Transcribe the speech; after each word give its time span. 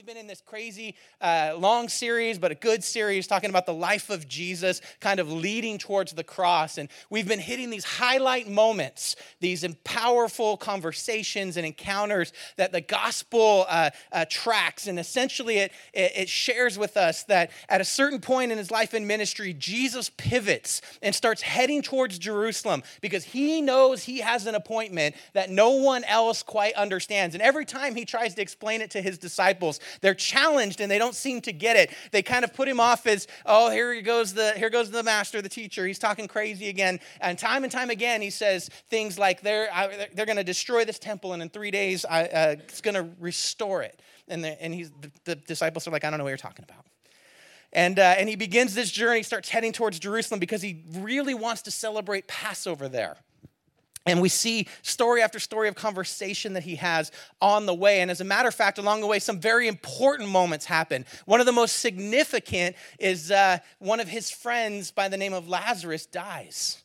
We've 0.00 0.06
been 0.06 0.16
in 0.16 0.28
this 0.28 0.40
crazy 0.40 0.94
uh, 1.20 1.56
long 1.58 1.90
series, 1.90 2.38
but 2.38 2.50
a 2.50 2.54
good 2.54 2.82
series 2.82 3.26
talking 3.26 3.50
about 3.50 3.66
the 3.66 3.74
life 3.74 4.08
of 4.08 4.26
Jesus, 4.26 4.80
kind 4.98 5.20
of 5.20 5.30
leading 5.30 5.76
towards 5.76 6.14
the 6.14 6.24
cross. 6.24 6.78
And 6.78 6.88
we've 7.10 7.28
been 7.28 7.38
hitting 7.38 7.68
these 7.68 7.84
highlight 7.84 8.48
moments, 8.48 9.14
these 9.40 9.62
powerful 9.84 10.56
conversations 10.56 11.58
and 11.58 11.66
encounters 11.66 12.32
that 12.56 12.72
the 12.72 12.80
gospel 12.80 13.66
uh, 13.68 13.90
uh, 14.10 14.24
tracks. 14.30 14.86
And 14.86 14.98
essentially, 14.98 15.58
it, 15.58 15.72
it, 15.92 16.12
it 16.16 16.28
shares 16.30 16.78
with 16.78 16.96
us 16.96 17.24
that 17.24 17.50
at 17.68 17.82
a 17.82 17.84
certain 17.84 18.20
point 18.20 18.52
in 18.52 18.56
his 18.56 18.70
life 18.70 18.94
and 18.94 19.06
ministry, 19.06 19.52
Jesus 19.52 20.10
pivots 20.16 20.80
and 21.02 21.14
starts 21.14 21.42
heading 21.42 21.82
towards 21.82 22.18
Jerusalem 22.18 22.84
because 23.02 23.24
he 23.24 23.60
knows 23.60 24.04
he 24.04 24.20
has 24.20 24.46
an 24.46 24.54
appointment 24.54 25.14
that 25.34 25.50
no 25.50 25.72
one 25.72 26.04
else 26.04 26.42
quite 26.42 26.72
understands. 26.72 27.34
And 27.34 27.42
every 27.42 27.66
time 27.66 27.94
he 27.94 28.06
tries 28.06 28.34
to 28.36 28.40
explain 28.40 28.80
it 28.80 28.92
to 28.92 29.02
his 29.02 29.18
disciples, 29.18 29.78
they're 30.00 30.14
challenged 30.14 30.80
and 30.80 30.90
they 30.90 30.98
don't 30.98 31.14
seem 31.14 31.40
to 31.42 31.52
get 31.52 31.76
it. 31.76 31.90
They 32.12 32.22
kind 32.22 32.44
of 32.44 32.54
put 32.54 32.68
him 32.68 32.80
off 32.80 33.06
as, 33.06 33.26
oh, 33.46 33.70
here 33.70 34.00
goes 34.02 34.34
the 34.34 34.52
here 34.56 34.70
goes 34.70 34.90
the 34.90 35.02
master, 35.02 35.42
the 35.42 35.48
teacher. 35.48 35.86
He's 35.86 35.98
talking 35.98 36.28
crazy 36.28 36.68
again. 36.68 37.00
And 37.20 37.38
time 37.38 37.64
and 37.64 37.72
time 37.72 37.90
again, 37.90 38.22
he 38.22 38.30
says 38.30 38.68
things 38.88 39.18
like, 39.18 39.40
they're 39.42 39.68
they're 40.14 40.26
going 40.26 40.36
to 40.36 40.44
destroy 40.44 40.84
this 40.84 40.98
temple, 40.98 41.32
and 41.32 41.42
in 41.42 41.48
three 41.48 41.70
days, 41.70 42.04
I, 42.04 42.24
uh, 42.24 42.56
it's 42.58 42.80
going 42.80 42.94
to 42.94 43.08
restore 43.20 43.82
it. 43.82 44.00
And 44.28 44.44
the, 44.44 44.62
and 44.62 44.72
he's 44.72 44.90
the, 45.00 45.10
the 45.24 45.34
disciples 45.34 45.88
are 45.88 45.90
like, 45.90 46.04
I 46.04 46.10
don't 46.10 46.18
know 46.18 46.24
what 46.24 46.30
you're 46.30 46.36
talking 46.38 46.64
about. 46.68 46.86
And, 47.72 47.98
uh, 47.98 48.14
and 48.18 48.28
he 48.28 48.36
begins 48.36 48.74
this 48.74 48.90
journey, 48.90 49.22
starts 49.22 49.48
heading 49.48 49.72
towards 49.72 49.98
Jerusalem 49.98 50.40
because 50.40 50.60
he 50.62 50.82
really 50.96 51.34
wants 51.34 51.62
to 51.62 51.70
celebrate 51.70 52.26
Passover 52.26 52.88
there. 52.88 53.16
And 54.06 54.22
we 54.22 54.30
see 54.30 54.66
story 54.82 55.22
after 55.22 55.38
story 55.38 55.68
of 55.68 55.74
conversation 55.74 56.54
that 56.54 56.62
he 56.62 56.76
has 56.76 57.12
on 57.40 57.66
the 57.66 57.74
way. 57.74 58.00
And 58.00 58.10
as 58.10 58.20
a 58.20 58.24
matter 58.24 58.48
of 58.48 58.54
fact, 58.54 58.78
along 58.78 59.02
the 59.02 59.06
way, 59.06 59.18
some 59.18 59.38
very 59.38 59.68
important 59.68 60.30
moments 60.30 60.64
happen. 60.64 61.04
One 61.26 61.38
of 61.40 61.46
the 61.46 61.52
most 61.52 61.80
significant 61.80 62.76
is 62.98 63.30
uh, 63.30 63.58
one 63.78 64.00
of 64.00 64.08
his 64.08 64.30
friends 64.30 64.90
by 64.90 65.08
the 65.08 65.18
name 65.18 65.34
of 65.34 65.48
Lazarus 65.48 66.06
dies. 66.06 66.82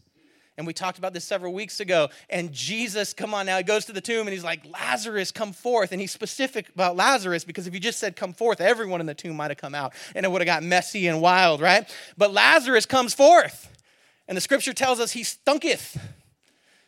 And 0.58 0.66
we 0.66 0.74
talked 0.74 0.98
about 0.98 1.14
this 1.14 1.26
several 1.26 1.54
weeks 1.54 1.80
ago. 1.80 2.10
And 2.30 2.52
Jesus, 2.52 3.14
come 3.14 3.34
on 3.34 3.46
now, 3.46 3.58
he 3.58 3.64
goes 3.64 3.86
to 3.86 3.94
the 3.94 4.02
tomb 4.02 4.28
and 4.28 4.30
he's 4.30 4.44
like, 4.44 4.66
Lazarus, 4.72 5.32
come 5.32 5.52
forth. 5.52 5.92
And 5.92 6.00
he's 6.00 6.12
specific 6.12 6.70
about 6.70 6.96
Lazarus 6.96 7.44
because 7.44 7.68
if 7.68 7.74
you 7.74 7.80
just 7.80 8.00
said 8.00 8.16
come 8.16 8.34
forth, 8.34 8.62
everyone 8.62 9.00
in 9.00 9.08
the 9.08 9.14
tomb 9.14 9.36
might 9.36 9.52
have 9.52 9.58
come 9.58 9.76
out 9.76 9.94
and 10.16 10.26
it 10.26 10.32
would 10.32 10.42
have 10.42 10.46
got 10.46 10.64
messy 10.64 11.08
and 11.08 11.22
wild, 11.22 11.62
right? 11.62 11.90
But 12.18 12.34
Lazarus 12.34 12.86
comes 12.86 13.14
forth. 13.14 13.72
And 14.28 14.36
the 14.36 14.42
scripture 14.42 14.74
tells 14.74 15.00
us 15.00 15.12
he 15.12 15.24
stunketh 15.24 15.98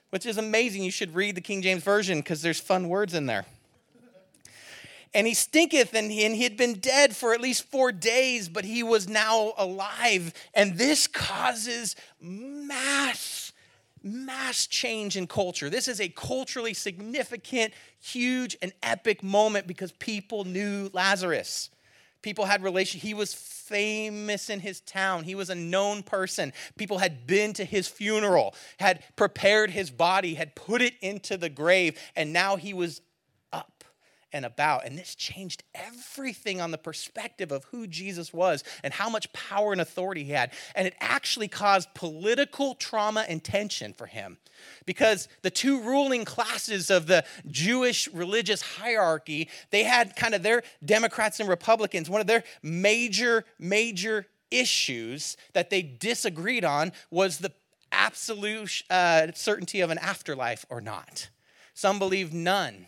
which 0.09 0.25
is 0.25 0.37
amazing. 0.37 0.83
You 0.83 0.91
should 0.91 1.15
read 1.15 1.35
the 1.35 1.41
King 1.41 1.61
James 1.61 1.83
Version 1.83 2.19
because 2.19 2.41
there's 2.41 2.59
fun 2.59 2.89
words 2.89 3.13
in 3.13 3.25
there. 3.25 3.45
And 5.13 5.25
he 5.25 5.33
stinketh, 5.33 5.93
and 5.95 6.11
he, 6.11 6.43
had 6.43 6.57
been 6.57 6.75
dead 6.75 7.15
for 7.15 7.33
at 7.33 7.41
least 7.41 7.63
four 7.63 7.91
days, 7.91 8.49
but 8.49 8.65
he 8.65 8.83
was 8.83 9.07
now 9.07 9.53
alive. 9.57 10.33
And 10.53 10.77
this 10.77 11.07
causes 11.07 11.95
mass, 12.21 13.51
mass 14.03 14.67
change 14.67 15.15
in 15.15 15.25
culture. 15.25 15.69
This 15.69 15.87
is 15.87 16.01
a 16.01 16.09
culturally 16.09 16.73
significant, 16.73 17.73
huge, 17.99 18.57
and 18.61 18.73
epic 18.83 19.23
moment 19.23 19.65
because 19.65 19.91
people 19.93 20.43
knew 20.43 20.89
Lazarus. 20.93 21.69
People 22.21 22.45
had 22.45 22.63
relation. 22.63 22.99
He 22.99 23.13
was 23.13 23.33
famous 23.33 24.49
in 24.49 24.59
his 24.59 24.79
town. 24.81 25.23
He 25.23 25.35
was 25.35 25.49
a 25.49 25.55
known 25.55 26.03
person. 26.03 26.53
People 26.77 26.97
had 26.99 27.27
been 27.27 27.53
to 27.53 27.65
his 27.65 27.87
funeral, 27.87 28.55
had 28.79 29.03
prepared 29.15 29.71
his 29.71 29.91
body, 29.91 30.35
had 30.35 30.55
put 30.55 30.81
it 30.81 30.93
into 31.01 31.37
the 31.37 31.49
grave, 31.49 31.99
and 32.15 32.31
now 32.31 32.55
he 32.55 32.73
was 32.73 33.01
and 34.33 34.45
about. 34.45 34.85
And 34.85 34.97
this 34.97 35.15
changed 35.15 35.63
everything 35.73 36.61
on 36.61 36.71
the 36.71 36.77
perspective 36.77 37.51
of 37.51 37.63
who 37.65 37.87
Jesus 37.87 38.33
was 38.33 38.63
and 38.83 38.93
how 38.93 39.09
much 39.09 39.31
power 39.33 39.71
and 39.71 39.81
authority 39.81 40.23
he 40.23 40.31
had. 40.31 40.51
And 40.75 40.87
it 40.87 40.95
actually 40.99 41.47
caused 41.47 41.93
political 41.93 42.75
trauma 42.75 43.25
and 43.27 43.43
tension 43.43 43.93
for 43.93 44.07
him 44.07 44.37
because 44.85 45.27
the 45.41 45.49
two 45.49 45.81
ruling 45.81 46.25
classes 46.25 46.89
of 46.89 47.07
the 47.07 47.23
Jewish 47.47 48.07
religious 48.09 48.61
hierarchy, 48.61 49.49
they 49.69 49.83
had 49.83 50.15
kind 50.15 50.33
of 50.33 50.43
their 50.43 50.63
Democrats 50.83 51.39
and 51.39 51.47
Republicans, 51.47 52.09
one 52.09 52.21
of 52.21 52.27
their 52.27 52.43
major, 52.61 53.45
major 53.59 54.25
issues 54.51 55.37
that 55.53 55.69
they 55.69 55.81
disagreed 55.81 56.65
on 56.65 56.91
was 57.11 57.37
the 57.37 57.51
absolute 57.91 58.83
uh, 58.89 59.27
certainty 59.33 59.81
of 59.81 59.89
an 59.89 59.97
afterlife 59.97 60.65
or 60.69 60.81
not. 60.81 61.29
Some 61.73 61.99
believed 61.99 62.33
none 62.33 62.87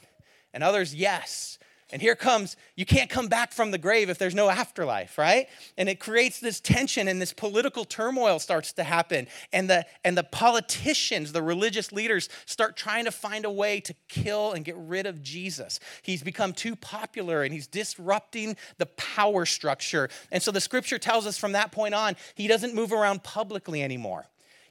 and 0.54 0.64
others, 0.64 0.94
yes. 0.94 1.60
And 1.92 2.04
here 2.04 2.16
comes, 2.16 2.56
you 2.76 2.86
can't 2.86 3.10
come 3.10 3.28
back 3.30 3.52
from 3.52 3.72
the 3.72 3.80
grave 3.80 4.12
if 4.12 4.20
there's 4.20 4.36
no 4.36 4.50
afterlife, 4.50 5.18
right? 5.18 5.48
And 5.76 5.90
it 5.90 6.00
creates 6.00 6.40
this 6.40 6.60
tension 6.60 7.08
and 7.08 7.20
this 7.20 7.34
political 7.34 7.84
turmoil 7.84 8.38
starts 8.38 8.74
to 8.74 8.84
happen. 8.84 9.28
And 9.52 9.68
the, 9.68 9.86
and 10.04 10.16
the 10.16 10.24
politicians, 10.24 11.32
the 11.32 11.42
religious 11.42 11.92
leaders, 11.92 12.30
start 12.46 12.78
trying 12.78 13.06
to 13.06 13.12
find 13.12 13.44
a 13.44 13.50
way 13.50 13.80
to 13.82 13.96
kill 14.08 14.52
and 14.52 14.64
get 14.64 14.76
rid 14.78 15.08
of 15.08 15.24
Jesus. 15.24 15.80
He's 16.04 16.22
become 16.22 16.54
too 16.54 16.76
popular 16.76 17.42
and 17.42 17.52
he's 17.52 17.66
disrupting 17.66 18.56
the 18.78 18.86
power 18.86 19.48
structure. 19.48 20.10
And 20.32 20.44
so 20.44 20.52
the 20.52 20.62
scripture 20.62 21.00
tells 21.00 21.26
us 21.26 21.40
from 21.40 21.54
that 21.54 21.72
point 21.72 21.96
on, 21.96 22.16
he 22.36 22.48
doesn't 22.48 22.76
move 22.76 22.94
around 22.94 23.24
publicly 23.24 23.82
anymore. 23.82 24.28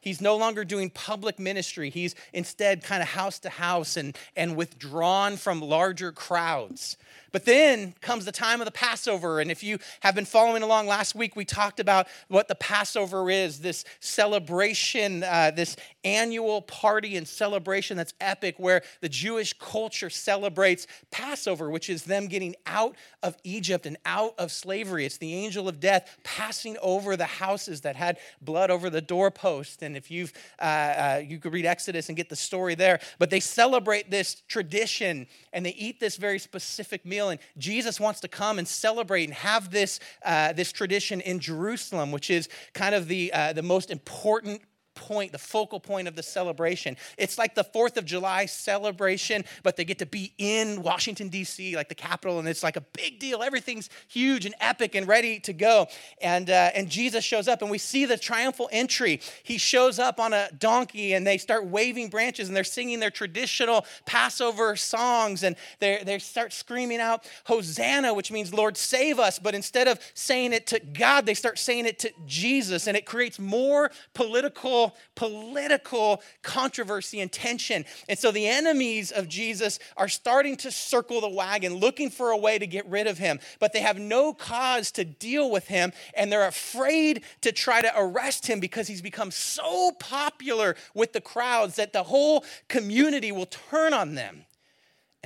He's 0.09 0.23
no 0.23 0.39
longer 0.39 0.65
doing 0.65 0.89
public 0.89 1.39
ministry. 1.39 1.91
He's 1.91 2.15
instead 2.33 2.83
kind 2.83 3.03
of 3.03 3.09
house 3.09 3.39
to 3.41 3.51
house 3.51 3.99
and, 3.99 4.17
and 4.35 4.57
withdrawn 4.57 5.37
from 5.37 5.61
larger 5.61 6.13
crowds. 6.13 6.97
But 7.33 7.45
then 7.45 7.95
comes 8.01 8.25
the 8.25 8.33
time 8.33 8.61
of 8.61 8.65
the 8.65 8.73
Passover. 8.73 9.41
And 9.41 9.51
if 9.51 9.63
you 9.63 9.79
have 10.01 10.15
been 10.15 10.25
following 10.25 10.63
along 10.63 10.87
last 10.87 11.15
week, 11.15 11.37
we 11.37 11.45
talked 11.45 11.81
about 11.81 12.09
what 12.29 12.49
the 12.49 12.55
Passover 12.55 13.31
is 13.31 13.61
this 13.61 13.85
celebration, 14.01 15.23
uh, 15.23 15.51
this 15.55 15.77
annual 16.05 16.63
party 16.63 17.17
and 17.17 17.29
celebration 17.29 17.97
that's 17.97 18.15
epic, 18.21 18.55
where 18.59 18.83
the 19.01 19.09
Jewish 19.09 19.53
culture 19.53 20.11
celebrates 20.11 20.87
Passover, 21.11 21.71
which 21.71 21.91
is 21.91 22.05
them 22.05 22.29
getting 22.29 22.55
out 22.67 22.97
of 23.23 23.37
Egypt 23.45 23.85
and 23.85 23.97
out 24.07 24.35
of 24.39 24.51
slavery. 24.51 25.05
It's 25.05 25.19
the 25.19 25.35
angel 25.35 25.69
of 25.69 25.81
death 25.81 26.19
passing 26.25 26.77
over 26.81 27.17
the 27.17 27.25
houses 27.25 27.83
that 27.83 27.97
had 27.97 28.19
blood 28.41 28.71
over 28.71 28.89
the 28.91 29.01
doorpost. 29.01 29.83
And 29.83 29.97
if 29.97 30.11
you've, 30.11 30.33
uh, 30.61 30.63
uh, 30.63 31.23
you 31.27 31.39
could 31.39 31.53
read 31.53 31.67
Exodus 31.67 32.09
and 32.09 32.17
get 32.17 32.29
the 32.29 32.37
story 32.37 32.75
there. 32.75 33.01
But 33.19 33.31
they 33.31 33.41
celebrate 33.41 34.11
this 34.11 34.43
tradition 34.49 35.27
and 35.53 35.67
they 35.67 35.75
eat 35.75 36.01
this 36.01 36.17
very 36.17 36.39
specific 36.39 37.05
meal 37.05 37.18
meal. 37.19 37.31
And 37.31 37.41
Jesus 37.57 37.99
wants 37.99 38.21
to 38.21 38.29
come 38.29 38.59
and 38.59 38.67
celebrate 38.67 39.25
and 39.25 39.35
have 39.35 39.71
this, 39.71 40.01
uh, 40.25 40.53
this 40.53 40.73
tradition 40.73 41.21
in 41.21 41.41
Jerusalem, 41.41 42.13
which 42.13 42.31
is 42.31 42.49
kind 42.75 42.95
of 42.95 43.09
the, 43.09 43.33
uh, 43.33 43.53
the 43.53 43.63
most 43.63 43.91
important 43.91 44.63
point, 44.99 45.33
the 45.33 45.39
focal 45.39 45.81
point 45.81 46.09
of 46.09 46.17
the 46.17 46.23
celebration. 46.23 46.97
It's 47.17 47.39
like 47.39 47.55
the 47.55 47.65
4th 47.65 47.97
of 47.97 48.05
July 48.05 48.47
celebration, 48.47 49.45
but 49.63 49.77
they 49.77 49.85
get 49.85 49.99
to 50.01 50.07
be 50.07 50.33
in 50.39 50.83
Washington, 50.83 51.29
D.C., 51.29 51.77
like 51.77 51.89
the 51.89 51.95
capital, 51.95 52.39
and 52.39 52.49
it's 52.49 52.63
like 52.63 52.77
a 52.77 52.81
big 52.81 53.19
deal. 53.19 53.43
Everything's 53.43 53.89
huge 54.09 54.45
and 54.45 54.55
epic 54.61 54.95
and 54.95 55.07
ready 55.07 55.41
to 55.41 55.53
go. 55.53 55.87
And, 56.21 56.51
uh, 56.51 56.71
and 56.75 56.91
Jesus 56.91 57.25
shows 57.25 57.49
up, 57.49 57.63
and 57.63 57.71
we 57.71 57.79
see 57.79 58.05
the 58.05 58.19
triumphal 58.19 58.69
entry. 58.73 59.21
He 59.43 59.59
shows 59.59 59.99
up 59.99 60.19
on 60.21 60.33
a 60.33 60.49
donkey, 60.59 61.15
and 61.15 61.27
they 61.27 61.39
start 61.39 61.67
waving 61.67 62.09
branches, 62.09 62.49
and 62.49 62.57
they're 62.57 62.65
singing 62.65 63.01
their 63.01 63.11
traditional 63.11 63.87
Passover 64.05 64.77
songs, 64.77 65.43
and 65.43 65.57
they 65.79 66.03
they 66.05 66.19
start 66.19 66.53
screaming 66.53 67.01
out, 67.01 67.25
Hosanna, 67.45 68.15
which 68.15 68.33
means 68.33 68.53
Lord, 68.53 68.77
save 68.77 69.19
us. 69.19 69.39
But 69.39 69.55
instead 69.55 69.89
of 69.89 69.99
saying 70.15 70.53
it 70.53 70.67
to 70.69 70.81
God, 70.81 71.27
they 71.27 71.35
start 71.35 71.59
saying 71.59 71.87
it 71.87 71.99
to 72.01 72.13
Jesus, 72.27 72.87
and 72.87 72.97
it 72.97 73.07
creates 73.07 73.39
more 73.39 73.91
political 74.15 74.88
political, 75.15 76.23
controversy 76.43 77.21
and 77.21 77.31
tension. 77.31 77.85
And 78.09 78.19
so 78.19 78.31
the 78.31 78.49
enemies 78.49 79.11
of 79.11 79.29
Jesus 79.29 79.79
are 79.97 80.09
starting 80.09 80.57
to 80.59 80.71
circle 80.71 81.21
the 81.21 81.29
wagon, 81.29 81.75
looking 81.75 82.11
for 82.11 82.31
a 82.31 82.37
way 82.37 82.59
to 82.59 82.67
get 82.67 82.87
rid 82.87 83.07
of 83.07 83.19
him, 83.19 83.41
but 83.61 83.73
they 83.73 83.81
have 83.81 83.99
no 83.99 84.33
cause 84.33 84.91
to 84.93 85.05
deal 85.05 85.51
with 85.51 85.69
him, 85.69 85.93
and 86.15 86.31
they're 86.31 86.47
afraid 86.47 87.23
to 87.43 87.53
try 87.53 87.83
to 87.83 87.93
arrest 87.97 88.47
him 88.47 88.61
because 88.61 88.89
he's 88.89 89.03
become 89.03 89.31
so 89.31 89.93
popular 89.93 90.77
with 90.95 91.13
the 91.13 91.21
crowds 91.21 91.77
that 91.77 91.93
the 91.93 92.05
whole 92.05 92.45
community 92.69 93.33
will 93.33 93.47
turn 93.47 93.93
on 93.93 94.15
them. 94.15 94.45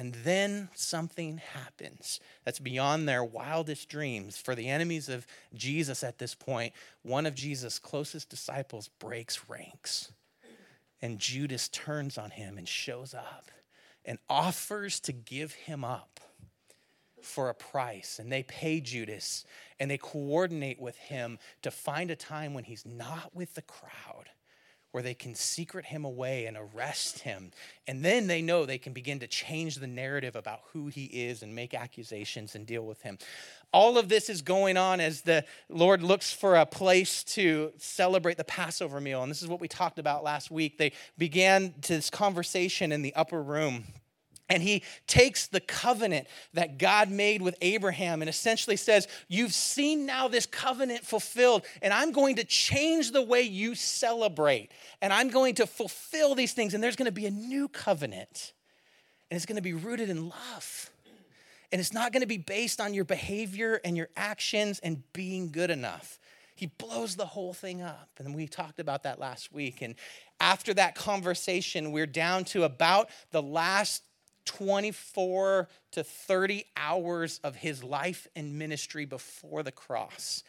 And 0.03 0.15
then 0.25 0.69
something 0.75 1.37
happens 1.37 2.19
that's 2.45 2.59
beyond 2.59 3.09
their 3.09 3.23
wildest 3.23 3.89
dreams. 3.89 4.37
For 4.37 4.57
the 4.57 4.69
enemies 4.69 5.09
of 5.09 5.29
Jesus 5.55 6.03
at 6.03 6.19
this 6.19 6.35
point, 6.35 6.73
one 7.03 7.25
of 7.25 7.37
Jesus' 7.37 7.79
closest 7.79 8.29
disciples 8.29 8.89
breaks 8.99 9.49
ranks. 9.49 10.11
And 11.01 11.21
Judas 11.21 11.69
turns 11.69 12.19
on 12.19 12.33
him 12.33 12.59
and 12.59 12.69
shows 12.69 13.15
up 13.15 13.53
and 14.05 14.19
offers 14.29 14.99
to 14.99 15.13
give 15.13 15.53
him 15.53 15.85
up 15.85 16.19
for 17.21 17.49
a 17.49 17.55
price. 17.55 18.19
And 18.19 18.33
they 18.33 18.43
pay 18.43 18.81
Judas 18.81 19.45
and 19.79 19.89
they 19.89 19.99
coordinate 19.99 20.81
with 20.81 20.97
him 20.97 21.39
to 21.63 21.71
find 21.71 22.11
a 22.11 22.17
time 22.17 22.55
when 22.55 22.65
he's 22.65 22.85
not 22.85 23.37
with 23.37 23.55
the 23.55 23.63
crowd 23.63 24.31
where 24.93 25.03
they 25.03 25.15
can 25.15 25.35
secret 25.35 25.87
him 25.87 26.05
away 26.05 26.47
and 26.47 26.57
arrest 26.57 27.21
him. 27.21 27.51
And 27.89 28.05
then 28.05 28.27
they 28.27 28.43
know 28.43 28.65
they 28.65 28.79
can 28.79 28.93
begin 28.93 29.19
to 29.21 29.27
change 29.27 29.77
the 29.77 29.87
narrative 29.87 30.37
about 30.37 30.61
who 30.73 30.87
he 30.87 31.05
is 31.07 31.43
and 31.43 31.55
make 31.55 31.75
accusations 31.75 32.55
and 32.55 32.67
deal 32.67 32.87
with 32.87 33.03
him. 33.03 33.19
All 33.73 33.97
of 33.97 34.11
this 34.11 34.29
is 34.29 34.43
going 34.43 34.77
on 34.77 35.01
as 35.01 35.23
the 35.23 35.45
Lord 35.71 36.03
looks 36.03 36.33
for 36.33 36.57
a 36.57 36.67
place 36.67 37.25
to 37.25 37.73
celebrate 37.79 38.37
the 38.37 38.45
Passover 38.45 39.01
meal. 39.01 39.23
And 39.23 39.31
this 39.31 39.43
is 39.43 39.49
what 39.49 39.61
we 39.61 39.69
talked 39.69 39.99
about 39.99 40.23
last 40.23 40.51
week. 40.51 40.77
They 40.77 40.93
began 41.17 41.75
this 41.81 42.11
conversation 42.11 42.93
in 42.93 43.01
the 43.01 43.15
upper 43.15 43.43
room 43.43 43.85
and 44.53 44.63
he 44.63 44.83
takes 45.07 45.47
the 45.47 45.61
covenant 45.61 46.27
that 46.53 46.77
God 46.77 47.11
made 47.11 47.41
with 47.41 47.57
Abraham 47.63 48.21
and 48.21 48.29
essentially 48.29 48.77
says, 48.77 49.09
You've 49.27 49.55
seen 49.55 50.05
now 50.05 50.29
this 50.29 50.45
covenant 50.45 51.07
fulfilled, 51.07 51.65
and 51.81 51.91
I'm 51.91 52.13
going 52.13 52.37
to 52.37 52.45
change 52.45 53.13
the 53.13 53.23
way 53.23 53.43
you 53.43 53.75
celebrate, 53.75 54.71
and 55.01 55.11
I'm 55.11 55.31
going 55.31 55.55
to 55.55 55.67
fulfill 55.67 56.35
these 56.35 56.53
things, 56.53 56.75
and 56.75 56.85
there's 56.85 56.97
going 56.97 57.07
to 57.07 57.13
be 57.13 57.25
a 57.25 57.31
new 57.31 57.67
covenant, 57.67 58.53
and 59.31 59.37
it's 59.37 59.47
going 59.47 59.57
to 59.57 59.63
be 59.63 59.73
rooted 59.73 60.11
in 60.11 60.29
love. 60.29 60.91
And 61.73 61.81
it's 61.81 61.95
not 61.95 62.13
going 62.13 62.21
to 62.21 62.27
be 62.27 62.37
based 62.37 62.83
on 62.83 62.93
your 62.93 63.07
behavior 63.07 63.81
and 63.83 63.97
your 63.97 64.11
actions 64.15 64.79
and 64.81 65.03
being 65.15 65.51
good 65.51 65.71
enough. 65.71 66.21
He 66.55 66.67
blows 66.67 67.17
the 67.17 67.25
whole 67.25 67.55
thing 67.55 67.81
up. 67.81 68.11
And 68.19 68.35
we 68.35 68.47
talked 68.47 68.79
about 68.79 69.05
that 69.05 69.19
last 69.19 69.55
week. 69.55 69.81
And 69.81 69.95
after 70.39 70.75
that 70.75 70.95
conversation, 70.95 71.91
we're 71.91 72.05
down 72.05 72.45
to 72.45 72.65
about 72.65 73.09
the 73.31 73.41
last 73.41 74.03
24 74.45 75.69
to 75.93 76.05
30 76.05 76.65
hours 76.77 77.41
of 77.45 77.57
his 77.57 77.83
life 77.83 78.27
and 78.35 78.59
ministry 78.59 79.05
before 79.05 79.63
the 79.63 79.73
cross. 79.73 80.43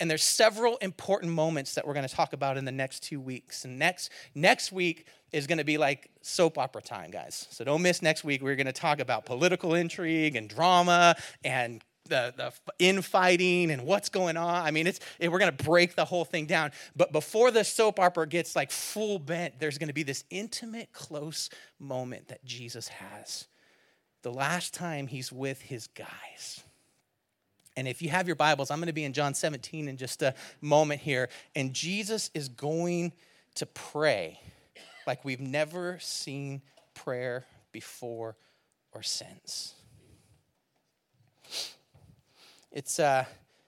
And 0.00 0.10
there's 0.10 0.24
several 0.24 0.76
important 0.78 1.32
moments 1.32 1.74
that 1.74 1.86
we're 1.86 1.94
going 1.94 2.08
to 2.08 2.14
talk 2.14 2.32
about 2.32 2.56
in 2.56 2.64
the 2.64 2.72
next 2.72 3.04
two 3.04 3.20
weeks. 3.20 3.64
And 3.64 3.78
next 3.78 4.10
next 4.34 4.72
week 4.72 5.06
is 5.32 5.46
going 5.46 5.58
to 5.58 5.64
be 5.64 5.78
like 5.78 6.10
soap 6.20 6.58
opera 6.58 6.82
time, 6.82 7.10
guys. 7.10 7.46
So 7.50 7.64
don't 7.64 7.82
miss 7.82 8.02
next 8.02 8.24
week. 8.24 8.42
We're 8.42 8.56
going 8.56 8.66
to 8.66 8.72
talk 8.72 8.98
about 8.98 9.24
political 9.24 9.74
intrigue 9.74 10.34
and 10.36 10.48
drama 10.48 11.16
and 11.44 11.82
the, 12.08 12.34
the 12.36 12.52
infighting 12.78 13.70
and 13.70 13.86
what's 13.86 14.08
going 14.08 14.36
on. 14.36 14.64
I 14.64 14.70
mean, 14.70 14.86
it's 14.86 15.00
it, 15.18 15.30
we're 15.30 15.38
going 15.38 15.56
to 15.56 15.64
break 15.64 15.96
the 15.96 16.04
whole 16.04 16.24
thing 16.24 16.46
down. 16.46 16.72
But 16.94 17.12
before 17.12 17.50
the 17.50 17.64
soap 17.64 17.98
opera 17.98 18.26
gets 18.26 18.54
like 18.54 18.70
full 18.70 19.18
bent, 19.18 19.58
there's 19.58 19.78
going 19.78 19.88
to 19.88 19.94
be 19.94 20.02
this 20.02 20.24
intimate, 20.30 20.92
close 20.92 21.48
moment 21.78 22.28
that 22.28 22.44
Jesus 22.44 22.88
has. 22.88 23.46
The 24.22 24.32
last 24.32 24.74
time 24.74 25.06
he's 25.06 25.32
with 25.32 25.60
his 25.62 25.86
guys. 25.88 26.62
And 27.76 27.88
if 27.88 28.02
you 28.02 28.08
have 28.10 28.26
your 28.26 28.36
Bibles, 28.36 28.70
I'm 28.70 28.78
going 28.78 28.86
to 28.86 28.92
be 28.92 29.04
in 29.04 29.12
John 29.12 29.34
17 29.34 29.88
in 29.88 29.96
just 29.96 30.22
a 30.22 30.34
moment 30.60 31.00
here. 31.00 31.28
And 31.56 31.72
Jesus 31.72 32.30
is 32.34 32.48
going 32.48 33.12
to 33.56 33.66
pray 33.66 34.40
like 35.06 35.24
we've 35.24 35.40
never 35.40 35.98
seen 36.00 36.62
prayer 36.94 37.46
before 37.72 38.36
or 38.92 39.02
since. 39.02 39.74
It's, 42.74 42.98
uh, 42.98 43.24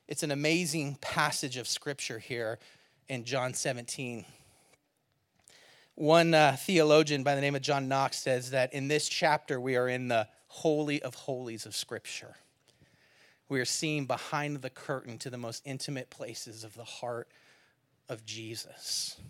it's 0.09 0.25
an 0.25 0.33
amazing 0.33 0.97
passage 1.01 1.59
of 1.59 1.69
scripture 1.69 2.19
here 2.19 2.59
in 3.09 3.23
John 3.23 3.55
17. 3.55 4.25
One 5.95 6.35
uh, 6.35 6.57
theologian 6.59 7.23
by 7.23 7.37
the 7.37 7.41
name 7.41 7.55
of 7.55 7.63
John 7.63 7.87
Knox 7.87 8.19
says 8.19 8.51
that 8.51 8.75
in 8.75 8.89
this 8.89 9.09
chapter 9.09 9.61
we 9.61 9.77
are 9.77 9.89
in 9.89 10.09
the 10.09 10.27
holy 10.49 11.01
of 11.03 11.15
holies 11.15 11.67
of 11.67 11.77
scripture. 11.77 12.35
We 13.49 13.61
are 13.61 13.65
seeing 13.65 14.07
behind 14.07 14.61
the 14.61 14.71
curtain 14.71 15.19
to 15.19 15.31
the 15.31 15.39
most 15.39 15.63
intimate 15.65 16.11
places 16.11 16.65
of 16.65 16.75
the 16.75 16.83
heart 16.83 17.29
of 18.09 18.27
Jesus. 18.27 19.21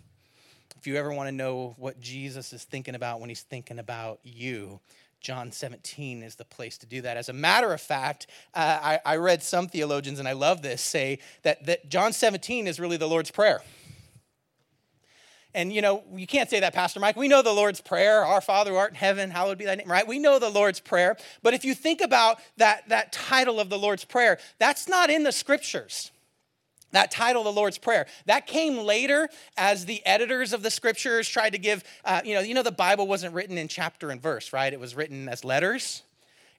If 0.75 0.87
you 0.87 0.95
ever 0.95 1.13
want 1.13 1.27
to 1.27 1.31
know 1.31 1.75
what 1.77 1.99
Jesus 1.99 2.51
is 2.51 2.63
thinking 2.63 2.95
about 2.95 3.19
when 3.19 3.29
he's 3.29 3.43
thinking 3.43 3.77
about 3.77 4.21
you, 4.23 4.79
John 5.21 5.51
17 5.51 6.23
is 6.23 6.35
the 6.35 6.45
place 6.45 6.77
to 6.79 6.85
do 6.85 7.01
that. 7.01 7.17
As 7.17 7.29
a 7.29 7.33
matter 7.33 7.73
of 7.73 7.81
fact, 7.81 8.27
uh, 8.53 8.79
I, 8.81 8.99
I 9.05 9.15
read 9.17 9.43
some 9.43 9.67
theologians, 9.67 10.19
and 10.19 10.27
I 10.27 10.33
love 10.33 10.61
this, 10.61 10.81
say 10.81 11.19
that, 11.43 11.65
that 11.65 11.89
John 11.89 12.13
17 12.13 12.67
is 12.67 12.79
really 12.79 12.97
the 12.97 13.07
Lord's 13.07 13.31
Prayer. 13.31 13.61
And 15.53 15.73
you 15.73 15.81
know, 15.81 16.03
you 16.13 16.27
can't 16.27 16.49
say 16.49 16.59
that, 16.59 16.73
Pastor 16.73 16.99
Mike. 16.99 17.15
We 17.15 17.27
know 17.27 17.41
the 17.41 17.51
Lord's 17.51 17.81
Prayer, 17.81 18.23
Our 18.23 18.41
Father 18.41 18.71
who 18.71 18.77
art 18.77 18.91
in 18.91 18.95
heaven, 18.95 19.31
hallowed 19.31 19.57
be 19.57 19.65
thy 19.65 19.75
name, 19.75 19.89
right? 19.89 20.07
We 20.07 20.19
know 20.19 20.37
the 20.37 20.49
Lord's 20.49 20.79
Prayer. 20.79 21.17
But 21.41 21.55
if 21.55 21.65
you 21.65 21.73
think 21.73 21.99
about 21.99 22.39
that, 22.57 22.87
that 22.89 23.11
title 23.11 23.59
of 23.59 23.69
the 23.69 23.79
Lord's 23.79 24.05
Prayer, 24.05 24.37
that's 24.59 24.87
not 24.87 25.09
in 25.09 25.23
the 25.23 25.31
scriptures 25.31 26.11
that 26.91 27.11
title 27.11 27.43
the 27.43 27.51
lord's 27.51 27.77
prayer. 27.77 28.07
That 28.25 28.47
came 28.47 28.77
later 28.77 29.29
as 29.57 29.85
the 29.85 30.05
editors 30.05 30.53
of 30.53 30.63
the 30.63 30.71
scriptures 30.71 31.27
tried 31.27 31.51
to 31.51 31.59
give 31.59 31.83
uh, 32.05 32.21
you 32.23 32.33
know 32.33 32.41
you 32.41 32.53
know 32.53 32.63
the 32.63 32.71
bible 32.71 33.07
wasn't 33.07 33.33
written 33.33 33.57
in 33.57 33.67
chapter 33.67 34.09
and 34.09 34.21
verse 34.21 34.53
right? 34.53 34.71
It 34.71 34.79
was 34.79 34.95
written 34.95 35.29
as 35.29 35.43
letters. 35.43 36.03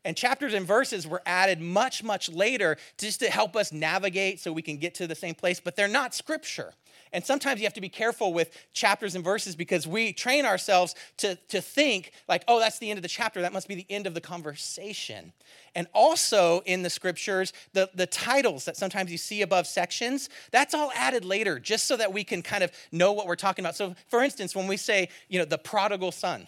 And 0.05 0.17
chapters 0.17 0.55
and 0.55 0.65
verses 0.65 1.07
were 1.07 1.23
added 1.27 1.61
much 1.61 2.03
much 2.03 2.31
later 2.31 2.77
just 2.99 3.21
to 3.21 3.31
help 3.31 3.57
us 3.57 3.73
navigate 3.73 4.41
so 4.41 4.53
we 4.53 4.63
can 4.63 4.77
get 4.77 4.95
to 4.97 5.07
the 5.07 5.15
same 5.15 5.35
place 5.35 5.61
but 5.61 5.77
they're 5.77 5.89
not 5.89 6.15
scripture 6.15 6.73
and 7.13 7.25
sometimes 7.25 7.61
you 7.61 7.67
have 7.67 7.75
to 7.75 7.81
be 7.81 7.89
careful 7.89 8.33
with 8.33 8.51
chapters 8.73 9.15
and 9.15 9.25
verses 9.25 9.57
because 9.57 9.87
we 9.87 10.13
train 10.13 10.45
ourselves 10.45 10.95
to, 11.19 11.37
to 11.49 11.61
think, 11.61 12.13
like, 12.29 12.45
oh, 12.49 12.61
that's 12.61 12.79
the 12.79 12.91
end 12.91 12.99
of 12.99 13.03
the 13.03 13.09
chapter. 13.09 13.41
That 13.41 13.53
must 13.53 13.69
be 13.69 13.75
the 13.75 13.87
end 13.89 14.07
of 14.07 14.15
the 14.15 14.21
conversation. 14.21 15.33
And 15.75 15.87
also 15.93 16.61
in 16.67 16.83
the 16.83 16.91
scriptures, 16.91 17.53
the, 17.73 17.91
the 17.95 18.07
titles 18.07 18.65
that 18.65 18.77
sometimes 18.77 19.11
you 19.11 19.19
see 19.19 19.43
above 19.43 19.67
sections, 19.67 20.29
that's 20.51 20.75
all 20.75 20.91
added 20.95 21.25
later 21.25 21.59
just 21.59 21.87
so 21.87 21.97
that 21.97 22.13
we 22.13 22.25
can 22.25 22.43
kind 22.43 22.65
of 22.65 22.73
know 22.93 23.13
what 23.13 23.27
we're 23.27 23.37
talking 23.37 23.65
about. 23.65 23.77
So, 23.77 23.95
for 24.09 24.23
instance, 24.23 24.55
when 24.55 24.67
we 24.67 24.77
say, 24.77 25.09
you 25.29 25.39
know, 25.39 25.45
the 25.45 25.59
prodigal 25.59 26.13
son, 26.13 26.47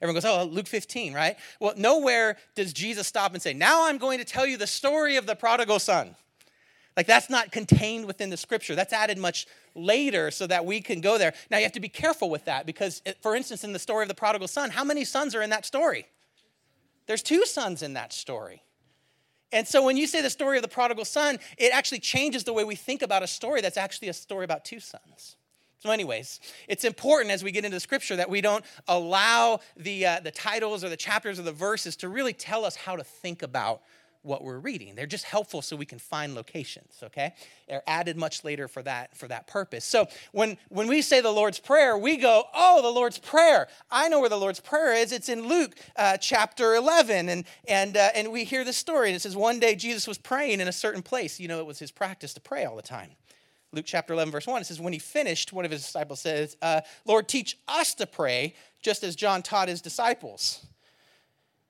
Everyone 0.00 0.22
goes, 0.22 0.30
oh, 0.30 0.44
Luke 0.44 0.68
15, 0.68 1.12
right? 1.12 1.36
Well, 1.60 1.74
nowhere 1.76 2.36
does 2.54 2.72
Jesus 2.72 3.08
stop 3.08 3.32
and 3.32 3.42
say, 3.42 3.52
now 3.52 3.88
I'm 3.88 3.98
going 3.98 4.20
to 4.20 4.24
tell 4.24 4.46
you 4.46 4.56
the 4.56 4.66
story 4.66 5.16
of 5.16 5.26
the 5.26 5.34
prodigal 5.34 5.80
son. 5.80 6.14
Like 6.98 7.06
that's 7.06 7.30
not 7.30 7.52
contained 7.52 8.06
within 8.06 8.28
the 8.28 8.36
scripture. 8.36 8.74
That's 8.74 8.92
added 8.92 9.18
much 9.18 9.46
later 9.76 10.32
so 10.32 10.48
that 10.48 10.64
we 10.66 10.80
can 10.80 11.00
go 11.00 11.16
there. 11.16 11.32
Now 11.48 11.58
you 11.58 11.62
have 11.62 11.70
to 11.74 11.80
be 11.80 11.88
careful 11.88 12.28
with 12.28 12.46
that 12.46 12.66
because, 12.66 13.02
for 13.20 13.36
instance, 13.36 13.62
in 13.62 13.72
the 13.72 13.78
story 13.78 14.02
of 14.02 14.08
the 14.08 14.16
prodigal 14.16 14.48
son, 14.48 14.70
how 14.70 14.82
many 14.82 15.04
sons 15.04 15.36
are 15.36 15.42
in 15.42 15.50
that 15.50 15.64
story? 15.64 16.06
There's 17.06 17.22
two 17.22 17.46
sons 17.46 17.84
in 17.84 17.92
that 17.92 18.12
story. 18.12 18.64
And 19.52 19.64
so 19.64 19.84
when 19.84 19.96
you 19.96 20.08
say 20.08 20.22
the 20.22 20.28
story 20.28 20.58
of 20.58 20.62
the 20.62 20.68
prodigal 20.68 21.04
son, 21.04 21.38
it 21.56 21.72
actually 21.72 22.00
changes 22.00 22.42
the 22.42 22.52
way 22.52 22.64
we 22.64 22.74
think 22.74 23.02
about 23.02 23.22
a 23.22 23.28
story 23.28 23.60
that's 23.60 23.76
actually 23.76 24.08
a 24.08 24.12
story 24.12 24.44
about 24.44 24.64
two 24.64 24.80
sons. 24.80 25.36
So, 25.78 25.92
anyways, 25.92 26.40
it's 26.66 26.82
important 26.82 27.30
as 27.30 27.44
we 27.44 27.52
get 27.52 27.64
into 27.64 27.76
the 27.76 27.80
scripture 27.80 28.16
that 28.16 28.28
we 28.28 28.40
don't 28.40 28.64
allow 28.88 29.60
the, 29.76 30.04
uh, 30.04 30.20
the 30.20 30.32
titles 30.32 30.82
or 30.82 30.88
the 30.88 30.96
chapters 30.96 31.38
or 31.38 31.42
the 31.42 31.52
verses 31.52 31.94
to 31.98 32.08
really 32.08 32.32
tell 32.32 32.64
us 32.64 32.74
how 32.74 32.96
to 32.96 33.04
think 33.04 33.44
about 33.44 33.82
what 34.22 34.42
we're 34.42 34.58
reading. 34.58 34.94
They're 34.94 35.06
just 35.06 35.24
helpful 35.24 35.62
so 35.62 35.76
we 35.76 35.86
can 35.86 35.98
find 35.98 36.34
locations, 36.34 37.00
okay? 37.02 37.34
They're 37.68 37.82
added 37.86 38.16
much 38.16 38.44
later 38.44 38.68
for 38.68 38.82
that 38.82 39.16
for 39.16 39.28
that 39.28 39.46
purpose. 39.46 39.84
So 39.84 40.06
when 40.32 40.58
when 40.68 40.88
we 40.88 41.02
say 41.02 41.20
the 41.20 41.30
Lord's 41.30 41.58
Prayer, 41.58 41.96
we 41.96 42.16
go, 42.16 42.44
"Oh, 42.54 42.82
the 42.82 42.90
Lord's 42.90 43.18
Prayer. 43.18 43.68
I 43.90 44.08
know 44.08 44.20
where 44.20 44.28
the 44.28 44.38
Lord's 44.38 44.60
Prayer 44.60 44.94
is. 44.94 45.12
It's 45.12 45.28
in 45.28 45.46
Luke 45.48 45.74
uh, 45.96 46.16
chapter 46.16 46.74
11." 46.74 47.28
And 47.28 47.44
and 47.66 47.96
uh, 47.96 48.10
and 48.14 48.32
we 48.32 48.44
hear 48.44 48.64
the 48.64 48.72
story 48.72 49.08
and 49.08 49.16
it 49.16 49.20
says 49.20 49.36
one 49.36 49.60
day 49.60 49.74
Jesus 49.74 50.06
was 50.06 50.18
praying 50.18 50.60
in 50.60 50.68
a 50.68 50.72
certain 50.72 51.02
place. 51.02 51.40
You 51.40 51.48
know, 51.48 51.60
it 51.60 51.66
was 51.66 51.78
his 51.78 51.90
practice 51.90 52.34
to 52.34 52.40
pray 52.40 52.64
all 52.64 52.76
the 52.76 52.82
time. 52.82 53.10
Luke 53.72 53.84
chapter 53.86 54.14
11, 54.14 54.32
verse 54.32 54.46
1, 54.46 54.62
it 54.62 54.64
says, 54.64 54.80
When 54.80 54.94
he 54.94 54.98
finished, 54.98 55.52
one 55.52 55.66
of 55.66 55.70
his 55.70 55.82
disciples 55.82 56.20
says, 56.20 56.56
uh, 56.62 56.80
Lord, 57.04 57.28
teach 57.28 57.58
us 57.68 57.94
to 57.96 58.06
pray, 58.06 58.54
just 58.80 59.02
as 59.02 59.14
John 59.14 59.42
taught 59.42 59.68
his 59.68 59.82
disciples. 59.82 60.64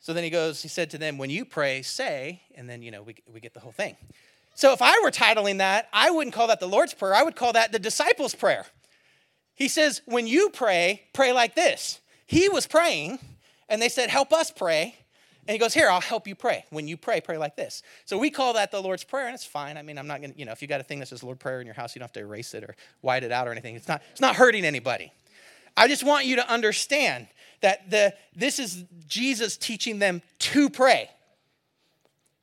So 0.09 0.15
then 0.15 0.25
he 0.25 0.31
goes, 0.31 0.63
he 0.63 0.69
said 0.69 0.89
to 0.93 0.97
them, 0.97 1.19
When 1.19 1.29
you 1.29 1.45
pray, 1.45 1.83
say, 1.83 2.41
and 2.55 2.67
then, 2.67 2.81
you 2.81 2.91
know, 2.91 3.03
we, 3.03 3.17
we 3.31 3.41
get 3.41 3.53
the 3.53 3.61
whole 3.61 3.73
thing. 3.73 3.95
So 4.55 4.73
if 4.73 4.81
I 4.81 4.99
were 5.05 5.11
titling 5.11 5.59
that, 5.59 5.87
I 5.93 6.11
wouldn't 6.11 6.35
call 6.35 6.47
that 6.47 6.61
the 6.61 6.67
Lord's 6.67 6.95
Prayer. 6.95 7.15
I 7.15 7.23
would 7.23 7.37
call 7.37 7.53
that 7.53 7.73
the 7.73 7.79
disciples' 7.79 8.35
prayer. 8.35 8.65
He 9.55 9.69
says, 9.69 10.01
When 10.07 10.27
you 10.27 10.49
pray, 10.49 11.03
pray 11.13 11.35
like 11.35 11.55
this. 11.55 12.01
He 12.25 12.49
was 12.49 12.67
praying, 12.67 13.19
and 13.69 13.83
they 13.83 13.91
said, 13.91 14.09
Help 14.09 14.33
us 14.33 14.51
pray. 14.51 14.97
And 15.47 15.53
he 15.53 15.59
goes, 15.59 15.75
Here, 15.75 15.91
I'll 15.91 16.01
help 16.01 16.27
you 16.27 16.35
pray. 16.35 16.65
When 16.71 16.89
you 16.89 16.97
pray, 16.97 17.21
pray 17.21 17.37
like 17.37 17.57
this. 17.57 17.83
So 18.07 18.17
we 18.17 18.31
call 18.31 18.55
that 18.55 18.71
the 18.71 18.81
Lord's 18.81 19.05
Prayer, 19.05 19.27
and 19.27 19.35
it's 19.35 19.45
fine. 19.45 19.77
I 19.77 19.83
mean, 19.83 19.99
I'm 19.99 20.07
not 20.07 20.23
going 20.23 20.33
to, 20.33 20.39
you 20.39 20.47
know, 20.47 20.53
if 20.53 20.63
you 20.63 20.69
got 20.69 20.81
a 20.81 20.85
thing 20.85 21.01
that 21.01 21.09
says 21.09 21.23
Lord 21.23 21.39
Prayer 21.39 21.61
in 21.61 21.67
your 21.67 21.75
house, 21.75 21.95
you 21.95 21.99
don't 21.99 22.07
have 22.07 22.15
to 22.15 22.21
erase 22.21 22.55
it 22.55 22.65
or 22.65 22.75
white 23.03 23.25
it 23.25 23.31
out 23.31 23.47
or 23.47 23.53
anything. 23.53 23.75
It's 23.75 23.89
not, 23.89 24.01
it's 24.11 24.23
not 24.23 24.37
hurting 24.37 24.65
anybody. 24.65 25.13
I 25.77 25.87
just 25.87 26.03
want 26.03 26.25
you 26.25 26.37
to 26.37 26.51
understand 26.51 27.27
that 27.61 27.91
the, 27.91 28.15
this 28.35 28.59
is 28.59 28.85
Jesus 29.07 29.57
teaching 29.57 29.99
them 29.99 30.23
to 30.39 30.71
pray. 30.71 31.11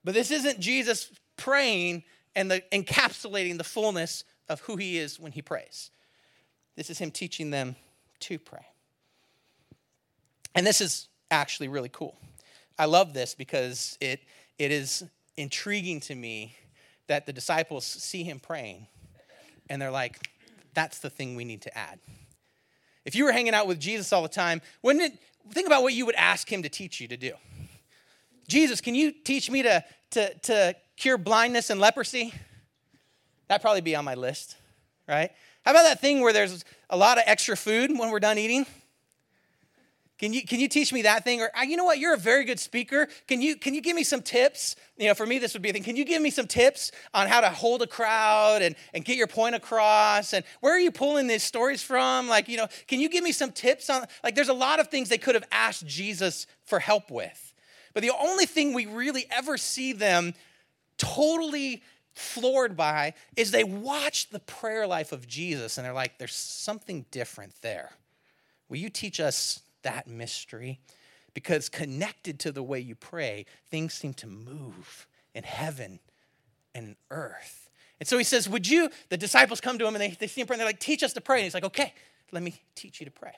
But 0.03 0.13
this 0.13 0.31
isn't 0.31 0.59
Jesus 0.59 1.11
praying 1.37 2.03
and 2.35 2.51
the, 2.51 2.61
encapsulating 2.71 3.57
the 3.57 3.63
fullness 3.63 4.23
of 4.49 4.59
who 4.61 4.75
he 4.75 4.97
is 4.97 5.19
when 5.19 5.31
he 5.31 5.41
prays. 5.41 5.91
This 6.75 6.89
is 6.89 6.99
him 6.99 7.11
teaching 7.11 7.49
them 7.49 7.75
to 8.21 8.37
pray. 8.37 8.65
And 10.53 10.65
this 10.65 10.81
is 10.81 11.07
actually 11.31 11.67
really 11.67 11.89
cool. 11.89 12.15
I 12.77 12.85
love 12.85 13.13
this 13.13 13.35
because 13.35 13.97
it, 14.01 14.21
it 14.59 14.71
is 14.71 15.03
intriguing 15.37 15.99
to 16.01 16.15
me 16.15 16.55
that 17.07 17.25
the 17.25 17.33
disciples 17.33 17.85
see 17.85 18.23
him 18.23 18.39
praying 18.39 18.87
and 19.69 19.81
they're 19.81 19.91
like, 19.91 20.29
that's 20.73 20.99
the 20.99 21.09
thing 21.09 21.35
we 21.35 21.45
need 21.45 21.61
to 21.63 21.77
add. 21.77 21.99
If 23.05 23.15
you 23.15 23.23
were 23.23 23.31
hanging 23.31 23.53
out 23.53 23.67
with 23.67 23.79
Jesus 23.79 24.11
all 24.11 24.23
the 24.23 24.29
time, 24.29 24.61
wouldn't 24.81 25.05
it 25.05 25.19
think 25.51 25.67
about 25.67 25.83
what 25.83 25.93
you 25.93 26.05
would 26.05 26.15
ask 26.15 26.51
him 26.51 26.63
to 26.63 26.69
teach 26.69 26.99
you 26.99 27.07
to 27.07 27.17
do? 27.17 27.33
Jesus, 28.47 28.81
can 28.81 28.95
you 28.95 29.11
teach 29.11 29.49
me 29.49 29.63
to, 29.63 29.83
to, 30.11 30.33
to 30.33 30.75
cure 30.97 31.17
blindness 31.17 31.69
and 31.69 31.79
leprosy? 31.79 32.33
That'd 33.47 33.61
probably 33.61 33.81
be 33.81 33.95
on 33.95 34.05
my 34.05 34.15
list, 34.15 34.55
right? 35.07 35.31
How 35.63 35.71
about 35.71 35.83
that 35.83 36.01
thing 36.01 36.21
where 36.21 36.33
there's 36.33 36.65
a 36.89 36.97
lot 36.97 37.17
of 37.17 37.23
extra 37.27 37.55
food 37.55 37.91
when 37.97 38.11
we're 38.11 38.19
done 38.19 38.37
eating? 38.37 38.65
Can 40.17 40.31
you, 40.31 40.45
can 40.45 40.61
you 40.61 40.69
teach 40.69 40.93
me 40.93 41.01
that 41.01 41.25
thing? 41.25 41.41
Or 41.41 41.51
ah, 41.53 41.63
you 41.63 41.75
know 41.75 41.83
what? 41.83 41.99
You're 41.99 42.13
a 42.13 42.17
very 42.17 42.45
good 42.45 42.59
speaker. 42.59 43.07
Can 43.27 43.41
you, 43.41 43.57
can 43.57 43.73
you 43.73 43.81
give 43.81 43.95
me 43.95 44.03
some 44.03 44.21
tips? 44.21 44.77
You 44.97 45.09
know, 45.09 45.13
for 45.13 45.25
me, 45.25 45.39
this 45.39 45.53
would 45.53 45.61
be 45.61 45.71
a 45.71 45.73
thing. 45.73 45.83
Can 45.83 45.97
you 45.97 46.05
give 46.05 46.21
me 46.21 46.29
some 46.29 46.47
tips 46.47 46.93
on 47.13 47.27
how 47.27 47.41
to 47.41 47.49
hold 47.49 47.81
a 47.81 47.87
crowd 47.87 48.61
and, 48.61 48.75
and 48.93 49.03
get 49.03 49.17
your 49.17 49.27
point 49.27 49.55
across? 49.55 50.33
And 50.33 50.45
where 50.61 50.73
are 50.73 50.79
you 50.79 50.91
pulling 50.91 51.27
these 51.27 51.43
stories 51.43 51.83
from? 51.83 52.29
Like, 52.29 52.47
you 52.47 52.55
know, 52.55 52.67
can 52.87 53.01
you 53.01 53.09
give 53.09 53.25
me 53.25 53.33
some 53.33 53.51
tips 53.51 53.89
on, 53.89 54.05
like, 54.23 54.35
there's 54.35 54.47
a 54.47 54.53
lot 54.53 54.79
of 54.79 54.87
things 54.87 55.09
they 55.09 55.17
could 55.17 55.35
have 55.35 55.47
asked 55.51 55.85
Jesus 55.85 56.47
for 56.63 56.79
help 56.79 57.11
with. 57.11 57.53
But 57.93 58.01
the 58.01 58.11
only 58.17 58.45
thing 58.45 58.73
we 58.73 58.85
really 58.85 59.25
ever 59.29 59.57
see 59.57 59.91
them 59.91 60.33
totally 60.97 61.83
floored 62.13 62.77
by 62.77 63.13
is 63.35 63.51
they 63.51 63.65
watch 63.65 64.29
the 64.29 64.39
prayer 64.39 64.87
life 64.87 65.11
of 65.11 65.27
Jesus 65.27 65.77
and 65.77 65.85
they're 65.85 65.93
like, 65.93 66.17
there's 66.17 66.35
something 66.35 67.05
different 67.11 67.53
there. 67.61 67.91
Will 68.69 68.77
you 68.77 68.89
teach 68.89 69.19
us 69.19 69.61
that 69.85 70.07
mystery? 70.07 70.79
Because 71.33 71.69
connected 71.69 72.39
to 72.41 72.51
the 72.51 72.61
way 72.61 72.79
you 72.79 72.95
pray, 72.95 73.45
things 73.69 73.93
seem 73.93 74.13
to 74.15 74.27
move 74.27 75.07
in 75.33 75.43
heaven 75.43 75.99
and 76.73 76.95
earth. 77.09 77.69
And 77.99 78.07
so 78.07 78.17
he 78.17 78.23
says, 78.23 78.49
Would 78.49 78.67
you? 78.67 78.89
The 79.09 79.17
disciples 79.17 79.61
come 79.61 79.79
to 79.79 79.87
him 79.87 79.95
and 79.95 80.01
they, 80.01 80.17
they 80.19 80.27
see 80.27 80.41
him 80.41 80.47
pray 80.47 80.55
and 80.55 80.59
they're 80.59 80.67
like, 80.67 80.79
Teach 80.79 81.03
us 81.03 81.13
to 81.13 81.21
pray. 81.21 81.37
And 81.37 81.43
he's 81.45 81.53
like, 81.53 81.63
Okay, 81.63 81.93
let 82.31 82.43
me 82.43 82.55
teach 82.75 82.99
you 82.99 83.05
to 83.05 83.11
pray. 83.11 83.33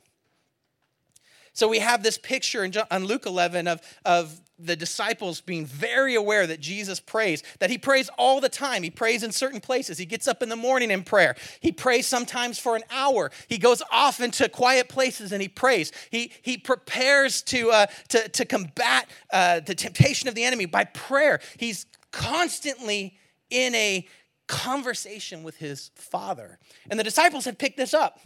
So 1.58 1.68
we 1.68 1.80
have 1.80 2.04
this 2.04 2.20
picture 2.20 2.64
in, 2.64 2.72
John, 2.72 2.86
Luke 3.06 3.26
11 3.26 3.68
of, 3.68 3.82
of 4.06 4.40
the 4.60 4.76
disciples 4.76 5.42
being 5.42 5.66
very 5.66 6.14
aware 6.14 6.46
that 6.46 6.60
Jesus 6.60 7.00
prays, 7.00 7.42
that 7.58 7.72
he 7.72 7.80
prays 7.80 8.12
all 8.16 8.40
the 8.40 8.48
time. 8.48 8.84
He 8.84 8.92
prays 8.92 9.24
in 9.24 9.32
certain 9.32 9.60
places. 9.60 9.98
He 9.98 10.06
gets 10.06 10.28
up 10.28 10.44
in 10.44 10.50
the 10.50 10.56
morning 10.56 10.92
in 10.92 11.02
prayer. 11.02 11.36
He 11.60 11.72
prays 11.72 12.06
sometimes 12.06 12.60
for 12.60 12.76
an 12.76 12.84
hour. 12.92 13.32
He 13.48 13.58
goes 13.58 13.82
off 13.92 14.20
into 14.22 14.48
quiet 14.50 14.88
places 14.88 15.32
and 15.32 15.42
he 15.42 15.48
prays. 15.48 15.92
He, 16.12 16.32
he 16.44 16.60
prepares 16.60 17.42
to, 17.46 17.72
uh, 17.72 17.88
to, 18.10 18.30
to 18.30 18.46
combat 18.46 19.10
uh, 19.34 19.62
the 19.62 19.74
temptation 19.74 20.30
of 20.30 20.36
the 20.36 20.44
enemy 20.44 20.68
by 20.68 20.84
prayer. 20.84 21.40
He's 21.58 21.88
constantly 22.12 23.18
in 23.50 23.74
a 23.74 24.08
conversation 24.46 25.42
with 25.42 25.58
his 25.58 25.90
father. 25.96 26.60
And 26.92 27.00
the 27.00 27.04
disciples 27.04 27.46
have 27.46 27.58
picked 27.58 27.78
this 27.78 27.96
up. 27.96 28.20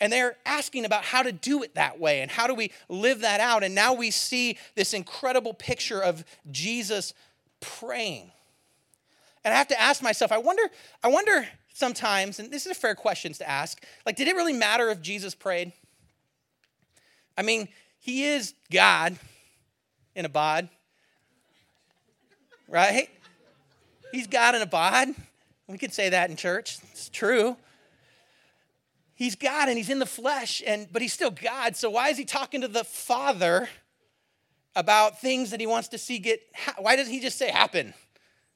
And 0.00 0.12
they're 0.12 0.36
asking 0.46 0.84
about 0.84 1.04
how 1.04 1.22
to 1.22 1.32
do 1.32 1.62
it 1.62 1.74
that 1.74 1.98
way 1.98 2.20
and 2.20 2.30
how 2.30 2.46
do 2.46 2.54
we 2.54 2.70
live 2.88 3.20
that 3.20 3.40
out. 3.40 3.64
And 3.64 3.74
now 3.74 3.94
we 3.94 4.10
see 4.10 4.58
this 4.76 4.94
incredible 4.94 5.54
picture 5.54 6.00
of 6.00 6.24
Jesus 6.50 7.14
praying. 7.60 8.30
And 9.44 9.52
I 9.52 9.58
have 9.58 9.68
to 9.68 9.80
ask 9.80 10.02
myself, 10.02 10.30
I 10.30 10.38
wonder, 10.38 10.62
I 11.02 11.08
wonder 11.08 11.48
sometimes, 11.74 12.38
and 12.38 12.50
this 12.50 12.64
is 12.66 12.72
a 12.72 12.74
fair 12.74 12.94
question 12.94 13.32
to 13.32 13.48
ask, 13.48 13.82
like, 14.06 14.16
did 14.16 14.28
it 14.28 14.36
really 14.36 14.52
matter 14.52 14.88
if 14.90 15.00
Jesus 15.02 15.34
prayed? 15.34 15.72
I 17.36 17.42
mean, 17.42 17.68
he 17.98 18.24
is 18.24 18.54
God 18.70 19.16
in 20.14 20.24
a 20.24 20.28
bod, 20.28 20.68
right? 22.68 23.08
He's 24.12 24.26
God 24.26 24.54
in 24.54 24.62
a 24.62 24.66
bod. 24.66 25.08
We 25.66 25.78
could 25.78 25.92
say 25.92 26.08
that 26.10 26.30
in 26.30 26.36
church. 26.36 26.78
It's 26.92 27.08
true 27.08 27.56
he's 29.18 29.34
God 29.34 29.68
and 29.68 29.76
he's 29.76 29.90
in 29.90 29.98
the 29.98 30.06
flesh, 30.06 30.62
and 30.66 30.88
but 30.90 31.02
he's 31.02 31.12
still 31.12 31.32
God. 31.32 31.76
So 31.76 31.90
why 31.90 32.08
is 32.08 32.16
he 32.16 32.24
talking 32.24 32.62
to 32.62 32.68
the 32.68 32.84
Father 32.84 33.68
about 34.74 35.20
things 35.20 35.50
that 35.50 35.60
he 35.60 35.66
wants 35.66 35.88
to 35.88 35.98
see 35.98 36.18
get? 36.18 36.40
Why 36.78 36.96
does 36.96 37.08
he 37.08 37.20
just 37.20 37.36
say 37.36 37.50
happen? 37.50 37.92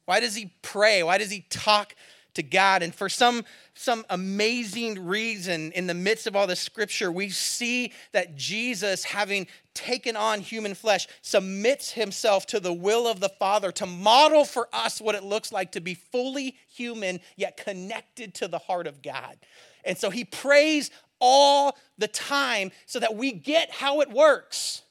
Why 0.07 0.21
does 0.21 0.35
he 0.35 0.55
pray? 0.63 1.03
Why 1.03 1.19
does 1.19 1.31
he 1.31 1.45
talk 1.51 1.95
to 2.35 2.43
God? 2.43 2.83
And 2.83 2.95
for 2.95 3.09
some 3.09 3.45
some 3.75 4.05
amazing 4.09 5.05
reason, 5.05 5.73
in 5.73 5.87
the 5.87 5.95
midst 5.95 6.27
of 6.27 6.37
all 6.37 6.47
the 6.47 6.57
scripture, 6.57 7.11
we 7.11 7.29
see 7.29 7.93
that 8.13 8.37
Jesus, 8.37 9.03
having 9.03 9.49
taken 9.75 10.15
on 10.15 10.41
human 10.41 10.75
flesh, 10.75 11.09
submits 11.23 11.91
himself 11.91 12.47
to 12.47 12.61
the 12.61 12.73
will 12.73 13.09
of 13.09 13.19
the 13.21 13.31
Father 13.31 13.73
to 13.73 13.87
model 13.87 14.45
for 14.45 14.69
us 14.73 15.01
what 15.01 15.15
it 15.15 15.25
looks 15.25 15.51
like 15.51 15.73
to 15.73 15.81
be 15.81 15.95
fully 15.95 16.57
human 16.69 17.19
yet 17.37 17.57
connected 17.57 18.35
to 18.35 18.49
the 18.49 18.59
heart 18.59 18.87
of 18.87 19.03
God. 19.03 19.37
And 19.85 19.99
so 19.99 20.11
he 20.11 20.25
prays 20.25 20.91
all 21.21 21.77
the 21.99 22.09
time 22.09 22.73
so 22.87 22.99
that 22.99 23.15
we 23.15 23.33
get 23.33 23.71
how 23.71 24.01
it 24.01 24.11
works, 24.11 24.83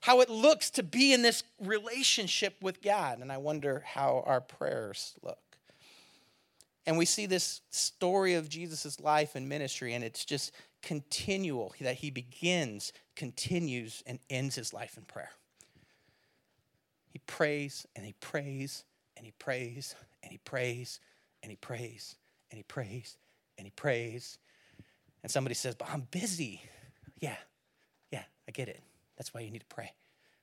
how 0.00 0.20
it 0.20 0.30
looks 0.30 0.70
to 0.70 0.82
be 0.82 1.12
in 1.12 1.22
this 1.22 1.44
relationship 1.60 2.54
with 2.62 2.82
God. 2.82 3.18
And 3.20 3.30
I 3.30 3.36
wonder 3.36 3.82
how 3.86 4.24
our 4.26 4.40
prayers 4.40 5.14
look. 5.22 5.38
And 6.86 6.98
we 6.98 7.04
see 7.04 7.26
this 7.26 7.60
story 7.70 8.34
of 8.34 8.48
Jesus' 8.48 8.98
life 8.98 9.36
and 9.36 9.48
ministry, 9.48 9.94
and 9.94 10.02
it's 10.02 10.24
just 10.24 10.52
continual 10.82 11.74
that 11.80 11.96
he 11.96 12.10
begins, 12.10 12.92
continues, 13.14 14.02
and 14.06 14.18
ends 14.28 14.56
his 14.56 14.72
life 14.72 14.96
in 14.96 15.04
prayer. 15.04 15.30
He 17.08 17.20
prays 17.20 17.86
and 17.94 18.04
he 18.04 18.14
prays 18.14 18.84
and 19.16 19.26
he 19.26 19.32
prays 19.38 19.94
and 20.22 20.32
he 20.32 20.38
prays 20.38 20.98
and 21.42 21.50
he 21.50 21.56
prays 21.56 22.16
and 22.50 22.56
he 22.56 22.62
prays 22.64 23.16
and 23.62 23.66
he 23.68 23.70
prays. 23.70 24.38
And 25.22 25.30
somebody 25.30 25.54
says, 25.54 25.76
But 25.76 25.88
I'm 25.88 26.08
busy. 26.10 26.60
Yeah, 27.20 27.36
yeah, 28.10 28.24
I 28.48 28.50
get 28.50 28.68
it. 28.68 28.82
That's 29.16 29.32
why 29.32 29.42
you 29.42 29.50
need 29.50 29.60
to 29.60 29.66
pray. 29.66 29.92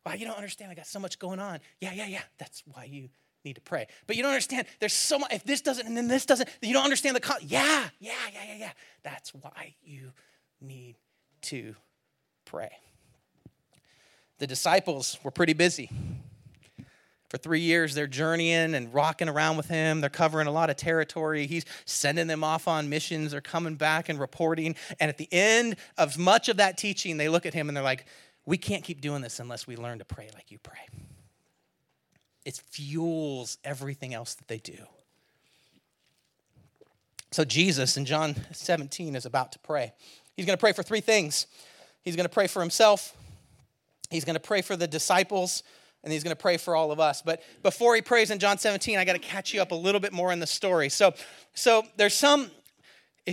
Wow, 0.05 0.13
you 0.13 0.25
don't 0.25 0.37
understand. 0.37 0.71
I 0.71 0.75
got 0.75 0.87
so 0.87 0.99
much 0.99 1.19
going 1.19 1.39
on. 1.39 1.59
Yeah, 1.81 1.91
yeah, 1.91 2.07
yeah. 2.07 2.21
That's 2.37 2.63
why 2.71 2.85
you 2.85 3.09
need 3.43 3.55
to 3.55 3.61
pray. 3.61 3.87
But 4.07 4.15
you 4.15 4.23
don't 4.23 4.31
understand. 4.31 4.67
There's 4.79 4.93
so 4.93 5.19
much. 5.19 5.33
If 5.33 5.43
this 5.43 5.59
doesn't 5.59 5.85
and 5.85 5.97
then 5.97 6.07
this 6.07 6.25
doesn't, 6.25 6.47
you 6.61 6.71
don't 6.71 6.85
understand 6.85 7.17
the. 7.17 7.19
Con- 7.19 7.39
yeah, 7.41 7.89
yeah, 7.99 8.13
yeah, 8.33 8.43
yeah, 8.47 8.55
yeah. 8.57 8.71
That's 9.03 9.33
why 9.33 9.75
you 9.83 10.13
need 10.61 10.95
to 11.41 11.75
pray. 12.45 12.71
The 14.37 14.47
disciples 14.47 15.17
were 15.23 15.31
pretty 15.31 15.53
busy. 15.53 15.89
For 17.29 17.37
three 17.37 17.59
years, 17.59 17.93
they're 17.93 18.07
journeying 18.07 18.73
and 18.73 18.91
rocking 18.91 19.29
around 19.29 19.57
with 19.57 19.67
him. 19.67 20.01
They're 20.01 20.09
covering 20.09 20.47
a 20.47 20.51
lot 20.51 20.71
of 20.71 20.77
territory. 20.77 21.45
He's 21.45 21.63
sending 21.85 22.25
them 22.25 22.43
off 22.43 22.67
on 22.67 22.89
missions. 22.89 23.31
They're 23.31 23.41
coming 23.41 23.75
back 23.75 24.09
and 24.09 24.19
reporting. 24.19 24.75
And 24.99 25.09
at 25.09 25.19
the 25.19 25.29
end 25.31 25.75
of 25.97 26.17
much 26.17 26.49
of 26.49 26.57
that 26.57 26.77
teaching, 26.77 27.17
they 27.17 27.29
look 27.29 27.45
at 27.45 27.53
him 27.53 27.67
and 27.69 27.77
they're 27.77 27.83
like, 27.83 28.05
We 28.47 28.57
can't 28.57 28.83
keep 28.83 28.99
doing 28.99 29.21
this 29.21 29.39
unless 29.39 29.67
we 29.67 29.75
learn 29.75 29.99
to 29.99 30.05
pray 30.05 30.29
like 30.33 30.49
you 30.49 30.57
pray. 30.57 30.87
It 32.45 32.59
fuels 32.69 33.59
everything 33.63 34.15
else 34.15 34.33
that 34.33 34.47
they 34.47 34.57
do. 34.57 34.77
So, 37.31 37.45
Jesus 37.45 37.95
in 37.95 38.05
John 38.05 38.35
17 38.53 39.15
is 39.15 39.27
about 39.27 39.51
to 39.51 39.59
pray. 39.59 39.93
He's 40.35 40.47
going 40.47 40.57
to 40.57 40.59
pray 40.59 40.71
for 40.71 40.81
three 40.81 41.01
things. 41.01 41.45
He's 42.01 42.15
going 42.15 42.25
to 42.25 42.33
pray 42.33 42.47
for 42.47 42.61
himself, 42.61 43.15
he's 44.09 44.25
going 44.25 44.35
to 44.35 44.39
pray 44.39 44.61
for 44.61 44.75
the 44.75 44.87
disciples, 44.87 45.61
and 46.03 46.13
he's 46.13 46.23
going 46.23 46.35
to 46.35 46.41
pray 46.41 46.57
for 46.57 46.75
all 46.75 46.91
of 46.91 46.99
us. 46.99 47.21
But 47.21 47.41
before 47.63 47.95
he 47.95 48.01
prays 48.01 48.31
in 48.31 48.39
John 48.39 48.57
17, 48.57 48.97
I 48.97 49.05
got 49.05 49.13
to 49.13 49.19
catch 49.19 49.53
you 49.53 49.61
up 49.61 49.71
a 49.71 49.75
little 49.75 49.99
bit 49.99 50.13
more 50.13 50.31
in 50.31 50.39
the 50.39 50.47
story. 50.47 50.89
So, 50.89 51.13
so 51.53 51.83
there's 51.97 52.13
some 52.13 52.51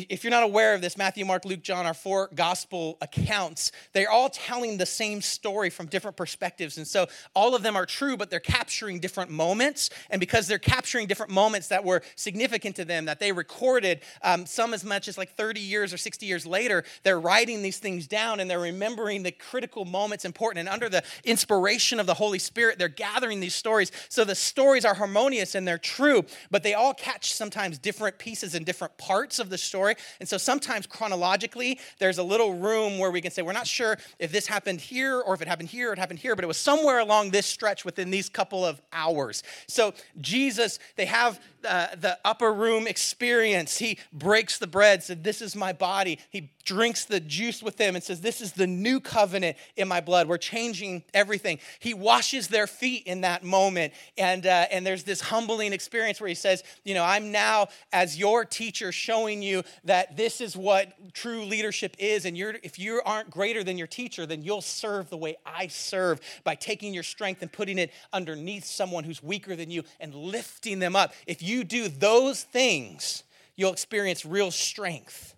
if 0.08 0.24
you're 0.24 0.30
not 0.30 0.42
aware 0.42 0.74
of 0.74 0.80
this, 0.80 0.96
Matthew, 0.96 1.24
Mark, 1.24 1.44
Luke, 1.44 1.62
John 1.62 1.86
are 1.86 1.94
four 1.94 2.28
gospel 2.34 2.98
accounts. 3.00 3.72
They're 3.92 4.10
all 4.10 4.28
telling 4.28 4.78
the 4.78 4.86
same 4.86 5.20
story 5.20 5.70
from 5.70 5.86
different 5.86 6.16
perspectives. 6.16 6.76
And 6.76 6.86
so 6.86 7.06
all 7.34 7.54
of 7.54 7.62
them 7.62 7.76
are 7.76 7.86
true, 7.86 8.16
but 8.16 8.30
they're 8.30 8.40
capturing 8.40 8.98
different 9.00 9.30
moments. 9.30 9.90
And 10.10 10.20
because 10.20 10.48
they're 10.48 10.58
capturing 10.58 11.06
different 11.06 11.32
moments 11.32 11.68
that 11.68 11.84
were 11.84 12.02
significant 12.16 12.76
to 12.76 12.84
them, 12.84 13.06
that 13.06 13.20
they 13.20 13.32
recorded, 13.32 14.02
um, 14.22 14.46
some 14.46 14.74
as 14.74 14.84
much 14.84 15.08
as 15.08 15.16
like 15.16 15.36
30 15.36 15.60
years 15.60 15.92
or 15.92 15.96
60 15.96 16.26
years 16.26 16.44
later, 16.44 16.84
they're 17.02 17.20
writing 17.20 17.62
these 17.62 17.78
things 17.78 18.06
down 18.06 18.40
and 18.40 18.50
they're 18.50 18.58
remembering 18.58 19.22
the 19.22 19.32
critical 19.32 19.84
moments 19.84 20.24
important. 20.24 20.60
And 20.60 20.68
under 20.68 20.88
the 20.88 21.02
inspiration 21.24 22.00
of 22.00 22.06
the 22.06 22.14
Holy 22.14 22.38
Spirit, 22.38 22.78
they're 22.78 22.88
gathering 22.88 23.40
these 23.40 23.54
stories. 23.54 23.92
So 24.08 24.24
the 24.24 24.34
stories 24.34 24.84
are 24.84 24.94
harmonious 24.94 25.54
and 25.54 25.66
they're 25.66 25.78
true, 25.78 26.24
but 26.50 26.62
they 26.62 26.74
all 26.74 26.94
catch 26.94 27.32
sometimes 27.32 27.78
different 27.78 28.18
pieces 28.18 28.54
and 28.54 28.66
different 28.66 28.96
parts 28.98 29.38
of 29.38 29.48
the 29.50 29.58
story 29.58 29.85
story. 29.94 30.06
And 30.20 30.28
so 30.28 30.36
sometimes 30.36 30.86
chronologically, 30.86 31.78
there's 31.98 32.18
a 32.18 32.22
little 32.22 32.54
room 32.54 32.98
where 32.98 33.10
we 33.10 33.20
can 33.20 33.30
say, 33.30 33.42
we're 33.42 33.52
not 33.52 33.66
sure 33.66 33.98
if 34.18 34.32
this 34.32 34.46
happened 34.46 34.80
here 34.80 35.20
or 35.20 35.34
if 35.34 35.42
it 35.42 35.48
happened 35.48 35.68
here 35.68 35.90
or 35.90 35.92
it 35.92 35.98
happened 35.98 36.18
here, 36.18 36.34
but 36.34 36.44
it 36.44 36.48
was 36.48 36.56
somewhere 36.56 36.98
along 36.98 37.30
this 37.30 37.46
stretch 37.46 37.84
within 37.84 38.10
these 38.10 38.28
couple 38.28 38.64
of 38.64 38.80
hours. 38.92 39.42
So 39.68 39.94
Jesus, 40.20 40.78
they 40.96 41.06
have 41.06 41.40
uh, 41.66 41.88
the 41.96 42.18
upper 42.24 42.52
room 42.52 42.86
experience. 42.86 43.78
He 43.78 43.98
breaks 44.12 44.58
the 44.58 44.66
bread, 44.66 45.02
said, 45.02 45.24
This 45.24 45.42
is 45.42 45.56
my 45.56 45.72
body. 45.72 46.18
He 46.30 46.50
drinks 46.64 47.04
the 47.04 47.20
juice 47.20 47.62
with 47.62 47.76
them 47.76 47.94
and 47.94 48.04
says, 48.04 48.20
This 48.20 48.40
is 48.40 48.52
the 48.52 48.66
new 48.66 49.00
covenant 49.00 49.56
in 49.76 49.88
my 49.88 50.00
blood. 50.00 50.28
We're 50.28 50.38
changing 50.38 51.04
everything. 51.12 51.58
He 51.80 51.94
washes 51.94 52.48
their 52.48 52.66
feet 52.66 53.04
in 53.06 53.22
that 53.22 53.42
moment. 53.42 53.92
And, 54.16 54.46
uh, 54.46 54.66
and 54.70 54.86
there's 54.86 55.04
this 55.04 55.20
humbling 55.20 55.72
experience 55.72 56.20
where 56.20 56.28
he 56.28 56.34
says, 56.34 56.62
You 56.84 56.94
know, 56.94 57.04
I'm 57.04 57.32
now, 57.32 57.68
as 57.92 58.18
your 58.18 58.44
teacher, 58.44 58.92
showing 58.92 59.42
you 59.42 59.62
that 59.84 60.16
this 60.16 60.40
is 60.40 60.56
what 60.56 61.14
true 61.14 61.44
leadership 61.44 61.96
is. 61.98 62.24
And 62.24 62.36
you're, 62.36 62.54
if 62.62 62.78
you 62.78 63.00
aren't 63.04 63.30
greater 63.30 63.62
than 63.64 63.78
your 63.78 63.86
teacher, 63.86 64.26
then 64.26 64.42
you'll 64.42 64.60
serve 64.60 65.10
the 65.10 65.16
way 65.16 65.36
I 65.44 65.68
serve 65.68 66.20
by 66.44 66.54
taking 66.54 66.94
your 66.94 67.02
strength 67.02 67.42
and 67.42 67.52
putting 67.52 67.78
it 67.78 67.92
underneath 68.12 68.64
someone 68.64 69.04
who's 69.04 69.22
weaker 69.22 69.56
than 69.56 69.70
you 69.70 69.84
and 70.00 70.14
lifting 70.14 70.78
them 70.78 70.96
up. 70.96 71.12
If 71.26 71.42
you 71.42 71.64
do 71.64 71.88
those 71.88 72.42
things, 72.42 73.24
you'll 73.56 73.72
experience 73.72 74.24
real 74.24 74.50
strength. 74.50 75.36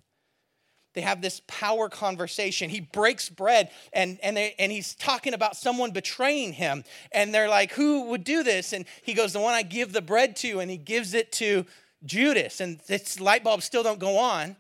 They 0.95 1.03
have 1.03 1.23
this 1.23 1.43
power 1.47 1.89
conversation. 1.89 2.71
He 2.71 2.81
breaks 2.81 3.29
bread 3.29 3.71
and, 3.93 4.19
and, 4.21 4.37
they, 4.37 4.57
and 4.59 4.73
he's 4.73 4.97
talking 4.97 5.33
about 5.33 5.55
someone 5.57 5.93
betraying 5.93 6.55
him. 6.55 6.83
And 7.13 7.33
they're 7.33 7.49
like, 7.49 7.73
Who 7.75 8.07
would 8.07 8.25
do 8.25 8.43
this? 8.43 8.73
And 8.73 8.85
he 9.03 9.15
goes, 9.15 9.33
The 9.33 9.39
one 9.39 9.55
I 9.55 9.63
give 9.63 9.93
the 9.93 10.03
bread 10.03 10.35
to. 10.37 10.59
And 10.59 10.69
he 10.69 10.77
gives 10.77 11.15
it 11.15 11.31
to 11.35 11.67
Judas. 12.05 12.61
And 12.61 12.81
its 12.89 13.21
light 13.21 13.45
bulbs 13.45 13.65
still 13.65 13.83
don't 13.83 13.99
go 13.99 14.19
on. 14.19 14.57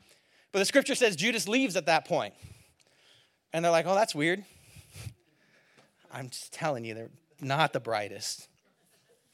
But 0.53 0.61
the 0.61 0.65
scripture 0.65 0.95
says 0.95 1.17
Judas 1.17 1.49
leaves 1.49 1.77
at 1.77 1.87
that 1.87 2.05
point. 2.05 2.35
And 3.53 3.65
they're 3.65 3.73
like, 3.73 3.87
Oh, 3.87 3.95
that's 3.95 4.15
weird. 4.15 4.45
I'm 6.13 6.31
just 6.31 6.53
telling 6.53 6.85
you, 6.85 6.95
they're 6.95 7.11
not 7.41 7.73
the 7.73 7.81
brightest. 7.81 8.49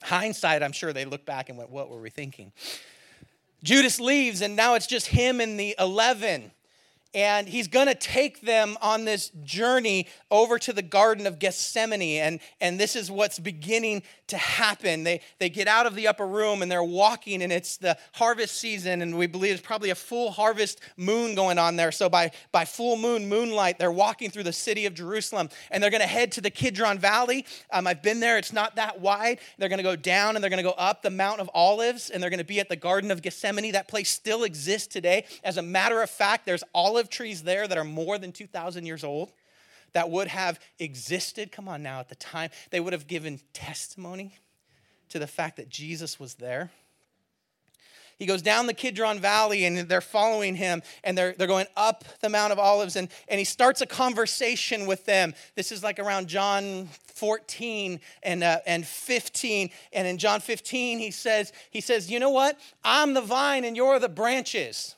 Hindsight, 0.02 0.62
I'm 0.62 0.72
sure 0.72 0.92
they 0.92 1.04
look 1.04 1.24
back 1.24 1.48
and 1.48 1.56
went, 1.56 1.70
What 1.70 1.88
were 1.88 2.00
we 2.00 2.10
thinking? 2.10 2.52
Judas 3.62 3.98
leaves, 3.98 4.42
and 4.42 4.56
now 4.56 4.74
it's 4.74 4.86
just 4.86 5.06
him 5.06 5.40
and 5.40 5.58
the 5.58 5.74
11 5.78 6.50
and 7.14 7.48
he's 7.48 7.68
going 7.68 7.86
to 7.86 7.94
take 7.94 8.40
them 8.40 8.76
on 8.82 9.04
this 9.04 9.30
journey 9.44 10.08
over 10.30 10.58
to 10.58 10.72
the 10.72 10.82
Garden 10.82 11.26
of 11.26 11.38
Gethsemane. 11.38 12.20
And, 12.20 12.40
and 12.60 12.78
this 12.78 12.96
is 12.96 13.10
what's 13.10 13.38
beginning 13.38 14.02
to 14.26 14.36
happen. 14.36 15.04
They, 15.04 15.20
they 15.38 15.48
get 15.48 15.68
out 15.68 15.86
of 15.86 15.94
the 15.94 16.08
upper 16.08 16.26
room 16.26 16.62
and 16.62 16.70
they're 16.70 16.82
walking, 16.82 17.42
and 17.42 17.52
it's 17.52 17.76
the 17.76 17.96
harvest 18.12 18.56
season, 18.56 19.02
and 19.02 19.16
we 19.16 19.26
believe 19.26 19.52
it's 19.52 19.62
probably 19.62 19.90
a 19.90 19.94
full 19.94 20.30
harvest 20.30 20.80
moon 20.96 21.34
going 21.34 21.58
on 21.58 21.76
there. 21.76 21.92
So 21.92 22.08
by, 22.08 22.32
by 22.50 22.64
full 22.64 22.96
moon, 22.96 23.28
moonlight, 23.28 23.78
they're 23.78 23.92
walking 23.92 24.30
through 24.30 24.44
the 24.44 24.52
city 24.52 24.86
of 24.86 24.94
Jerusalem, 24.94 25.50
and 25.70 25.82
they're 25.82 25.90
going 25.90 26.00
to 26.00 26.06
head 26.06 26.32
to 26.32 26.40
the 26.40 26.50
Kidron 26.50 26.98
Valley. 26.98 27.44
Um, 27.70 27.86
I've 27.86 28.02
been 28.02 28.20
there, 28.20 28.38
it's 28.38 28.52
not 28.52 28.76
that 28.76 29.00
wide. 29.00 29.38
They're 29.58 29.68
going 29.68 29.78
to 29.78 29.84
go 29.84 29.96
down 29.96 30.36
and 30.36 30.42
they're 30.42 30.50
going 30.50 30.62
to 30.62 30.68
go 30.68 30.74
up 30.76 31.02
the 31.02 31.10
Mount 31.10 31.40
of 31.40 31.50
Olives, 31.54 32.10
and 32.10 32.22
they're 32.22 32.30
going 32.30 32.38
to 32.38 32.44
be 32.44 32.60
at 32.60 32.68
the 32.68 32.76
Garden 32.76 33.10
of 33.10 33.22
Gethsemane. 33.22 33.72
That 33.72 33.88
place 33.88 34.10
still 34.10 34.44
exists 34.44 34.88
today. 34.88 35.26
As 35.44 35.58
a 35.58 35.62
matter 35.62 36.02
of 36.02 36.10
fact, 36.10 36.46
there's 36.46 36.64
olive 36.74 37.03
trees 37.10 37.42
there 37.42 37.66
that 37.66 37.78
are 37.78 37.84
more 37.84 38.18
than 38.18 38.32
2,000 38.32 38.86
years 38.86 39.04
old 39.04 39.32
that 39.94 40.10
would 40.10 40.28
have 40.28 40.60
existed. 40.78 41.50
Come 41.50 41.68
on 41.68 41.82
now, 41.82 42.00
at 42.00 42.08
the 42.08 42.14
time, 42.16 42.50
they 42.70 42.80
would 42.80 42.92
have 42.92 43.06
given 43.06 43.40
testimony 43.52 44.36
to 45.08 45.18
the 45.18 45.26
fact 45.26 45.56
that 45.56 45.68
Jesus 45.68 46.20
was 46.20 46.34
there. 46.34 46.70
He 48.18 48.26
goes 48.26 48.42
down 48.42 48.66
the 48.66 48.74
Kidron 48.74 49.18
Valley 49.18 49.64
and 49.64 49.76
they're 49.88 50.00
following 50.00 50.54
him 50.54 50.82
and 51.02 51.18
they're, 51.18 51.34
they're 51.36 51.48
going 51.48 51.66
up 51.76 52.04
the 52.20 52.28
Mount 52.28 52.52
of 52.52 52.60
Olives 52.60 52.94
and, 52.94 53.08
and 53.28 53.38
he 53.38 53.44
starts 53.44 53.80
a 53.80 53.86
conversation 53.86 54.86
with 54.86 55.04
them. 55.04 55.34
This 55.56 55.72
is 55.72 55.82
like 55.82 55.98
around 55.98 56.28
John 56.28 56.88
14 57.14 58.00
and, 58.22 58.44
uh, 58.44 58.58
and 58.66 58.86
15. 58.86 59.70
And 59.92 60.06
in 60.06 60.18
John 60.18 60.40
15, 60.40 61.00
he 61.00 61.10
says, 61.10 61.52
he 61.70 61.80
says, 61.80 62.08
You 62.08 62.20
know 62.20 62.30
what? 62.30 62.58
I'm 62.84 63.14
the 63.14 63.20
vine 63.20 63.64
and 63.64 63.76
you're 63.76 63.98
the 63.98 64.08
branches. 64.08 64.94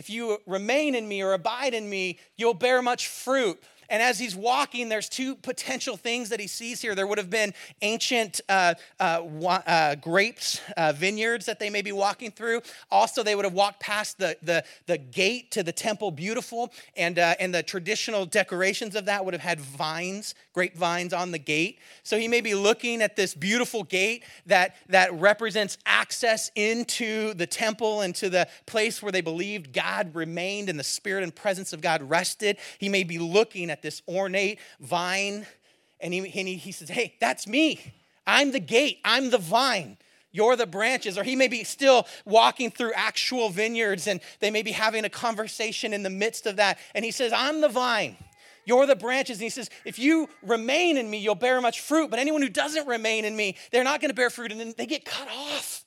If 0.00 0.08
you 0.08 0.38
remain 0.46 0.94
in 0.94 1.06
me 1.06 1.22
or 1.22 1.34
abide 1.34 1.74
in 1.74 1.90
me, 1.90 2.18
you'll 2.38 2.54
bear 2.54 2.80
much 2.80 3.06
fruit. 3.08 3.62
And 3.90 4.00
as 4.00 4.18
he's 4.20 4.36
walking, 4.36 4.88
there's 4.88 5.08
two 5.08 5.34
potential 5.34 5.96
things 5.96 6.28
that 6.28 6.38
he 6.38 6.46
sees 6.46 6.80
here. 6.80 6.94
There 6.94 7.08
would 7.08 7.18
have 7.18 7.28
been 7.28 7.52
ancient 7.82 8.40
uh, 8.48 8.74
uh, 9.00 9.22
uh, 9.44 9.96
grapes, 9.96 10.60
uh, 10.76 10.92
vineyards 10.92 11.46
that 11.46 11.58
they 11.58 11.70
may 11.70 11.82
be 11.82 11.90
walking 11.90 12.30
through. 12.30 12.62
Also, 12.90 13.24
they 13.24 13.34
would 13.34 13.44
have 13.44 13.52
walked 13.52 13.80
past 13.80 14.18
the, 14.18 14.36
the, 14.42 14.64
the 14.86 14.96
gate 14.96 15.50
to 15.50 15.64
the 15.64 15.72
temple, 15.72 16.12
beautiful, 16.12 16.72
and, 16.96 17.18
uh, 17.18 17.34
and 17.40 17.52
the 17.52 17.64
traditional 17.64 18.24
decorations 18.24 18.94
of 18.94 19.06
that 19.06 19.24
would 19.24 19.34
have 19.34 19.42
had 19.42 19.60
vines, 19.60 20.36
grapevines 20.52 21.12
on 21.12 21.32
the 21.32 21.38
gate. 21.38 21.80
So 22.04 22.16
he 22.16 22.28
may 22.28 22.40
be 22.40 22.54
looking 22.54 23.02
at 23.02 23.16
this 23.16 23.34
beautiful 23.34 23.82
gate 23.82 24.22
that, 24.46 24.76
that 24.88 25.12
represents 25.14 25.76
access 25.84 26.52
into 26.54 27.34
the 27.34 27.46
temple 27.46 28.02
and 28.02 28.14
to 28.16 28.30
the 28.30 28.46
place 28.66 29.02
where 29.02 29.10
they 29.10 29.20
believed 29.20 29.72
God 29.72 30.14
remained 30.14 30.68
and 30.68 30.78
the 30.78 30.84
spirit 30.84 31.24
and 31.24 31.34
presence 31.34 31.72
of 31.72 31.80
God 31.80 32.08
rested. 32.08 32.56
He 32.78 32.88
may 32.88 33.02
be 33.02 33.18
looking 33.18 33.68
this 33.82 34.02
ornate 34.08 34.58
vine, 34.80 35.46
and 36.00 36.14
he, 36.14 36.20
and 36.20 36.48
he, 36.48 36.56
he 36.56 36.72
says, 36.72 36.88
Hey, 36.88 37.14
that's 37.20 37.46
me. 37.46 37.80
I'm 38.26 38.52
the 38.52 38.60
gate, 38.60 38.98
I'm 39.04 39.30
the 39.30 39.38
vine. 39.38 39.96
You're 40.32 40.56
the 40.56 40.66
branches. 40.66 41.18
Or 41.18 41.24
he 41.24 41.34
may 41.34 41.48
be 41.48 41.64
still 41.64 42.06
walking 42.24 42.70
through 42.70 42.92
actual 42.94 43.48
vineyards 43.48 44.06
and 44.06 44.20
they 44.38 44.50
may 44.50 44.62
be 44.62 44.70
having 44.72 45.04
a 45.04 45.08
conversation 45.08 45.92
in 45.92 46.02
the 46.02 46.10
midst 46.10 46.46
of 46.46 46.56
that. 46.56 46.78
And 46.94 47.04
he 47.04 47.10
says, 47.10 47.32
I'm 47.32 47.60
the 47.60 47.68
vine. 47.68 48.16
You're 48.64 48.86
the 48.86 48.96
branches. 48.96 49.38
And 49.38 49.42
he 49.42 49.50
says, 49.50 49.70
If 49.84 49.98
you 49.98 50.28
remain 50.42 50.96
in 50.96 51.10
me, 51.10 51.18
you'll 51.18 51.34
bear 51.34 51.60
much 51.60 51.80
fruit. 51.80 52.10
But 52.10 52.20
anyone 52.20 52.42
who 52.42 52.48
doesn't 52.48 52.86
remain 52.86 53.24
in 53.24 53.34
me, 53.34 53.56
they're 53.72 53.84
not 53.84 54.00
going 54.00 54.10
to 54.10 54.14
bear 54.14 54.30
fruit 54.30 54.52
and 54.52 54.60
then 54.60 54.74
they 54.76 54.86
get 54.86 55.04
cut 55.04 55.28
off. 55.28 55.84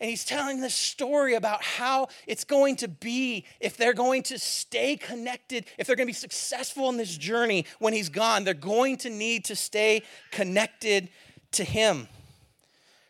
And 0.00 0.08
he's 0.08 0.24
telling 0.24 0.60
this 0.60 0.74
story 0.74 1.34
about 1.34 1.62
how 1.62 2.08
it's 2.26 2.44
going 2.44 2.76
to 2.76 2.88
be 2.88 3.44
if 3.58 3.76
they're 3.76 3.94
going 3.94 4.22
to 4.24 4.38
stay 4.38 4.96
connected, 4.96 5.66
if 5.76 5.86
they're 5.86 5.96
going 5.96 6.06
to 6.06 6.10
be 6.10 6.12
successful 6.12 6.88
in 6.88 6.96
this 6.96 7.16
journey 7.16 7.66
when 7.80 7.92
he's 7.92 8.08
gone, 8.08 8.44
they're 8.44 8.54
going 8.54 8.96
to 8.98 9.10
need 9.10 9.44
to 9.46 9.56
stay 9.56 10.02
connected 10.30 11.08
to 11.52 11.64
him. 11.64 12.06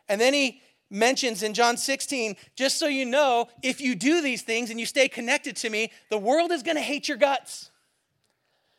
And 0.09 0.19
then 0.19 0.33
he 0.33 0.63
mentions 0.91 1.43
in 1.43 1.53
John 1.53 1.77
16, 1.77 2.37
just 2.57 2.79
so 2.79 2.87
you 2.87 3.05
know, 3.05 3.49
if 3.63 3.83
you 3.83 3.95
do 3.95 4.23
these 4.23 4.41
things 4.41 4.71
and 4.71 4.81
you 4.81 4.87
stay 4.87 5.09
connected 5.09 5.57
to 5.57 5.69
me, 5.69 5.93
the 6.09 6.17
world 6.17 6.51
is 6.51 6.63
going 6.63 6.77
to 6.77 6.83
hate 6.83 7.07
your 7.07 7.19
guts. 7.19 7.71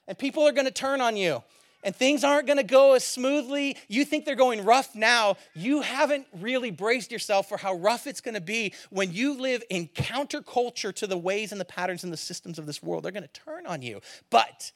And 0.07 0.17
people 0.17 0.47
are 0.47 0.51
going 0.51 0.65
to 0.65 0.71
turn 0.71 1.01
on 1.01 1.15
you 1.15 1.43
and 1.83 1.95
things 1.95 2.23
aren't 2.23 2.47
going 2.47 2.57
to 2.57 2.63
go 2.63 2.93
as 2.93 3.03
smoothly. 3.03 3.77
You 3.87 4.05
think 4.05 4.25
they're 4.25 4.35
going 4.35 4.65
rough 4.65 4.95
now. 4.95 5.37
You 5.53 5.81
haven't 5.81 6.27
really 6.39 6.71
braced 6.71 7.11
yourself 7.11 7.47
for 7.47 7.57
how 7.57 7.75
rough 7.75 8.07
it's 8.07 8.21
going 8.21 8.35
to 8.35 8.41
be 8.41 8.73
when 8.89 9.13
you 9.13 9.39
live 9.39 9.63
in 9.69 9.87
counterculture 9.87 10.93
to 10.95 11.07
the 11.07 11.17
ways 11.17 11.51
and 11.51 11.61
the 11.61 11.65
patterns 11.65 12.03
and 12.03 12.11
the 12.11 12.17
systems 12.17 12.59
of 12.59 12.65
this 12.65 12.83
world. 12.83 13.03
They're 13.03 13.11
going 13.11 13.23
to 13.23 13.29
turn 13.29 13.65
on 13.65 13.81
you. 13.81 14.01
But 14.29 14.71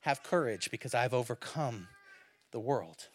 have 0.00 0.22
courage 0.22 0.70
because 0.70 0.94
I've 0.94 1.14
overcome 1.14 1.88
the 2.50 2.60
world. 2.60 3.08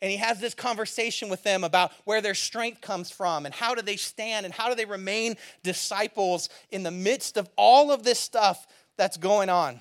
And 0.00 0.10
he 0.10 0.18
has 0.18 0.38
this 0.38 0.54
conversation 0.54 1.28
with 1.30 1.42
them 1.42 1.64
about 1.64 1.92
where 2.04 2.20
their 2.20 2.34
strength 2.34 2.80
comes 2.80 3.10
from 3.10 3.46
and 3.46 3.54
how 3.54 3.74
do 3.74 3.80
they 3.80 3.96
stand 3.96 4.44
and 4.44 4.54
how 4.54 4.68
do 4.68 4.74
they 4.74 4.84
remain 4.84 5.36
disciples 5.62 6.50
in 6.70 6.82
the 6.82 6.90
midst 6.90 7.36
of 7.36 7.48
all 7.56 7.90
of 7.90 8.02
this 8.02 8.20
stuff 8.20 8.66
that's 8.96 9.16
going 9.16 9.48
on. 9.48 9.80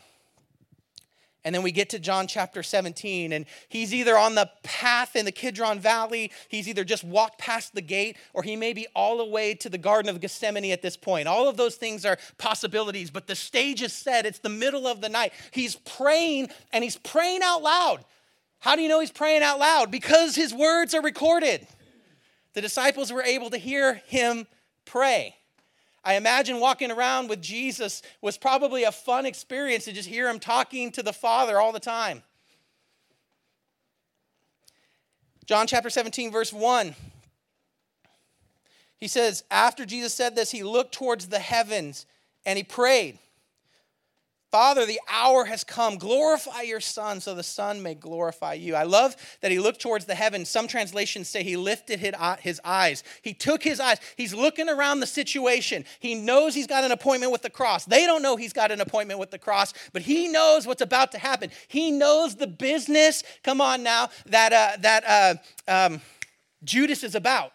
And 1.45 1.53
then 1.53 1.61
we 1.61 1.73
get 1.73 1.89
to 1.89 1.99
John 1.99 2.27
chapter 2.27 2.63
17, 2.63 3.33
and 3.33 3.45
he's 3.67 3.93
either 3.93 4.17
on 4.17 4.35
the 4.35 4.49
path 4.63 5.15
in 5.15 5.25
the 5.25 5.31
Kidron 5.31 5.79
Valley, 5.79 6.31
he's 6.47 6.69
either 6.69 6.85
just 6.85 7.03
walked 7.03 7.37
past 7.37 7.75
the 7.75 7.81
gate, 7.81 8.17
or 8.33 8.43
he 8.43 8.55
may 8.55 8.71
be 8.71 8.87
all 8.95 9.17
the 9.17 9.25
way 9.25 9.53
to 9.55 9.69
the 9.69 9.77
Garden 9.77 10.09
of 10.09 10.21
Gethsemane 10.21 10.71
at 10.71 10.81
this 10.81 10.95
point. 10.95 11.27
All 11.27 11.49
of 11.49 11.57
those 11.57 11.75
things 11.75 12.05
are 12.05 12.17
possibilities, 12.37 13.11
but 13.11 13.27
the 13.27 13.35
stage 13.35 13.81
is 13.81 13.91
set. 13.91 14.25
It's 14.25 14.39
the 14.39 14.47
middle 14.47 14.87
of 14.87 15.01
the 15.01 15.09
night. 15.09 15.33
He's 15.51 15.75
praying, 15.75 16.49
and 16.71 16.83
he's 16.83 16.97
praying 16.97 17.41
out 17.43 17.61
loud. 17.61 18.05
How 18.59 18.77
do 18.77 18.81
you 18.81 18.87
know 18.87 19.01
he's 19.01 19.11
praying 19.11 19.43
out 19.43 19.59
loud? 19.59 19.91
Because 19.91 20.35
his 20.35 20.53
words 20.53 20.93
are 20.93 21.01
recorded. 21.01 21.67
The 22.53 22.61
disciples 22.61 23.11
were 23.11 23.23
able 23.23 23.49
to 23.49 23.57
hear 23.57 23.95
him 24.05 24.47
pray. 24.85 25.35
I 26.03 26.15
imagine 26.15 26.59
walking 26.59 26.91
around 26.91 27.29
with 27.29 27.41
Jesus 27.41 28.01
was 28.21 28.37
probably 28.37 28.83
a 28.83 28.91
fun 28.91 29.25
experience 29.25 29.85
to 29.85 29.93
just 29.93 30.09
hear 30.09 30.29
him 30.29 30.39
talking 30.39 30.91
to 30.91 31.03
the 31.03 31.13
Father 31.13 31.59
all 31.59 31.71
the 31.71 31.79
time. 31.79 32.23
John 35.45 35.67
chapter 35.67 35.89
17, 35.89 36.31
verse 36.31 36.51
1. 36.51 36.95
He 38.97 39.07
says, 39.07 39.43
After 39.51 39.85
Jesus 39.85 40.13
said 40.13 40.35
this, 40.35 40.51
he 40.51 40.63
looked 40.63 40.93
towards 40.93 41.27
the 41.27 41.39
heavens 41.39 42.05
and 42.45 42.57
he 42.57 42.63
prayed. 42.63 43.19
Father, 44.53 44.85
the 44.85 45.01
hour 45.09 45.45
has 45.45 45.63
come. 45.63 45.97
Glorify 45.97 46.61
your 46.61 46.79
Son 46.79 47.19
so 47.19 47.33
the 47.33 47.41
Son 47.41 47.81
may 47.81 47.95
glorify 47.95 48.53
you. 48.53 48.75
I 48.75 48.83
love 48.83 49.15
that 49.41 49.49
he 49.49 49.57
looked 49.57 49.81
towards 49.81 50.05
the 50.05 50.13
heavens. 50.13 50.47
Some 50.47 50.67
translations 50.67 51.27
say 51.27 51.41
he 51.41 51.57
lifted 51.57 51.99
his 51.99 52.61
eyes. 52.63 53.03
He 53.23 53.33
took 53.33 53.63
his 53.63 53.79
eyes. 53.79 53.97
He's 54.15 54.31
looking 54.31 54.69
around 54.69 54.99
the 54.99 55.07
situation. 55.07 55.85
He 55.99 56.13
knows 56.13 56.53
he's 56.53 56.67
got 56.67 56.83
an 56.83 56.91
appointment 56.91 57.31
with 57.31 57.41
the 57.41 57.49
cross. 57.49 57.85
They 57.85 58.05
don't 58.05 58.21
know 58.21 58.35
he's 58.35 58.53
got 58.53 58.69
an 58.69 58.79
appointment 58.79 59.19
with 59.19 59.31
the 59.31 59.39
cross, 59.39 59.73
but 59.91 60.03
he 60.03 60.27
knows 60.27 60.67
what's 60.67 60.83
about 60.83 61.13
to 61.13 61.17
happen. 61.17 61.49
He 61.67 61.89
knows 61.89 62.35
the 62.35 62.45
business, 62.45 63.23
come 63.41 63.59
on 63.59 63.81
now, 63.81 64.11
that, 64.27 64.53
uh, 64.53 64.77
that 64.81 65.03
uh, 65.07 65.35
um, 65.67 66.01
Judas 66.63 67.03
is 67.03 67.15
about. 67.15 67.53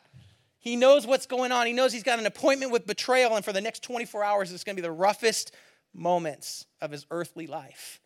He 0.59 0.75
knows 0.75 1.07
what's 1.07 1.27
going 1.27 1.53
on. 1.53 1.69
He 1.69 1.73
knows 1.73 1.93
he's 1.93 2.03
got 2.03 2.19
an 2.19 2.27
appointment 2.27 2.73
with 2.73 2.89
betrayal, 2.89 3.37
and 3.37 3.45
for 3.45 3.53
the 3.53 3.61
next 3.61 3.85
24 3.85 4.25
hours, 4.25 4.51
it's 4.51 4.65
going 4.65 4.75
to 4.75 4.83
be 4.83 4.87
the 4.87 4.91
roughest 4.91 5.53
moments 5.95 6.67
of 6.81 6.91
his 6.91 7.07
earthly 7.11 7.47
life. 7.47 8.01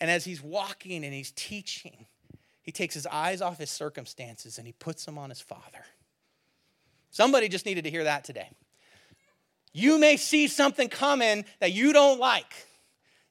And 0.00 0.10
as 0.10 0.24
he's 0.24 0.42
walking 0.42 1.04
and 1.04 1.14
he's 1.14 1.32
teaching, 1.32 2.06
he 2.62 2.72
takes 2.72 2.94
his 2.94 3.06
eyes 3.06 3.40
off 3.40 3.58
his 3.58 3.70
circumstances 3.70 4.58
and 4.58 4.66
he 4.66 4.72
puts 4.72 5.04
them 5.04 5.18
on 5.18 5.30
his 5.30 5.40
father. 5.40 5.84
Somebody 7.10 7.48
just 7.48 7.64
needed 7.64 7.84
to 7.84 7.90
hear 7.90 8.04
that 8.04 8.24
today. 8.24 8.50
You 9.72 9.98
may 9.98 10.16
see 10.16 10.48
something 10.48 10.88
coming 10.88 11.44
that 11.60 11.72
you 11.72 11.92
don't 11.92 12.18
like. 12.18 12.52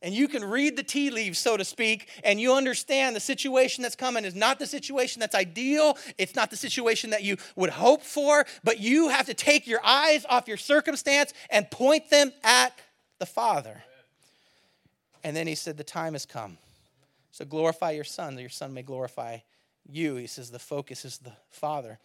And 0.01 0.13
you 0.13 0.27
can 0.27 0.43
read 0.43 0.77
the 0.77 0.83
tea 0.83 1.09
leaves, 1.09 1.39
so 1.39 1.57
to 1.57 1.65
speak, 1.65 2.09
and 2.23 2.39
you 2.39 2.53
understand 2.53 3.15
the 3.15 3.19
situation 3.19 3.81
that's 3.81 3.95
coming 3.95 4.23
is 4.23 4.35
not 4.35 4.59
the 4.59 4.67
situation 4.67 5.19
that's 5.19 5.33
ideal. 5.33 5.97
It's 6.19 6.35
not 6.35 6.51
the 6.51 6.57
situation 6.57 7.09
that 7.09 7.23
you 7.23 7.37
would 7.55 7.71
hope 7.71 8.03
for, 8.03 8.45
but 8.63 8.79
you 8.79 9.09
have 9.09 9.25
to 9.25 9.33
take 9.33 9.65
your 9.65 9.83
eyes 9.83 10.23
off 10.29 10.47
your 10.47 10.57
circumstance 10.57 11.33
and 11.49 11.71
point 11.71 12.11
them 12.11 12.31
at 12.43 12.77
the 13.19 13.25
Father. 13.25 13.83
And 15.23 15.35
then 15.35 15.47
he 15.47 15.55
said, 15.55 15.77
The 15.77 15.83
time 15.83 16.13
has 16.13 16.25
come. 16.25 16.57
So 17.31 17.45
glorify 17.45 17.91
your 17.91 18.03
Son, 18.03 18.35
that 18.35 18.41
your 18.41 18.49
Son 18.49 18.73
may 18.73 18.83
glorify 18.83 19.39
you. 19.89 20.15
He 20.15 20.27
says, 20.27 20.51
The 20.51 20.59
focus 20.59 21.05
is 21.05 21.17
the 21.17 21.33
Father. 21.49 21.99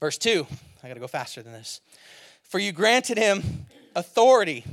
Verse 0.00 0.18
2, 0.18 0.46
I 0.82 0.88
got 0.88 0.94
to 0.94 1.00
go 1.00 1.06
faster 1.06 1.42
than 1.42 1.52
this. 1.52 1.80
For 2.42 2.58
you 2.58 2.72
granted 2.72 3.16
him 3.16 3.66
authority 3.94 4.64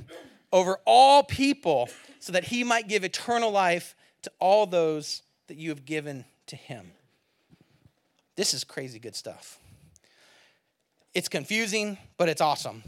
over 0.52 0.80
all 0.86 1.24
people 1.24 1.90
so 2.20 2.34
that 2.34 2.46
he 2.46 2.64
might 2.64 2.88
give 2.88 3.04
eternal 3.04 3.52
life 3.52 3.96
to 4.24 4.32
all 4.40 4.66
those 4.66 5.24
that 5.48 5.58
you 5.58 5.70
have 5.70 5.86
given 5.86 6.26
to 6.48 6.56
him. 6.56 6.92
This 8.36 8.54
is 8.54 8.64
crazy 8.64 9.00
good 9.00 9.16
stuff. 9.16 9.58
It's 11.14 11.30
confusing, 11.30 11.98
but 12.18 12.30
it's 12.30 12.42
awesome. 12.42 12.84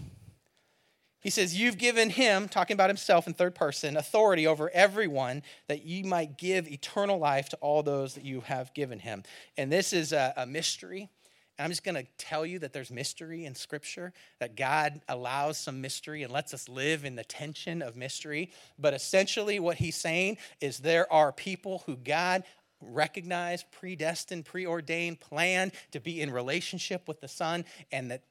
He 1.23 1.29
says, 1.29 1.57
You've 1.57 1.77
given 1.77 2.09
him, 2.09 2.49
talking 2.49 2.75
about 2.75 2.89
himself 2.89 3.27
in 3.27 3.33
third 3.33 3.55
person, 3.55 3.95
authority 3.95 4.45
over 4.45 4.69
everyone 4.73 5.41
that 5.67 5.86
you 5.86 6.03
might 6.03 6.38
give 6.38 6.67
eternal 6.67 7.17
life 7.17 7.49
to 7.49 7.57
all 7.57 7.81
those 7.81 8.13
that 8.15 8.25
you 8.25 8.41
have 8.41 8.73
given 8.73 8.99
him. 8.99 9.23
And 9.57 9.71
this 9.71 9.93
is 9.93 10.12
a, 10.12 10.33
a 10.36 10.45
mystery. 10.45 11.09
And 11.57 11.65
I'm 11.65 11.71
just 11.71 11.83
going 11.83 11.95
to 11.95 12.05
tell 12.17 12.45
you 12.45 12.59
that 12.59 12.73
there's 12.73 12.91
mystery 12.91 13.45
in 13.45 13.55
Scripture, 13.55 14.12
that 14.39 14.57
God 14.57 15.01
allows 15.07 15.57
some 15.57 15.81
mystery 15.81 16.23
and 16.23 16.33
lets 16.33 16.53
us 16.53 16.67
live 16.67 17.05
in 17.05 17.15
the 17.15 17.23
tension 17.23 17.81
of 17.81 17.95
mystery. 17.95 18.51
But 18.77 18.93
essentially, 18.93 19.59
what 19.59 19.77
he's 19.77 19.95
saying 19.95 20.39
is 20.59 20.79
there 20.79 21.12
are 21.12 21.31
people 21.31 21.83
who 21.86 21.95
God 21.95 22.43
recognized, 22.81 23.67
predestined, 23.71 24.43
preordained, 24.43 25.21
planned 25.21 25.71
to 25.91 26.01
be 26.01 26.19
in 26.19 26.31
relationship 26.31 27.07
with 27.07 27.21
the 27.21 27.29
Son, 27.29 27.63
and 27.93 28.12
that 28.12 28.23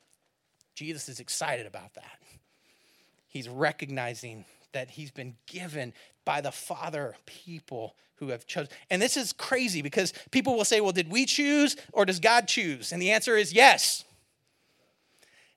Jesus 0.74 1.09
is 1.09 1.20
excited 1.20 1.64
about 1.64 1.94
that. 1.94 2.18
He's 3.33 3.49
recognizing 3.49 4.45
that 4.73 4.90
he's 4.90 5.11
been 5.11 5.37
given 5.47 5.95
by 6.27 6.42
the 6.42 6.53
Father 6.53 7.14
people 7.25 7.95
who 8.16 8.29
have 8.29 8.47
chosen. 8.47 8.71
And 8.90 9.01
this 9.01 9.16
is 9.16 9.33
crazy 9.33 9.81
because 9.81 10.12
people 10.31 10.55
will 10.55 10.66
say, 10.66 10.83
well, 10.83 10.92
did 10.92 11.11
we 11.11 11.25
choose 11.25 11.75
or 11.95 12.05
does 12.05 12.21
God 12.21 12.47
choose? 12.47 12.92
And 12.92 13.01
the 13.01 13.11
answer 13.11 13.35
is 13.35 13.55
yes. 13.55 14.05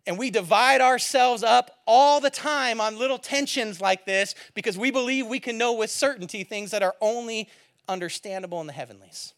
And 0.08 0.18
we 0.18 0.32
divide 0.32 0.80
ourselves 0.80 1.44
up 1.44 1.82
all 1.86 2.22
the 2.22 2.30
time 2.30 2.80
on 2.80 2.98
little 2.98 3.18
tensions 3.18 3.82
like 3.82 4.06
this 4.06 4.36
because 4.54 4.78
we 4.78 4.90
believe 4.90 5.28
we 5.28 5.42
can 5.42 5.58
know 5.58 5.74
with 5.74 5.90
certainty 5.90 6.46
things 6.46 6.72
that 6.72 6.82
are 6.82 6.96
only 7.02 7.50
understandable 7.90 8.62
in 8.62 8.68
the 8.68 8.74
heavenlies. 8.74 9.34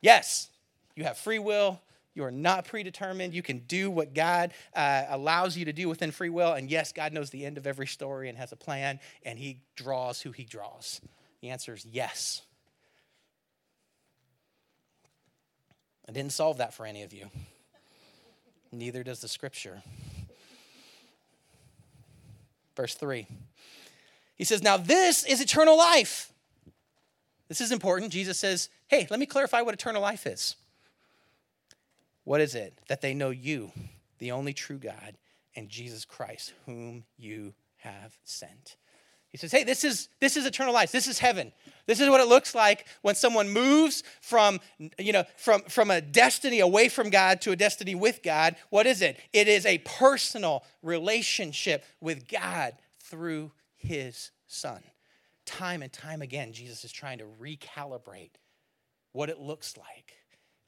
Yes, 0.00 0.48
you 0.96 1.04
have 1.04 1.18
free 1.18 1.38
will, 1.38 1.80
you 2.14 2.24
are 2.24 2.30
not 2.30 2.64
predetermined. 2.64 3.34
You 3.34 3.42
can 3.42 3.60
do 3.60 3.90
what 3.90 4.14
God 4.14 4.52
uh, 4.74 5.04
allows 5.08 5.56
you 5.56 5.66
to 5.66 5.72
do 5.72 5.88
within 5.88 6.10
free 6.10 6.28
will. 6.28 6.52
And 6.52 6.70
yes, 6.70 6.92
God 6.92 7.12
knows 7.12 7.30
the 7.30 7.46
end 7.46 7.56
of 7.56 7.66
every 7.66 7.86
story 7.86 8.28
and 8.28 8.36
has 8.36 8.52
a 8.52 8.56
plan, 8.56 8.98
and 9.24 9.38
He 9.38 9.60
draws 9.76 10.20
who 10.20 10.32
He 10.32 10.44
draws. 10.44 11.00
The 11.40 11.50
answer 11.50 11.74
is 11.74 11.86
yes. 11.86 12.42
I 16.08 16.12
didn't 16.12 16.32
solve 16.32 16.58
that 16.58 16.74
for 16.74 16.84
any 16.84 17.04
of 17.04 17.12
you. 17.12 17.30
Neither 18.72 19.04
does 19.04 19.20
the 19.20 19.28
scripture. 19.28 19.82
Verse 22.76 22.94
3. 22.94 23.26
He 24.36 24.44
says, 24.44 24.62
Now 24.62 24.76
this 24.76 25.24
is 25.24 25.40
eternal 25.40 25.76
life. 25.76 26.32
This 27.48 27.60
is 27.60 27.72
important. 27.72 28.12
Jesus 28.12 28.38
says, 28.38 28.68
Hey, 28.88 29.06
let 29.10 29.20
me 29.20 29.26
clarify 29.26 29.60
what 29.60 29.74
eternal 29.74 30.02
life 30.02 30.26
is. 30.26 30.56
What 32.30 32.40
is 32.40 32.54
it? 32.54 32.78
That 32.86 33.00
they 33.00 33.12
know 33.12 33.30
you, 33.30 33.72
the 34.20 34.30
only 34.30 34.52
true 34.52 34.78
God, 34.78 35.16
and 35.56 35.68
Jesus 35.68 36.04
Christ, 36.04 36.52
whom 36.64 37.02
you 37.18 37.54
have 37.78 38.16
sent. 38.22 38.76
He 39.30 39.36
says, 39.36 39.50
Hey, 39.50 39.64
this 39.64 39.82
is 39.82 40.08
this 40.20 40.36
is 40.36 40.46
eternal 40.46 40.72
life. 40.72 40.92
This 40.92 41.08
is 41.08 41.18
heaven. 41.18 41.50
This 41.86 41.98
is 41.98 42.08
what 42.08 42.20
it 42.20 42.28
looks 42.28 42.54
like 42.54 42.86
when 43.02 43.16
someone 43.16 43.48
moves 43.48 44.04
from, 44.20 44.60
you 44.96 45.12
know, 45.12 45.24
from, 45.36 45.62
from 45.62 45.90
a 45.90 46.00
destiny 46.00 46.60
away 46.60 46.88
from 46.88 47.10
God 47.10 47.40
to 47.40 47.50
a 47.50 47.56
destiny 47.56 47.96
with 47.96 48.22
God. 48.22 48.54
What 48.68 48.86
is 48.86 49.02
it? 49.02 49.18
It 49.32 49.48
is 49.48 49.66
a 49.66 49.78
personal 49.78 50.62
relationship 50.84 51.84
with 52.00 52.28
God 52.28 52.74
through 53.00 53.50
his 53.74 54.30
son. 54.46 54.84
Time 55.46 55.82
and 55.82 55.92
time 55.92 56.22
again, 56.22 56.52
Jesus 56.52 56.84
is 56.84 56.92
trying 56.92 57.18
to 57.18 57.26
recalibrate 57.42 58.34
what 59.10 59.30
it 59.30 59.40
looks 59.40 59.76
like 59.76 60.12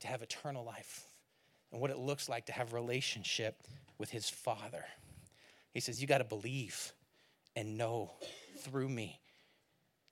to 0.01 0.09
have 0.09 0.23
eternal 0.23 0.65
life 0.65 1.12
and 1.73 1.81
what 1.81 1.91
it 1.91 1.99
looks 1.99 2.29
like 2.29 2.47
to 2.47 2.53
have 2.53 2.73
relationship 2.73 3.63
with 3.99 4.11
his 4.11 4.29
father. 4.29 4.85
He 5.73 5.81
says, 5.81 6.01
You 6.01 6.07
got 6.07 6.19
to 6.19 6.25
believe 6.25 6.93
and 7.57 7.77
know 7.77 8.13
through 8.59 8.89
me 8.89 9.21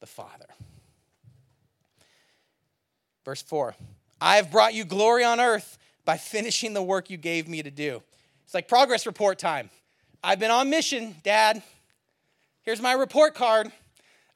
the 0.01 0.07
Father. 0.07 0.47
Verse 3.25 3.43
4 3.43 3.75
I 4.21 4.37
have 4.37 4.51
brought 4.51 4.75
you 4.75 4.85
glory 4.85 5.25
on 5.25 5.41
earth 5.41 5.79
by 6.05 6.17
finishing 6.17 6.73
the 6.73 6.83
work 6.83 7.11
you 7.11 7.17
gave 7.17 7.49
me 7.49 7.63
to 7.63 7.71
do. 7.71 8.03
It's 8.45 8.55
like 8.55 8.69
progress 8.69 9.07
report 9.07 9.39
time. 9.39 9.71
I've 10.23 10.39
been 10.39 10.51
on 10.51 10.69
mission, 10.69 11.15
Dad. 11.23 11.63
Here's 12.63 12.81
my 12.81 12.93
report 12.93 13.35
card. 13.35 13.71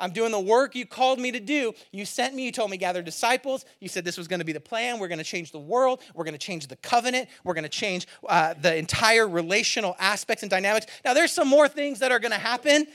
I'm 0.01 0.13
doing 0.13 0.33
the 0.33 0.41
work 0.41 0.75
you 0.75 0.87
called 0.87 1.19
me 1.19 1.33
to 1.33 1.41
do. 1.41 1.73
You 1.93 2.05
sent 2.05 2.35
me, 2.35 2.45
you 2.45 2.53
told 2.53 2.71
me 2.71 2.77
gather 2.77 3.03
disciples. 3.03 3.65
You 3.81 3.89
said 3.89 4.05
this 4.05 4.19
was 4.19 4.29
going 4.29 4.41
to 4.41 4.45
be 4.45 4.53
the 4.53 4.61
plan. 4.61 4.99
We're 4.99 5.09
going 5.09 5.19
to 5.19 5.25
change 5.25 5.53
the 5.53 5.59
world. 5.59 6.01
We're 6.15 6.25
going 6.25 6.33
to 6.33 6.39
change 6.39 6.67
the 6.67 6.77
covenant. 6.77 7.29
We're 7.45 7.55
going 7.55 7.65
to 7.65 7.69
change 7.69 8.07
uh, 8.29 8.55
the 8.55 8.77
entire 8.77 9.29
relational 9.29 9.97
aspects 9.99 10.43
and 10.43 10.51
dynamics. 10.51 10.87
Now, 11.05 11.15
there's 11.15 11.33
some 11.33 11.49
more 11.49 11.69
things 11.69 12.01
that 12.01 12.13
are 12.13 12.19
going 12.19 12.33
to 12.33 12.39
happen 12.39 12.87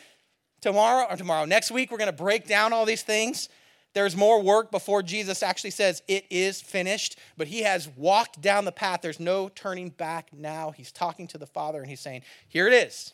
tomorrow 0.62 1.07
or 1.09 1.15
tomorrow. 1.15 1.45
Next 1.45 1.71
week, 1.71 1.91
we're 1.91 1.97
going 1.97 2.12
to 2.12 2.13
break 2.13 2.47
down 2.47 2.73
all 2.73 2.85
these 2.85 3.03
things. 3.03 3.49
There's 3.93 4.15
more 4.15 4.41
work 4.41 4.69
before 4.71 5.01
Jesus 5.01 5.41
actually 5.41 5.71
says 5.71 6.03
it 6.07 6.25
is 6.29 6.62
finished, 6.62 7.17
but 7.38 7.47
he 7.47 7.63
has 7.63 7.89
walked 7.97 8.39
down 8.39 8.65
the 8.65 8.71
path. 8.71 9.01
There's 9.01 9.19
no 9.19 9.49
turning 9.49 9.89
back 9.89 10.29
now. 10.31 10.71
He's 10.71 10.91
talking 10.91 11.27
to 11.27 11.39
the 11.39 11.47
Father 11.47 11.79
and 11.79 11.89
he's 11.89 11.99
saying, 11.99 12.21
Here 12.47 12.67
it 12.67 12.73
is. 12.73 13.13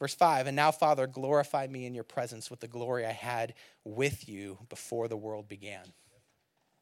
Verse 0.00 0.14
5 0.14 0.48
And 0.48 0.56
now, 0.56 0.72
Father, 0.72 1.06
glorify 1.06 1.68
me 1.68 1.86
in 1.86 1.94
your 1.94 2.04
presence 2.04 2.50
with 2.50 2.58
the 2.58 2.66
glory 2.66 3.06
I 3.06 3.12
had 3.12 3.54
with 3.84 4.28
you 4.28 4.58
before 4.68 5.06
the 5.06 5.16
world 5.16 5.46
began. 5.48 5.84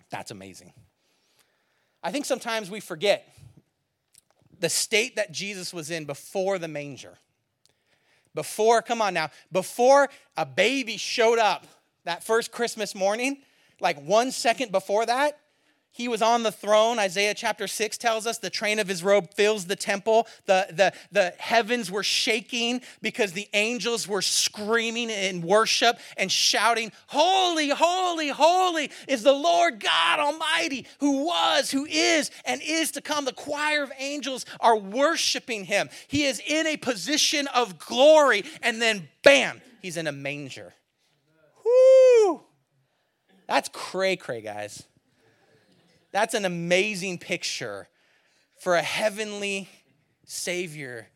That's 0.09 0.31
amazing. 0.31 0.73
I 2.03 2.11
think 2.11 2.25
sometimes 2.25 2.71
we 2.71 2.81
forget 2.81 3.29
the 4.61 4.71
state 4.71 5.17
that 5.17 5.33
Jesus 5.33 5.75
was 5.75 5.91
in 5.91 6.05
before 6.05 6.59
the 6.59 6.69
manger. 6.69 7.19
Before, 8.35 8.83
come 8.83 9.03
on 9.03 9.15
now, 9.15 9.31
before 9.51 10.09
a 10.37 10.47
baby 10.47 10.97
showed 10.97 11.39
up 11.39 11.67
that 12.05 12.23
first 12.23 12.53
Christmas 12.53 12.95
morning, 12.95 13.39
like 13.81 14.01
one 14.01 14.31
second 14.31 14.71
before 14.71 15.05
that, 15.07 15.39
he 15.91 16.07
was 16.07 16.23
on 16.23 16.45
the 16.45 16.53
throne. 16.53 16.99
Isaiah 16.99 17.35
chapter 17.35 17.67
6 17.67 17.99
tells 17.99 18.27
us 18.27 18.39
the 18.39 18.51
train 18.51 18.79
of 18.79 18.87
his 18.87 19.03
robe 19.03 19.35
fills 19.35 19.67
the 19.67 19.77
temple. 19.77 20.29
The, 20.47 20.67
the, 20.71 20.93
the 21.11 21.35
heavens 21.39 21.91
were 21.91 22.05
shaking 22.05 22.83
because 23.03 23.33
the 23.33 23.49
angels 23.53 24.07
were 24.07 24.23
screaming 24.23 25.11
in 25.11 25.43
worship 25.43 25.99
and 26.17 26.31
shouting, 26.31 26.93
Holy, 27.09 27.71
holy, 27.71 28.29
holy 28.29 28.91
is 29.09 29.23
the 29.23 29.33
Lord 29.33 29.81
God 29.81 30.21
Almighty, 30.21 30.87
who 31.01 31.25
was, 31.25 31.71
who 31.71 31.85
is, 31.87 32.31
and 32.45 32.61
is 32.63 32.93
to 32.93 33.01
come. 33.01 33.25
The 33.25 33.33
choir 33.33 33.83
of 33.83 33.93
angels 33.99 34.47
are 34.61 34.77
worshiping 34.77 35.65
him. 35.65 35.89
He 36.07 36.25
is 36.25 36.41
in 36.47 36.67
a 36.67 36.77
position 36.77 37.49
of 37.49 37.79
glory, 37.79 38.45
and 38.63 38.81
then 38.81 39.09
bam, 39.25 39.61
he's 39.83 39.97
in 39.97 40.07
a 40.07 40.13
manger. 40.13 40.75
Whoo! 41.65 42.43
That's 43.49 43.69
cray 43.73 44.17
cray, 44.17 44.43
guys. 44.43 44.85
That's 46.13 46.35
an 46.35 46.45
amazing 46.45 47.19
picture 47.19 47.89
for 48.61 48.77
a 48.77 48.83
heavenly 48.83 49.69
Savior 50.25 51.09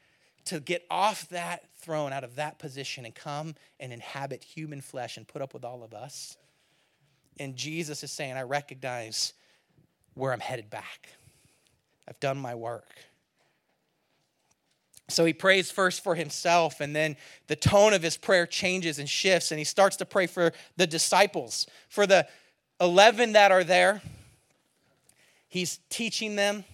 to 0.46 0.61
get 0.61 0.85
off 0.90 1.28
that 1.31 1.64
throne, 1.81 2.12
out 2.12 2.24
of 2.24 2.37
that 2.37 2.59
position, 2.59 3.05
and 3.05 3.14
come 3.14 3.55
and 3.81 3.92
inhabit 3.92 4.44
human 4.44 4.81
flesh 4.81 5.16
and 5.16 5.26
put 5.26 5.42
up 5.42 5.55
with 5.55 5.64
all 5.64 5.83
of 5.83 5.94
us. 5.94 6.37
And 7.38 7.57
Jesus 7.57 8.02
is 8.02 8.12
saying, 8.12 8.35
I 8.35 8.42
recognize 8.42 9.33
where 10.14 10.33
I'm 10.33 10.40
headed 10.40 10.68
back. 10.70 11.09
I've 12.09 12.20
done 12.20 12.38
my 12.38 12.55
work. 12.55 12.88
So 15.09 15.24
he 15.24 15.33
prays 15.33 15.70
first 15.70 16.02
for 16.02 16.14
himself, 16.14 16.81
and 16.81 16.94
then 16.94 17.16
the 17.46 17.57
tone 17.57 17.92
of 17.92 18.02
his 18.02 18.16
prayer 18.16 18.46
changes 18.46 18.98
and 18.98 19.09
shifts, 19.09 19.50
and 19.50 19.59
he 19.59 19.64
starts 19.64 19.96
to 19.96 20.07
pray 20.07 20.26
for 20.26 20.52
the 20.76 20.87
disciples, 20.87 21.66
for 21.88 22.07
the 22.07 22.26
11 22.81 23.33
that 23.33 23.52
are 23.52 23.64
there 23.64 24.00
He's 25.52 25.80
teaching 25.90 26.34
them 26.34 26.64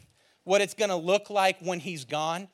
what 0.45 0.61
it's 0.61 0.75
going 0.75 0.91
to 0.91 0.95
look 0.95 1.31
like 1.31 1.59
when 1.59 1.81
he's 1.81 2.05
gone. 2.05 2.47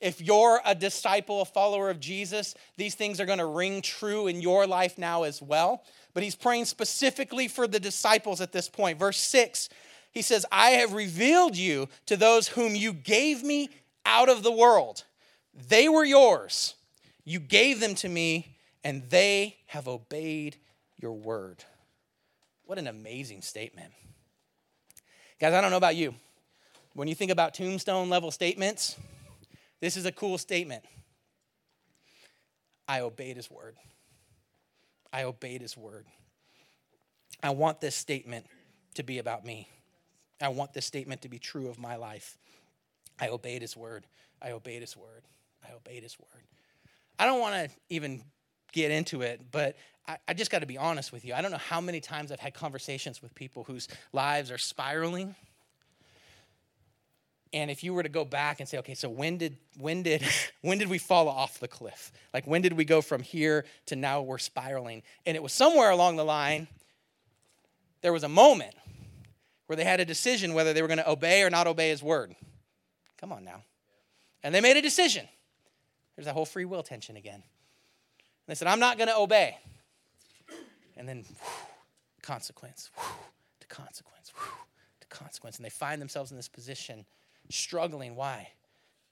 if 0.00 0.20
you're 0.20 0.60
a 0.64 0.76
disciple, 0.76 1.42
a 1.42 1.44
follower 1.44 1.90
of 1.90 1.98
Jesus, 1.98 2.54
these 2.76 2.94
things 2.94 3.20
are 3.20 3.26
going 3.26 3.40
to 3.40 3.46
ring 3.46 3.82
true 3.82 4.28
in 4.28 4.40
your 4.40 4.64
life 4.64 4.96
now 4.96 5.24
as 5.24 5.42
well. 5.42 5.82
But 6.14 6.22
he's 6.22 6.36
praying 6.36 6.66
specifically 6.66 7.48
for 7.48 7.66
the 7.66 7.80
disciples 7.80 8.40
at 8.40 8.52
this 8.52 8.68
point. 8.68 8.96
Verse 8.96 9.18
6, 9.18 9.68
he 10.12 10.22
says, 10.22 10.46
I 10.52 10.70
have 10.70 10.92
revealed 10.92 11.56
you 11.56 11.88
to 12.06 12.16
those 12.16 12.46
whom 12.46 12.76
you 12.76 12.92
gave 12.92 13.42
me 13.42 13.68
out 14.06 14.28
of 14.28 14.44
the 14.44 14.52
world. 14.52 15.02
They 15.68 15.88
were 15.88 16.04
yours. 16.04 16.74
You 17.24 17.40
gave 17.40 17.80
them 17.80 17.96
to 17.96 18.08
me, 18.08 18.56
and 18.84 19.10
they 19.10 19.56
have 19.66 19.88
obeyed 19.88 20.58
your 21.00 21.14
word. 21.14 21.64
What 22.66 22.78
an 22.78 22.86
amazing 22.86 23.42
statement. 23.42 23.92
Guys, 25.42 25.54
I 25.54 25.60
don't 25.60 25.72
know 25.72 25.76
about 25.76 25.96
you. 25.96 26.14
When 26.94 27.08
you 27.08 27.16
think 27.16 27.32
about 27.32 27.52
tombstone 27.52 28.08
level 28.08 28.30
statements, 28.30 28.96
this 29.80 29.96
is 29.96 30.06
a 30.06 30.12
cool 30.12 30.38
statement. 30.38 30.84
I 32.86 33.00
obeyed 33.00 33.34
his 33.34 33.50
word. 33.50 33.74
I 35.12 35.24
obeyed 35.24 35.60
his 35.60 35.76
word. 35.76 36.06
I 37.42 37.50
want 37.50 37.80
this 37.80 37.96
statement 37.96 38.46
to 38.94 39.02
be 39.02 39.18
about 39.18 39.44
me. 39.44 39.68
I 40.40 40.46
want 40.46 40.74
this 40.74 40.86
statement 40.86 41.22
to 41.22 41.28
be 41.28 41.40
true 41.40 41.68
of 41.68 41.76
my 41.76 41.96
life. 41.96 42.38
I 43.20 43.26
obeyed 43.26 43.62
his 43.62 43.76
word. 43.76 44.06
I 44.40 44.52
obeyed 44.52 44.82
his 44.82 44.96
word. 44.96 45.24
I 45.68 45.72
obeyed 45.72 46.04
his 46.04 46.16
word. 46.20 46.44
I 47.18 47.26
don't 47.26 47.40
want 47.40 47.56
to 47.56 47.76
even 47.88 48.22
get 48.72 48.90
into 48.90 49.22
it, 49.22 49.40
but 49.50 49.76
I, 50.06 50.18
I 50.28 50.34
just 50.34 50.50
got 50.50 50.60
to 50.60 50.66
be 50.66 50.78
honest 50.78 51.12
with 51.12 51.24
you. 51.24 51.34
I 51.34 51.42
don't 51.42 51.50
know 51.50 51.58
how 51.58 51.80
many 51.80 52.00
times 52.00 52.32
I've 52.32 52.40
had 52.40 52.54
conversations 52.54 53.22
with 53.22 53.34
people 53.34 53.64
whose 53.64 53.88
lives 54.12 54.50
are 54.50 54.58
spiraling. 54.58 55.34
And 57.52 57.70
if 57.70 57.84
you 57.84 57.92
were 57.92 58.02
to 58.02 58.08
go 58.08 58.24
back 58.24 58.60
and 58.60 58.68
say 58.68 58.78
okay 58.78 58.94
so 58.94 59.10
when 59.10 59.36
did 59.36 59.58
when 59.78 60.02
did 60.02 60.24
when 60.62 60.78
did 60.78 60.88
we 60.88 60.98
fall 60.98 61.28
off 61.28 61.60
the 61.60 61.68
cliff? 61.68 62.10
Like 62.32 62.46
when 62.46 62.62
did 62.62 62.72
we 62.72 62.84
go 62.84 63.02
from 63.02 63.22
here 63.22 63.64
to 63.86 63.96
now 63.96 64.22
we're 64.22 64.38
spiraling? 64.38 65.02
And 65.26 65.36
it 65.36 65.42
was 65.42 65.52
somewhere 65.52 65.90
along 65.90 66.16
the 66.16 66.24
line 66.24 66.66
there 68.00 68.12
was 68.12 68.24
a 68.24 68.28
moment 68.28 68.74
where 69.66 69.76
they 69.76 69.84
had 69.84 70.00
a 70.00 70.04
decision 70.04 70.54
whether 70.54 70.72
they 70.72 70.82
were 70.82 70.88
going 70.88 70.98
to 70.98 71.08
obey 71.08 71.42
or 71.42 71.50
not 71.50 71.66
obey 71.66 71.90
his 71.90 72.02
word. 72.02 72.34
Come 73.18 73.32
on 73.32 73.44
now. 73.44 73.62
And 74.42 74.52
they 74.52 74.60
made 74.60 74.76
a 74.76 74.82
decision. 74.82 75.28
There's 76.16 76.26
that 76.26 76.34
whole 76.34 76.44
free 76.44 76.64
will 76.64 76.82
tension 76.82 77.16
again 77.16 77.44
they 78.52 78.56
said 78.56 78.68
i'm 78.68 78.80
not 78.80 78.98
going 78.98 79.08
to 79.08 79.16
obey 79.16 79.56
and 80.96 81.08
then 81.08 81.24
whew, 81.24 81.66
consequence 82.22 82.90
whew, 82.96 83.16
to 83.60 83.66
consequence 83.66 84.32
whew, 84.36 84.52
to 85.00 85.06
consequence 85.08 85.56
and 85.56 85.64
they 85.64 85.70
find 85.70 86.00
themselves 86.00 86.30
in 86.30 86.36
this 86.36 86.48
position 86.48 87.04
struggling. 87.50 88.16
Why? 88.16 88.48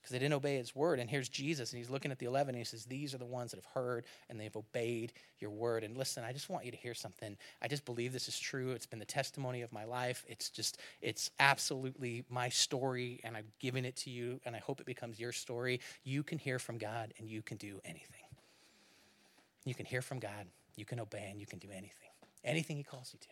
Because 0.00 0.12
they 0.12 0.18
didn't 0.18 0.34
obey 0.34 0.56
his 0.56 0.74
word. 0.74 0.98
And 0.98 1.10
here's 1.10 1.28
Jesus, 1.28 1.72
and 1.72 1.78
he's 1.78 1.90
looking 1.90 2.10
at 2.10 2.18
the 2.18 2.24
11, 2.24 2.54
and 2.54 2.58
he 2.58 2.64
says, 2.64 2.86
These 2.86 3.14
are 3.14 3.18
the 3.18 3.26
ones 3.26 3.50
that 3.50 3.58
have 3.58 3.66
heard 3.74 4.06
and 4.28 4.40
they've 4.40 4.56
obeyed 4.56 5.12
your 5.38 5.50
word. 5.50 5.84
And 5.84 5.96
listen, 5.96 6.24
I 6.24 6.32
just 6.32 6.48
want 6.48 6.64
you 6.64 6.70
to 6.70 6.76
hear 6.76 6.94
something. 6.94 7.36
I 7.60 7.68
just 7.68 7.84
believe 7.84 8.12
this 8.12 8.28
is 8.28 8.38
true. 8.38 8.70
It's 8.70 8.86
been 8.86 8.98
the 8.98 9.04
testimony 9.04 9.60
of 9.62 9.72
my 9.72 9.84
life. 9.84 10.24
It's 10.26 10.48
just, 10.48 10.78
it's 11.02 11.30
absolutely 11.38 12.24
my 12.30 12.48
story, 12.48 13.20
and 13.24 13.36
I'm 13.36 13.46
giving 13.58 13.84
it 13.84 13.96
to 13.96 14.10
you, 14.10 14.40
and 14.46 14.56
I 14.56 14.60
hope 14.60 14.80
it 14.80 14.86
becomes 14.86 15.20
your 15.20 15.32
story. 15.32 15.80
You 16.02 16.22
can 16.22 16.38
hear 16.38 16.58
from 16.58 16.78
God, 16.78 17.12
and 17.18 17.28
you 17.28 17.42
can 17.42 17.58
do 17.58 17.80
anything. 17.84 18.19
You 19.64 19.74
can 19.74 19.86
hear 19.86 20.02
from 20.02 20.18
God, 20.18 20.46
you 20.76 20.84
can 20.84 21.00
obey, 21.00 21.28
and 21.30 21.40
you 21.40 21.46
can 21.46 21.58
do 21.58 21.68
anything. 21.70 22.10
Anything 22.44 22.76
he 22.76 22.82
calls 22.82 23.10
you 23.12 23.18
to. 23.20 23.28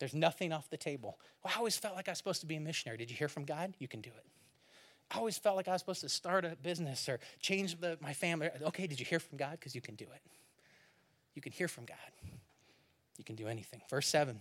There's 0.00 0.14
nothing 0.14 0.52
off 0.52 0.68
the 0.68 0.76
table. 0.76 1.18
Well, 1.44 1.52
I 1.54 1.58
always 1.58 1.76
felt 1.76 1.94
like 1.94 2.08
I 2.08 2.12
was 2.12 2.18
supposed 2.18 2.40
to 2.40 2.46
be 2.46 2.56
a 2.56 2.60
missionary. 2.60 2.98
Did 2.98 3.10
you 3.10 3.16
hear 3.16 3.28
from 3.28 3.44
God? 3.44 3.74
You 3.78 3.86
can 3.86 4.00
do 4.00 4.10
it. 4.10 4.24
I 5.10 5.18
always 5.18 5.38
felt 5.38 5.56
like 5.56 5.68
I 5.68 5.72
was 5.72 5.82
supposed 5.82 6.00
to 6.00 6.08
start 6.08 6.44
a 6.44 6.56
business 6.62 7.08
or 7.08 7.20
change 7.40 7.78
the, 7.80 7.98
my 8.00 8.12
family. 8.12 8.48
Okay, 8.62 8.86
did 8.86 8.98
you 8.98 9.06
hear 9.06 9.20
from 9.20 9.38
God? 9.38 9.52
Because 9.52 9.74
you 9.74 9.80
can 9.80 9.94
do 9.94 10.06
it. 10.12 10.22
You 11.34 11.42
can 11.42 11.52
hear 11.52 11.68
from 11.68 11.84
God. 11.84 11.96
You 13.18 13.24
can 13.24 13.36
do 13.36 13.46
anything. 13.46 13.82
Verse 13.88 14.08
7. 14.08 14.40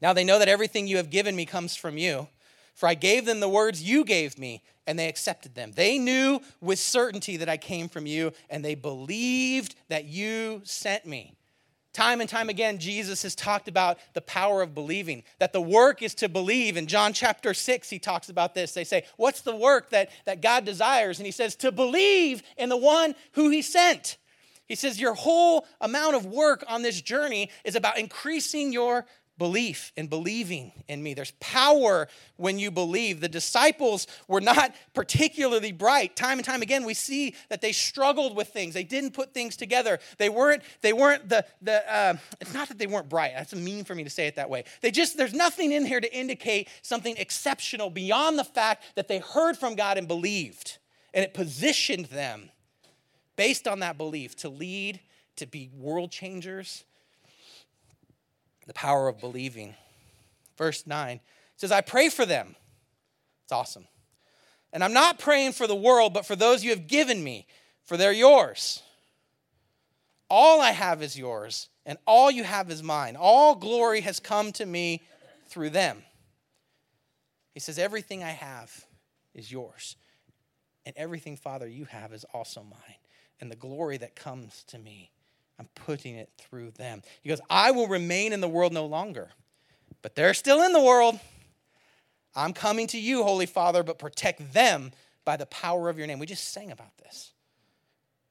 Now 0.00 0.12
they 0.12 0.24
know 0.24 0.38
that 0.38 0.48
everything 0.48 0.86
you 0.86 0.96
have 0.96 1.10
given 1.10 1.36
me 1.36 1.44
comes 1.44 1.76
from 1.76 1.98
you. 1.98 2.28
For 2.74 2.88
I 2.88 2.94
gave 2.94 3.26
them 3.26 3.40
the 3.40 3.48
words 3.48 3.82
you 3.82 4.04
gave 4.04 4.38
me, 4.38 4.62
and 4.86 4.98
they 4.98 5.08
accepted 5.08 5.54
them. 5.54 5.72
They 5.72 5.98
knew 5.98 6.40
with 6.60 6.78
certainty 6.78 7.36
that 7.38 7.48
I 7.48 7.56
came 7.56 7.88
from 7.88 8.06
you, 8.06 8.32
and 8.50 8.64
they 8.64 8.74
believed 8.74 9.76
that 9.88 10.04
you 10.04 10.62
sent 10.64 11.06
me. 11.06 11.34
Time 11.92 12.22
and 12.22 12.28
time 12.28 12.48
again, 12.48 12.78
Jesus 12.78 13.22
has 13.22 13.34
talked 13.34 13.68
about 13.68 13.98
the 14.14 14.22
power 14.22 14.62
of 14.62 14.74
believing, 14.74 15.24
that 15.38 15.52
the 15.52 15.60
work 15.60 16.02
is 16.02 16.14
to 16.16 16.28
believe. 16.28 16.78
In 16.78 16.86
John 16.86 17.12
chapter 17.12 17.52
6, 17.52 17.90
he 17.90 17.98
talks 17.98 18.30
about 18.30 18.54
this. 18.54 18.72
They 18.72 18.84
say, 18.84 19.04
What's 19.18 19.42
the 19.42 19.54
work 19.54 19.90
that, 19.90 20.10
that 20.24 20.40
God 20.40 20.64
desires? 20.64 21.18
And 21.18 21.26
he 21.26 21.32
says, 21.32 21.54
To 21.56 21.70
believe 21.70 22.42
in 22.56 22.70
the 22.70 22.78
one 22.78 23.14
who 23.32 23.50
he 23.50 23.60
sent. 23.60 24.16
He 24.66 24.74
says, 24.74 24.98
Your 24.98 25.12
whole 25.12 25.66
amount 25.82 26.16
of 26.16 26.24
work 26.24 26.64
on 26.66 26.80
this 26.80 26.98
journey 27.02 27.50
is 27.62 27.76
about 27.76 27.98
increasing 27.98 28.72
your 28.72 29.04
belief 29.38 29.92
and 29.96 30.08
believing 30.10 30.72
in 30.88 31.02
me. 31.02 31.14
There's 31.14 31.32
power 31.40 32.08
when 32.36 32.58
you 32.58 32.70
believe. 32.70 33.20
The 33.20 33.28
disciples 33.28 34.06
were 34.28 34.40
not 34.40 34.74
particularly 34.94 35.72
bright. 35.72 36.14
Time 36.16 36.38
and 36.38 36.44
time 36.44 36.62
again, 36.62 36.84
we 36.84 36.94
see 36.94 37.34
that 37.48 37.60
they 37.60 37.72
struggled 37.72 38.36
with 38.36 38.48
things. 38.48 38.74
They 38.74 38.84
didn't 38.84 39.12
put 39.12 39.34
things 39.34 39.56
together. 39.56 39.98
They 40.18 40.28
weren't. 40.28 40.62
They 40.80 40.92
weren't 40.92 41.28
the 41.28 41.44
the. 41.60 41.82
Uh, 41.92 42.16
it's 42.40 42.54
not 42.54 42.68
that 42.68 42.78
they 42.78 42.86
weren't 42.86 43.08
bright. 43.08 43.32
That's 43.34 43.54
mean 43.54 43.84
for 43.84 43.94
me 43.94 44.04
to 44.04 44.10
say 44.10 44.26
it 44.26 44.36
that 44.36 44.50
way. 44.50 44.64
They 44.80 44.90
just 44.90 45.16
there's 45.16 45.34
nothing 45.34 45.72
in 45.72 45.86
here 45.86 46.00
to 46.00 46.14
indicate 46.14 46.68
something 46.82 47.16
exceptional 47.16 47.90
beyond 47.90 48.38
the 48.38 48.44
fact 48.44 48.84
that 48.96 49.08
they 49.08 49.18
heard 49.18 49.56
from 49.56 49.74
God 49.74 49.98
and 49.98 50.06
believed, 50.06 50.78
and 51.14 51.24
it 51.24 51.34
positioned 51.34 52.06
them 52.06 52.50
based 53.36 53.66
on 53.66 53.80
that 53.80 53.96
belief 53.96 54.36
to 54.36 54.48
lead, 54.48 55.00
to 55.36 55.46
be 55.46 55.70
world 55.74 56.10
changers 56.10 56.84
the 58.72 58.78
power 58.78 59.08
of 59.08 59.20
believing. 59.20 59.74
Verse 60.56 60.86
9 60.86 61.20
says, 61.56 61.70
I 61.70 61.82
pray 61.82 62.08
for 62.08 62.24
them. 62.24 62.56
It's 63.44 63.52
awesome. 63.52 63.86
And 64.72 64.82
I'm 64.82 64.94
not 64.94 65.18
praying 65.18 65.52
for 65.52 65.66
the 65.66 65.76
world, 65.76 66.14
but 66.14 66.24
for 66.24 66.34
those 66.34 66.64
you 66.64 66.70
have 66.70 66.86
given 66.86 67.22
me, 67.22 67.46
for 67.84 67.98
they're 67.98 68.12
yours. 68.12 68.82
All 70.30 70.62
I 70.62 70.70
have 70.70 71.02
is 71.02 71.18
yours, 71.18 71.68
and 71.84 71.98
all 72.06 72.30
you 72.30 72.44
have 72.44 72.70
is 72.70 72.82
mine. 72.82 73.16
All 73.18 73.54
glory 73.54 74.00
has 74.00 74.18
come 74.18 74.52
to 74.52 74.64
me 74.64 75.02
through 75.48 75.70
them. 75.70 76.02
He 77.52 77.60
says, 77.60 77.78
Everything 77.78 78.24
I 78.24 78.30
have 78.30 78.86
is 79.34 79.52
yours. 79.52 79.96
And 80.86 80.96
everything, 80.96 81.36
Father, 81.36 81.68
you 81.68 81.84
have 81.84 82.14
is 82.14 82.24
also 82.32 82.62
mine. 82.62 82.96
And 83.38 83.50
the 83.50 83.56
glory 83.56 83.98
that 83.98 84.16
comes 84.16 84.64
to 84.68 84.78
me 84.78 85.10
I'm 85.62 85.68
putting 85.84 86.16
it 86.16 86.28
through 86.38 86.72
them. 86.72 87.02
He 87.22 87.28
goes, 87.28 87.40
I 87.48 87.70
will 87.70 87.86
remain 87.86 88.32
in 88.32 88.40
the 88.40 88.48
world 88.48 88.72
no 88.72 88.86
longer, 88.86 89.30
but 90.02 90.16
they're 90.16 90.34
still 90.34 90.62
in 90.62 90.72
the 90.72 90.82
world. 90.82 91.20
I'm 92.34 92.52
coming 92.52 92.88
to 92.88 92.98
you, 92.98 93.22
Holy 93.22 93.46
Father, 93.46 93.84
but 93.84 93.98
protect 93.98 94.52
them 94.52 94.90
by 95.24 95.36
the 95.36 95.46
power 95.46 95.88
of 95.88 95.98
your 95.98 96.08
name. 96.08 96.18
We 96.18 96.26
just 96.26 96.52
sang 96.52 96.72
about 96.72 96.96
this. 96.98 97.32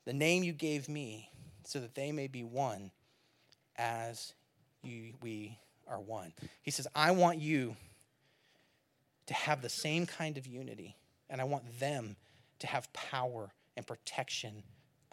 The 0.04 0.12
name 0.12 0.44
you 0.44 0.52
gave 0.52 0.90
me, 0.90 1.30
so 1.64 1.80
that 1.80 1.96
they 1.96 2.12
may 2.12 2.28
be 2.28 2.44
one 2.44 2.92
as 3.78 4.34
you, 4.84 5.14
we 5.22 5.58
are 5.88 6.02
one. 6.02 6.34
He 6.64 6.72
says, 6.72 6.88
I 6.94 7.12
want 7.12 7.40
you 7.40 7.78
to 9.28 9.34
have 9.34 9.62
the 9.62 9.70
same 9.70 10.06
kind 10.06 10.38
of 10.38 10.46
unity, 10.46 10.98
and 11.30 11.40
I 11.40 11.46
want 11.46 11.80
them 11.80 12.18
to 12.60 12.68
have 12.68 12.92
power 12.92 13.54
and 13.78 13.88
protection 13.88 14.64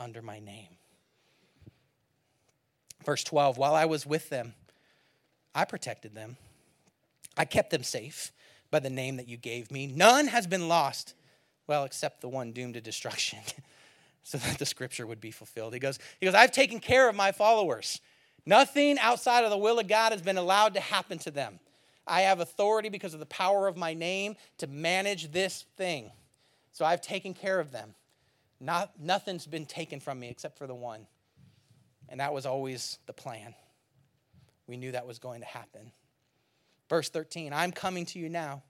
under 0.01 0.21
my 0.21 0.41
name. 0.41 0.78
Verse 3.05 3.25
12 3.25 3.59
While 3.59 3.75
I 3.75 3.85
was 3.85 4.07
with 4.07 4.29
them, 4.31 4.55
I 5.55 5.65
protected 5.65 6.15
them, 6.15 6.37
I 7.37 7.45
kept 7.45 7.71
them 7.71 7.83
safe 7.83 8.33
by 8.71 8.81
the 8.81 8.91
name 8.91 9.17
that 9.17 9.29
you 9.29 9.37
gave 9.37 9.71
me. 9.71 9.87
None 9.87 10.27
has 10.27 10.47
been 10.47 10.69
lost, 10.69 11.15
well, 11.67 11.85
except 11.85 12.21
the 12.21 12.29
one 12.29 12.53
doomed 12.53 12.75
to 12.75 12.81
destruction, 12.81 13.39
so 14.23 14.39
that 14.39 14.59
the 14.59 14.67
scripture 14.67 15.07
would 15.07 15.21
be 15.21 15.31
fulfilled. 15.31 15.73
He 15.73 15.81
goes, 15.81 15.99
he 16.21 16.27
goes, 16.27 16.35
I've 16.35 16.53
taken 16.53 16.81
care 16.81 17.09
of 17.09 17.15
my 17.15 17.33
followers. 17.33 18.01
Nothing 18.45 18.99
outside 18.99 19.45
of 19.45 19.51
the 19.51 19.59
will 19.59 19.79
of 19.79 19.89
God 19.89 20.13
has 20.13 20.23
been 20.23 20.39
allowed 20.39 20.75
to 20.75 20.81
happen 20.81 21.19
to 21.19 21.31
them. 21.31 21.61
I 22.07 22.23
have 22.23 22.41
authority 22.41 22.89
because 22.89 23.13
of 23.13 23.21
the 23.21 23.27
power 23.27 23.69
of 23.69 23.77
my 23.77 23.95
name 23.95 24.37
to 24.59 24.67
manage 24.67 25.31
this 25.33 25.67
thing. 25.77 26.11
So 26.73 26.85
I've 26.85 27.03
taken 27.03 27.35
care 27.35 27.61
of 27.61 27.73
them. 27.73 27.95
Not, 28.61 28.93
nothing's 28.99 29.47
been 29.47 29.67
taken 29.67 30.01
from 30.01 30.19
me 30.19 30.29
except 30.29 30.59
for 30.59 30.67
the 30.67 30.75
one. 30.75 31.07
And 32.09 32.21
that 32.21 32.33
was 32.33 32.47
always 32.47 32.99
the 33.07 33.13
plan. 33.13 33.55
We 34.67 34.77
knew 34.77 34.93
that 34.93 35.07
was 35.07 35.19
going 35.19 35.41
to 35.41 35.47
happen. 35.47 35.93
Verse 36.89 37.09
13 37.09 37.53
I'm 37.53 37.73
coming 37.73 38.07
to 38.07 38.19
you 38.19 38.29
now, 38.29 38.63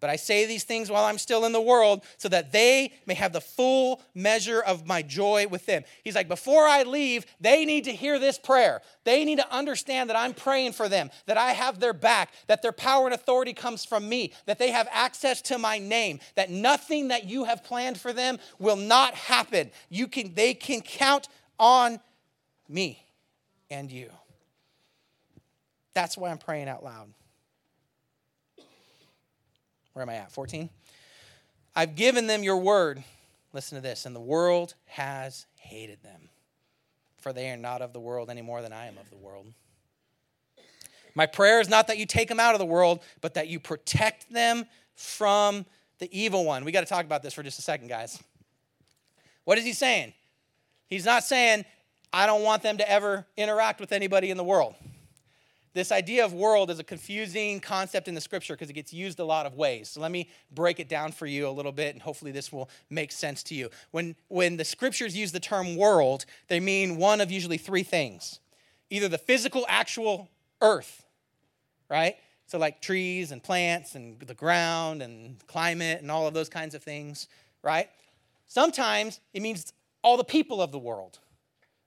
But 0.00 0.10
I 0.10 0.16
say 0.16 0.44
these 0.46 0.64
things 0.64 0.90
while 0.90 1.04
I'm 1.04 1.18
still 1.18 1.46
in 1.46 1.52
the 1.52 1.60
world 1.60 2.04
so 2.18 2.28
that 2.28 2.52
they 2.52 2.92
may 3.06 3.14
have 3.14 3.32
the 3.32 3.40
full 3.40 4.02
measure 4.14 4.60
of 4.60 4.86
my 4.86 5.00
joy 5.00 5.46
with 5.46 5.64
them. 5.64 5.84
He's 6.04 6.14
like, 6.14 6.28
before 6.28 6.64
I 6.64 6.82
leave, 6.82 7.24
they 7.40 7.64
need 7.64 7.84
to 7.84 7.92
hear 7.92 8.18
this 8.18 8.38
prayer. 8.38 8.82
They 9.04 9.24
need 9.24 9.38
to 9.38 9.54
understand 9.54 10.10
that 10.10 10.16
I'm 10.16 10.34
praying 10.34 10.72
for 10.72 10.88
them, 10.88 11.10
that 11.26 11.38
I 11.38 11.52
have 11.52 11.80
their 11.80 11.94
back, 11.94 12.32
that 12.46 12.60
their 12.60 12.72
power 12.72 13.06
and 13.06 13.14
authority 13.14 13.54
comes 13.54 13.84
from 13.86 14.06
me, 14.06 14.32
that 14.44 14.58
they 14.58 14.70
have 14.70 14.88
access 14.90 15.40
to 15.42 15.58
my 15.58 15.78
name, 15.78 16.20
that 16.34 16.50
nothing 16.50 17.08
that 17.08 17.24
you 17.24 17.44
have 17.44 17.64
planned 17.64 17.98
for 17.98 18.12
them 18.12 18.38
will 18.58 18.76
not 18.76 19.14
happen. 19.14 19.70
You 19.88 20.08
can, 20.08 20.34
they 20.34 20.52
can 20.52 20.82
count 20.82 21.28
on 21.58 22.00
me 22.68 23.04
and 23.70 23.90
you. 23.90 24.10
That's 25.94 26.16
why 26.16 26.30
I'm 26.30 26.38
praying 26.38 26.68
out 26.68 26.84
loud. 26.84 27.08
Where 29.92 30.02
am 30.02 30.10
I 30.10 30.16
at? 30.16 30.32
14? 30.32 30.68
I've 31.74 31.94
given 31.94 32.26
them 32.26 32.42
your 32.42 32.58
word. 32.58 33.02
Listen 33.52 33.76
to 33.76 33.82
this. 33.82 34.04
And 34.04 34.14
the 34.14 34.20
world 34.20 34.74
has 34.86 35.46
hated 35.56 36.02
them, 36.02 36.28
for 37.18 37.32
they 37.32 37.50
are 37.50 37.56
not 37.56 37.80
of 37.80 37.92
the 37.92 38.00
world 38.00 38.28
any 38.28 38.42
more 38.42 38.60
than 38.60 38.72
I 38.72 38.86
am 38.86 38.98
of 38.98 39.08
the 39.08 39.16
world. 39.16 39.46
My 41.14 41.24
prayer 41.24 41.60
is 41.60 41.70
not 41.70 41.86
that 41.86 41.96
you 41.96 42.04
take 42.04 42.28
them 42.28 42.38
out 42.38 42.54
of 42.54 42.58
the 42.58 42.66
world, 42.66 43.00
but 43.22 43.34
that 43.34 43.48
you 43.48 43.58
protect 43.58 44.30
them 44.30 44.66
from 44.94 45.64
the 45.98 46.08
evil 46.12 46.44
one. 46.44 46.62
We 46.64 46.72
got 46.72 46.80
to 46.80 46.86
talk 46.86 47.06
about 47.06 47.22
this 47.22 47.32
for 47.32 47.42
just 47.42 47.58
a 47.58 47.62
second, 47.62 47.88
guys. 47.88 48.22
What 49.44 49.56
is 49.56 49.64
he 49.64 49.72
saying? 49.72 50.12
He's 50.88 51.06
not 51.06 51.24
saying, 51.24 51.64
I 52.16 52.24
don't 52.24 52.42
want 52.42 52.62
them 52.62 52.78
to 52.78 52.90
ever 52.90 53.26
interact 53.36 53.78
with 53.78 53.92
anybody 53.92 54.30
in 54.30 54.38
the 54.38 54.42
world. 54.42 54.74
This 55.74 55.92
idea 55.92 56.24
of 56.24 56.32
world 56.32 56.70
is 56.70 56.78
a 56.78 56.84
confusing 56.84 57.60
concept 57.60 58.08
in 58.08 58.14
the 58.14 58.22
scripture 58.22 58.54
because 58.54 58.70
it 58.70 58.72
gets 58.72 58.90
used 58.90 59.18
a 59.18 59.24
lot 59.24 59.44
of 59.44 59.54
ways. 59.54 59.90
So 59.90 60.00
let 60.00 60.10
me 60.10 60.30
break 60.50 60.80
it 60.80 60.88
down 60.88 61.12
for 61.12 61.26
you 61.26 61.46
a 61.46 61.50
little 61.50 61.72
bit 61.72 61.92
and 61.92 62.00
hopefully 62.00 62.32
this 62.32 62.50
will 62.50 62.70
make 62.88 63.12
sense 63.12 63.42
to 63.42 63.54
you. 63.54 63.68
When, 63.90 64.16
when 64.28 64.56
the 64.56 64.64
scriptures 64.64 65.14
use 65.14 65.30
the 65.30 65.40
term 65.40 65.76
world, 65.76 66.24
they 66.48 66.58
mean 66.58 66.96
one 66.96 67.20
of 67.20 67.30
usually 67.30 67.58
three 67.58 67.82
things 67.82 68.40
either 68.88 69.08
the 69.08 69.18
physical, 69.18 69.66
actual 69.68 70.30
earth, 70.62 71.04
right? 71.90 72.16
So, 72.46 72.56
like 72.56 72.80
trees 72.80 73.30
and 73.30 73.42
plants 73.42 73.94
and 73.94 74.18
the 74.20 74.32
ground 74.32 75.02
and 75.02 75.36
climate 75.48 76.00
and 76.00 76.10
all 76.10 76.26
of 76.26 76.32
those 76.32 76.48
kinds 76.48 76.74
of 76.74 76.82
things, 76.82 77.28
right? 77.62 77.90
Sometimes 78.46 79.20
it 79.34 79.42
means 79.42 79.74
all 80.00 80.16
the 80.16 80.24
people 80.24 80.62
of 80.62 80.72
the 80.72 80.78
world, 80.78 81.18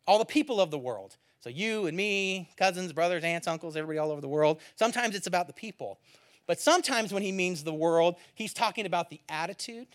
all 0.09 0.17
the 0.17 0.25
people 0.25 0.59
of 0.59 0.71
the 0.71 0.77
world. 0.79 1.15
So, 1.39 1.51
you 1.51 1.85
and 1.85 1.95
me, 1.95 2.49
cousins, 2.57 2.91
brothers, 2.91 3.23
aunts, 3.23 3.47
uncles, 3.47 3.77
everybody 3.77 3.99
all 3.99 4.11
over 4.11 4.21
the 4.21 4.27
world. 4.27 4.59
Sometimes 4.75 5.15
it's 5.15 5.27
about 5.27 5.45
the 5.45 5.53
people. 5.53 5.99
But 6.47 6.59
sometimes 6.59 7.13
when 7.13 7.21
he 7.21 7.31
means 7.31 7.63
the 7.63 7.73
world, 7.75 8.15
he's 8.33 8.51
talking 8.51 8.87
about 8.87 9.11
the 9.11 9.21
attitude 9.29 9.85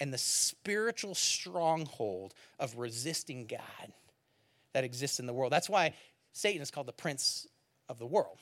and 0.00 0.12
the 0.12 0.18
spiritual 0.18 1.14
stronghold 1.14 2.34
of 2.58 2.76
resisting 2.76 3.46
God 3.46 3.92
that 4.72 4.82
exists 4.82 5.20
in 5.20 5.26
the 5.26 5.32
world. 5.32 5.52
That's 5.52 5.70
why 5.70 5.94
Satan 6.32 6.60
is 6.60 6.72
called 6.72 6.88
the 6.88 6.92
prince 6.92 7.46
of 7.88 8.00
the 8.00 8.06
world, 8.06 8.38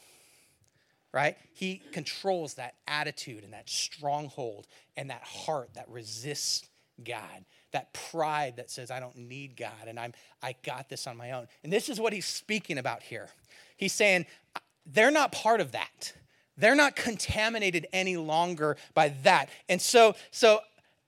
right? 1.12 1.36
He 1.52 1.82
controls 1.92 2.54
that 2.54 2.76
attitude 2.86 3.44
and 3.44 3.52
that 3.52 3.68
stronghold 3.68 4.66
and 4.96 5.10
that 5.10 5.22
heart 5.22 5.74
that 5.74 5.90
resists 5.90 6.66
God 7.04 7.44
that 7.72 7.92
pride 7.92 8.56
that 8.56 8.70
says 8.70 8.90
i 8.90 9.00
don't 9.00 9.16
need 9.16 9.56
god 9.56 9.86
and 9.86 9.98
i'm 9.98 10.12
i 10.42 10.54
got 10.64 10.88
this 10.88 11.06
on 11.06 11.16
my 11.16 11.32
own 11.32 11.46
and 11.62 11.72
this 11.72 11.88
is 11.88 12.00
what 12.00 12.12
he's 12.12 12.26
speaking 12.26 12.78
about 12.78 13.02
here 13.02 13.28
he's 13.76 13.92
saying 13.92 14.26
uh, 14.56 14.60
they're 14.86 15.10
not 15.10 15.32
part 15.32 15.60
of 15.60 15.72
that 15.72 16.12
they're 16.56 16.74
not 16.74 16.96
contaminated 16.96 17.86
any 17.92 18.16
longer 18.16 18.76
by 18.94 19.10
that 19.22 19.48
and 19.68 19.80
so 19.80 20.14
so 20.30 20.60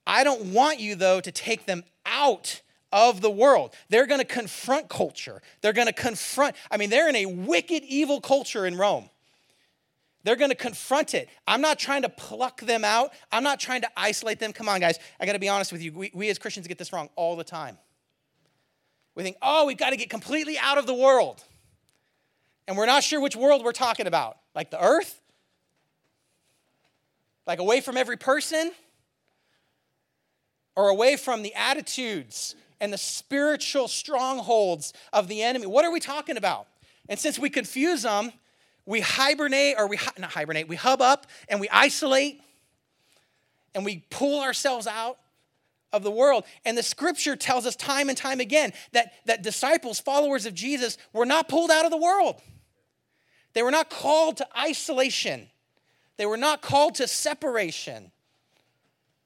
i 0.06 0.22
don't 0.22 0.52
want 0.52 0.78
you 0.78 0.94
though 0.94 1.20
to 1.20 1.32
take 1.32 1.66
them 1.66 1.82
out 2.06 2.60
of 2.92 3.20
the 3.20 3.30
world. 3.30 3.72
They're 3.88 4.06
going 4.08 4.18
to 4.18 4.26
confront 4.26 4.88
culture. 4.88 5.40
They're 5.60 5.72
going 5.72 5.86
to 5.86 5.92
confront, 5.92 6.56
I 6.72 6.76
mean, 6.76 6.90
they're 6.90 7.08
in 7.08 7.14
a 7.14 7.26
wicked, 7.26 7.84
evil 7.84 8.20
culture 8.20 8.66
in 8.66 8.76
Rome. 8.76 9.08
They're 10.22 10.36
going 10.36 10.50
to 10.50 10.56
confront 10.56 11.14
it. 11.14 11.28
I'm 11.46 11.60
not 11.60 11.78
trying 11.78 12.02
to 12.02 12.08
pluck 12.08 12.60
them 12.60 12.84
out. 12.84 13.12
I'm 13.32 13.42
not 13.42 13.58
trying 13.58 13.80
to 13.82 13.88
isolate 13.96 14.38
them. 14.38 14.52
Come 14.52 14.68
on, 14.68 14.80
guys. 14.80 14.98
I 15.18 15.26
got 15.26 15.32
to 15.32 15.38
be 15.38 15.48
honest 15.48 15.72
with 15.72 15.82
you. 15.82 15.92
We, 15.92 16.10
we 16.12 16.28
as 16.28 16.38
Christians 16.38 16.66
get 16.66 16.78
this 16.78 16.92
wrong 16.92 17.08
all 17.16 17.36
the 17.36 17.44
time. 17.44 17.78
We 19.14 19.22
think, 19.22 19.36
oh, 19.42 19.66
we've 19.66 19.78
got 19.78 19.90
to 19.90 19.96
get 19.96 20.10
completely 20.10 20.58
out 20.58 20.78
of 20.78 20.86
the 20.86 20.94
world. 20.94 21.42
And 22.68 22.76
we're 22.76 22.86
not 22.86 23.02
sure 23.02 23.20
which 23.20 23.34
world 23.34 23.64
we're 23.64 23.72
talking 23.72 24.06
about. 24.06 24.36
Like 24.54 24.70
the 24.70 24.82
earth? 24.82 25.20
Like 27.46 27.58
away 27.58 27.80
from 27.80 27.96
every 27.96 28.16
person? 28.16 28.72
Or 30.76 30.88
away 30.88 31.16
from 31.16 31.42
the 31.42 31.54
attitudes 31.54 32.54
and 32.80 32.92
the 32.92 32.98
spiritual 32.98 33.88
strongholds 33.88 34.92
of 35.12 35.28
the 35.28 35.42
enemy? 35.42 35.66
What 35.66 35.84
are 35.84 35.92
we 35.92 36.00
talking 36.00 36.36
about? 36.36 36.66
And 37.08 37.18
since 37.18 37.38
we 37.38 37.50
confuse 37.50 38.02
them, 38.02 38.32
we 38.90 39.00
hibernate, 39.00 39.76
or 39.78 39.86
we 39.86 39.98
not 40.18 40.32
hibernate, 40.32 40.66
we 40.66 40.74
hub 40.74 41.00
up 41.00 41.28
and 41.48 41.60
we 41.60 41.68
isolate 41.70 42.42
and 43.72 43.84
we 43.84 44.04
pull 44.10 44.42
ourselves 44.42 44.88
out 44.88 45.18
of 45.92 46.02
the 46.02 46.10
world. 46.10 46.44
And 46.64 46.76
the 46.76 46.82
scripture 46.82 47.36
tells 47.36 47.66
us 47.66 47.76
time 47.76 48.08
and 48.08 48.18
time 48.18 48.40
again 48.40 48.72
that, 48.90 49.12
that 49.26 49.42
disciples, 49.42 50.00
followers 50.00 50.44
of 50.44 50.54
Jesus, 50.54 50.98
were 51.12 51.24
not 51.24 51.48
pulled 51.48 51.70
out 51.70 51.84
of 51.84 51.92
the 51.92 51.96
world. 51.96 52.42
They 53.52 53.62
were 53.62 53.70
not 53.70 53.90
called 53.90 54.38
to 54.38 54.46
isolation, 54.58 55.48
they 56.16 56.26
were 56.26 56.36
not 56.36 56.60
called 56.60 56.96
to 56.96 57.06
separation. 57.06 58.10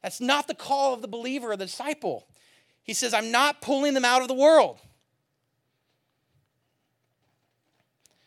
That's 0.03 0.21
not 0.21 0.47
the 0.47 0.55
call 0.55 0.93
of 0.93 1.01
the 1.01 1.09
believer 1.09 1.53
or 1.53 1.57
the 1.57 1.65
disciple. 1.65 2.27
He 2.83 2.93
says, 2.93 3.15
I'm 3.15 3.31
not 3.31 3.63
pulling 3.63 3.95
them 3.95 4.05
out 4.05 4.21
of 4.21 4.29
the 4.29 4.35
world. 4.35 4.79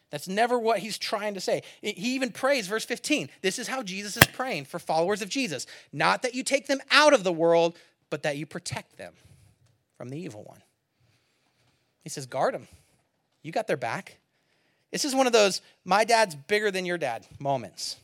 That's 0.10 0.28
never 0.28 0.58
what 0.58 0.80
he's 0.80 0.98
trying 0.98 1.34
to 1.34 1.41
say. 1.41 1.63
He 1.82 2.15
even 2.15 2.32
prays, 2.32 2.67
verse 2.67 2.86
15. 2.86 3.30
This 3.41 3.60
is 3.60 3.67
how 3.67 3.84
Jesus 3.84 4.15
is 4.15 4.26
praying 4.28 4.65
for 4.65 4.80
followers 4.80 5.22
of 5.22 5.30
Jesus. 5.30 5.67
Not 5.91 6.22
that 6.22 6.34
you 6.34 6.43
take 6.43 6.67
them 6.67 6.80
out 6.91 7.13
of 7.13 7.24
the 7.24 7.34
world, 7.34 7.76
but 8.10 8.24
that 8.24 8.38
you 8.38 8.46
protect 8.46 8.98
them 8.98 9.13
from 9.98 10.10
the 10.10 10.17
evil 10.17 10.43
one. 10.43 10.62
He 12.04 12.10
says, 12.10 12.26
guard 12.26 12.54
them. 12.54 12.67
You 13.43 13.52
got 13.52 13.67
their 13.67 13.78
back. 13.78 14.17
This 14.91 15.04
is 15.04 15.13
one 15.13 15.28
of 15.28 15.34
those, 15.34 15.62
my 15.84 16.06
dad's 16.06 16.36
bigger 16.36 16.72
than 16.72 16.86
your 16.86 16.98
dad 16.98 17.28
moments, 17.39 17.98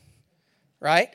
right? 0.81 1.09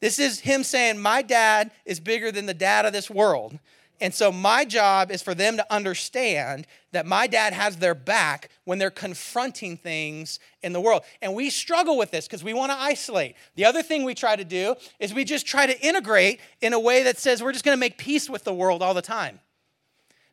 This 0.00 0.18
is 0.18 0.40
him 0.40 0.62
saying, 0.62 0.98
my 0.98 1.22
dad 1.22 1.70
is 1.86 1.98
bigger 1.98 2.30
than 2.30 2.44
the 2.44 2.52
dad 2.52 2.84
of 2.84 2.92
this 2.92 3.08
world. 3.08 3.58
And 4.00 4.12
so 4.12 4.30
my 4.30 4.64
job 4.64 5.10
is 5.10 5.22
for 5.22 5.34
them 5.34 5.56
to 5.56 5.72
understand 5.72 6.66
that 6.92 7.06
my 7.06 7.26
dad 7.26 7.54
has 7.54 7.76
their 7.76 7.94
back 7.94 8.50
when 8.64 8.78
they're 8.78 8.90
confronting 8.90 9.76
things 9.78 10.38
in 10.62 10.72
the 10.74 10.80
world. 10.80 11.02
And 11.22 11.34
we 11.34 11.48
struggle 11.48 11.96
with 11.96 12.10
this 12.10 12.26
because 12.26 12.44
we 12.44 12.52
want 12.52 12.72
to 12.72 12.78
isolate. 12.78 13.36
The 13.54 13.64
other 13.64 13.82
thing 13.82 14.04
we 14.04 14.14
try 14.14 14.36
to 14.36 14.44
do 14.44 14.74
is 15.00 15.14
we 15.14 15.24
just 15.24 15.46
try 15.46 15.66
to 15.66 15.80
integrate 15.80 16.40
in 16.60 16.74
a 16.74 16.80
way 16.80 17.04
that 17.04 17.18
says 17.18 17.42
we're 17.42 17.52
just 17.52 17.64
going 17.64 17.76
to 17.76 17.80
make 17.80 17.96
peace 17.96 18.28
with 18.28 18.44
the 18.44 18.52
world 18.52 18.82
all 18.82 18.92
the 18.92 19.02
time. 19.02 19.40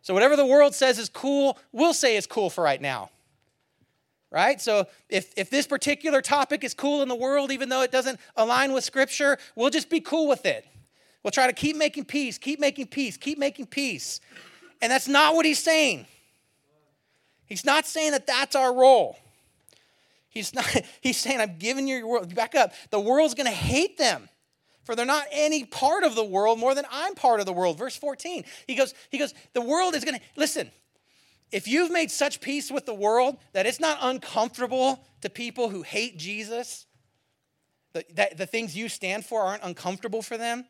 So 0.02 0.13
whatever 0.13 0.36
the 0.36 0.45
world 0.45 0.76
says 0.76 0.99
is 0.99 1.08
cool, 1.08 1.58
we'll 1.71 1.93
say 1.93 2.17
is 2.17 2.28
cool 2.28 2.49
for 2.49 2.63
right 2.63 2.82
now. 2.82 3.10
Right? 4.30 4.60
So 4.60 4.88
if, 5.10 5.32
if 5.38 5.49
this 5.49 5.67
particular 5.67 6.21
topic 6.21 6.65
is 6.65 6.73
cool 6.73 7.02
in 7.02 7.08
the 7.08 7.15
world, 7.15 7.52
even 7.52 7.69
though 7.69 7.84
it 7.84 7.91
doesn't 7.91 8.19
align 8.36 8.73
with 8.73 8.84
scripture, 8.84 9.38
we'll 9.56 9.69
just 9.69 9.89
be 9.89 10.02
cool 10.02 10.28
with 10.28 10.45
it. 10.45 10.65
We'll 11.23 11.31
try 11.31 11.47
to 11.47 11.53
keep 11.53 11.77
making 11.77 12.05
peace, 12.05 12.38
keep 12.38 12.59
making 12.59 12.88
peace, 12.88 13.17
keep 13.17 13.38
making 13.38 13.67
peace. 13.67 14.19
And 14.81 14.91
that's 14.91 15.07
not 15.07 15.36
what 15.36 15.45
he's 15.45 15.63
saying. 15.63 16.05
He's 17.45 17.65
not 17.65 17.86
saying 17.86 18.12
that 18.12 18.27
that's 18.27 18.55
our 18.55 18.73
role. 18.73 19.17
He's 20.27 20.53
not, 20.53 20.65
he's 21.01 21.17
saying, 21.17 21.39
I'm 21.39 21.57
giving 21.57 21.88
you 21.88 21.97
your 21.97 22.07
world. 22.07 22.33
Back 22.36 22.55
up. 22.55 22.73
The 22.89 22.99
world's 22.99 23.36
going 23.36 23.47
to 23.47 23.51
hate 23.51 23.97
them. 23.97 24.27
For 24.83 24.95
they're 24.95 25.05
not 25.05 25.27
any 25.31 25.63
part 25.63 26.03
of 26.03 26.15
the 26.15 26.25
world 26.25 26.59
more 26.59 26.75
than 26.75 26.83
I'm 26.91 27.15
part 27.15 27.39
of 27.39 27.45
the 27.45 27.53
world. 27.53 27.77
Verse 27.77 27.95
14. 27.95 28.43
He 28.67 28.75
goes, 28.75 28.93
he 29.09 29.17
goes, 29.17 29.33
the 29.53 29.62
world 29.62 29.95
is 29.95 30.03
going 30.03 30.17
to, 30.17 30.23
listen, 30.36 30.69
if 31.53 31.67
you've 31.67 31.91
made 31.91 32.12
such 32.12 32.41
peace 32.41 32.69
with 32.69 32.86
the 32.86 32.93
world 32.93 33.38
that 33.53 33.65
it's 33.65 33.79
not 33.79 33.97
uncomfortable 34.01 35.07
to 35.21 35.29
people 35.29 35.69
who 35.69 35.83
hate 35.83 36.17
Jesus, 36.17 36.86
the, 37.93 38.03
that 38.15 38.38
the 38.38 38.45
things 38.45 38.75
you 38.75 38.89
stand 38.89 39.25
for 39.25 39.41
aren't 39.43 39.63
uncomfortable 39.63 40.21
for 40.21 40.38
them, 40.38 40.65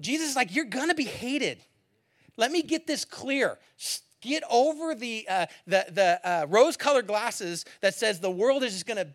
Jesus 0.00 0.30
is 0.30 0.36
like, 0.36 0.54
You're 0.54 0.64
going 0.64 0.88
to 0.88 0.94
be 0.94 1.04
hated. 1.04 1.58
Let 2.36 2.50
me 2.50 2.62
get 2.62 2.86
this 2.86 3.04
clear. 3.04 3.58
Get 4.20 4.44
over 4.50 4.94
the, 4.94 5.26
uh, 5.28 5.46
the, 5.66 5.84
the 5.90 6.20
uh, 6.24 6.46
rose 6.48 6.76
colored 6.76 7.06
glasses 7.06 7.64
that 7.80 7.94
says 7.94 8.20
the 8.20 8.30
world 8.30 8.62
is 8.62 8.72
just 8.72 8.86
going 8.86 9.04
to 9.04 9.08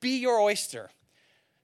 be 0.00 0.18
your 0.18 0.38
oyster. 0.38 0.90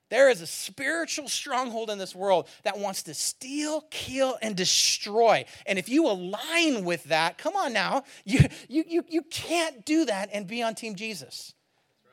There 0.09 0.31
is 0.31 0.41
a 0.41 0.47
spiritual 0.47 1.29
stronghold 1.29 1.91
in 1.91 1.99
this 1.99 2.15
world 2.15 2.49
that 2.63 2.79
wants 2.79 3.03
to 3.05 3.15
steal, 3.15 3.83
kill, 3.91 4.39
and 4.41 4.57
destroy. 4.57 5.45
And 5.67 5.79
if 5.79 5.89
you 5.89 6.07
align 6.07 6.85
with 6.85 7.05
that, 7.05 7.39
come 7.39 7.57
on 7.57 7.73
now, 7.73 8.05
you, 8.25 8.41
you, 8.69 8.85
you, 8.87 9.05
you 9.09 9.23
can't 9.23 9.85
do 9.85 10.05
that 10.05 10.31
and 10.33 10.47
be 10.47 10.63
on 10.63 10.75
Team 10.75 10.95
Jesus. 10.95 11.55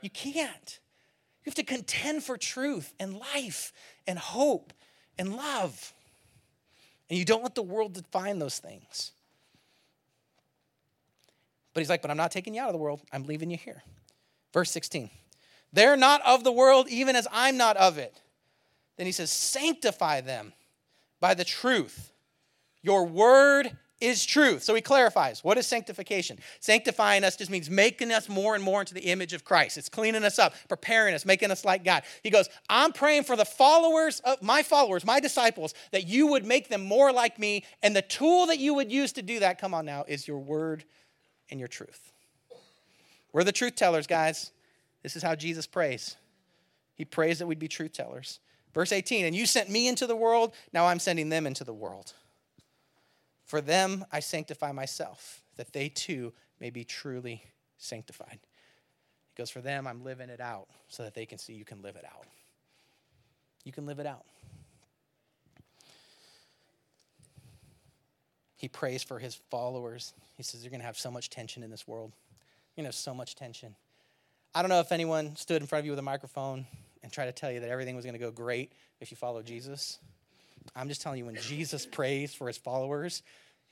You 0.01 0.10
can't. 0.10 0.80
You 1.45 1.49
have 1.49 1.56
to 1.56 1.64
contend 1.64 2.24
for 2.24 2.38
truth 2.38 2.93
and 2.99 3.16
life 3.16 3.74
and 4.08 4.18
hope 4.18 4.74
and 5.18 5.36
love. 5.36 5.93
And 7.14 7.20
you 7.20 7.26
don't 7.26 7.43
let 7.43 7.53
the 7.53 7.61
world 7.61 7.93
define 7.93 8.39
those 8.39 8.57
things. 8.57 9.11
But 11.72 11.82
he's 11.82 11.89
like, 11.89 12.01
But 12.01 12.09
I'm 12.09 12.18
not 12.18 12.32
taking 12.32 12.55
you 12.55 12.61
out 12.64 12.70
of 12.70 12.74
the 12.74 12.80
world, 12.80 13.01
I'm 13.11 13.26
leaving 13.26 13.51
you 13.51 13.57
here. 13.57 13.84
Verse 14.51 14.72
16. 14.72 15.11
They're 15.72 15.95
not 15.95 16.24
of 16.26 16.43
the 16.43 16.51
world, 16.51 16.88
even 16.89 17.16
as 17.16 17.28
I'm 17.32 17.55
not 17.55 17.78
of 17.78 17.99
it. 17.99 18.20
Then 18.97 19.05
he 19.05 19.11
says, 19.11 19.30
Sanctify 19.30 20.22
them 20.22 20.53
by 21.20 21.36
the 21.36 21.43
truth. 21.43 22.11
Your 22.82 23.05
word 23.05 23.78
is 24.04 24.26
truth. 24.26 24.64
So 24.64 24.76
he 24.76 24.82
clarifies 24.82 25.43
what 25.43 25.58
is 25.58 25.66
sanctification? 25.66 26.38
Sanctifying 26.60 27.24
us 27.24 27.38
just 27.38 27.49
means 27.49 27.70
making 27.70 28.12
us 28.12 28.28
more 28.28 28.54
and 28.54 28.64
more 28.64 28.82
into 28.82 28.93
the 28.93 29.01
image 29.01 29.32
of 29.32 29.45
Christ. 29.45 29.78
It's 29.78 29.88
cleaning 29.88 30.26
us 30.26 30.38
up, 30.38 30.54
preparing 30.68 31.16
us, 31.16 31.26
making 31.26 31.51
us 31.51 31.64
like 31.64 31.86
God. 31.86 32.04
He 32.22 32.30
goes, 32.30 32.49
I'm 32.70 32.91
praying 32.91 33.24
for 33.24 33.38
the 33.38 33.45
followers 33.45 34.20
of 34.20 34.41
my 34.41 34.62
followers, 34.62 35.06
my 35.06 35.22
disciples, 35.22 35.74
that 35.91 36.06
you 36.06 36.28
would 36.28 36.45
make 36.45 36.68
them 36.68 36.84
more 36.84 37.14
like 37.14 37.39
me. 37.39 37.64
And 37.82 37.95
the 37.95 38.01
tool 38.01 38.47
that 38.47 38.60
you 38.60 38.74
would 38.74 38.91
use 38.91 39.14
to 39.14 39.22
do 39.22 39.39
that, 39.39 39.58
come 39.58 39.74
on 39.74 39.86
now, 39.86 40.04
is 40.08 40.28
your 40.28 40.39
word 40.39 40.84
and 41.49 41.60
your 41.60 41.70
truth. 41.70 42.12
We're 43.32 43.45
the 43.45 43.51
truth 43.54 43.76
tellers, 43.76 44.06
guys. 44.06 44.51
This 45.01 45.16
is 45.16 45.24
how 45.24 45.36
Jesus 45.36 45.66
prays. 45.66 46.18
He 46.95 47.06
prays 47.06 47.39
that 47.39 47.47
we'd 47.47 47.58
be 47.58 47.68
truth 47.70 47.93
tellers. 47.93 48.39
Verse 48.74 48.91
18, 48.91 49.26
and 49.26 49.36
you 49.36 49.45
sent 49.45 49.70
me 49.70 49.88
into 49.88 50.08
the 50.08 50.16
world, 50.16 50.54
now 50.74 50.88
I'm 50.88 50.99
sending 50.99 51.30
them 51.30 51.47
into 51.47 51.64
the 51.64 51.74
world. 51.74 52.14
For 53.54 53.62
them 53.62 54.04
I 54.12 54.20
sanctify 54.20 54.72
myself, 54.72 55.43
that 55.58 55.74
they 55.74 55.88
too 55.88 56.34
may 56.60 56.72
be 56.72 56.84
truly 56.84 57.43
sanctified. 57.78 58.39
He 58.41 59.36
goes, 59.38 59.51
For 59.51 59.62
them 59.62 59.86
I'm 59.86 60.04
living 60.04 60.30
it 60.30 60.41
out 60.41 60.70
so 60.88 61.04
that 61.04 61.14
they 61.14 61.28
can 61.28 61.38
see 61.38 61.54
you 61.54 61.64
can 61.64 61.84
live 61.84 61.95
it 61.95 62.04
out. 62.04 62.26
You 63.64 63.72
can 63.72 63.86
live 63.86 63.99
it 63.99 64.08
out. 64.08 64.26
He 68.56 68.68
prays 68.68 69.04
for 69.04 69.20
his 69.20 69.36
followers. 69.51 70.14
He 70.36 70.41
says, 70.41 70.64
You're 70.64 70.72
going 70.72 70.82
to 70.82 70.88
have 70.88 70.97
so 70.97 71.12
much 71.12 71.30
tension 71.30 71.62
in 71.62 71.70
this 71.70 71.88
world. 71.88 72.14
You're 72.76 72.82
going 72.82 72.86
to 72.86 72.95
have 72.95 72.95
so 72.95 73.14
much 73.14 73.36
tension. 73.36 73.76
I 74.56 74.64
don't 74.64 74.70
know 74.70 74.80
if 74.80 74.91
anyone 74.91 75.36
stood 75.36 75.62
in 75.62 75.68
front 75.68 75.82
of 75.82 75.86
you 75.86 75.91
with 75.91 75.99
a 75.99 76.01
microphone 76.01 76.66
and 77.04 77.12
tried 77.12 77.28
to 77.28 77.32
tell 77.32 77.51
you 77.51 77.60
that 77.60 77.70
everything 77.70 77.95
was 77.95 78.04
going 78.04 78.16
to 78.16 78.20
go 78.20 78.32
great 78.32 78.72
if 78.99 79.12
you 79.12 79.18
follow 79.18 79.43
Jesus. 79.43 79.99
I'm 80.76 80.88
just 80.88 81.01
telling 81.01 81.20
you, 81.20 81.26
when 81.26 81.36
Jesus 81.36 81.86
prays 81.86 82.34
for 82.34 82.47
his 82.47 82.58
followers, 82.58 83.22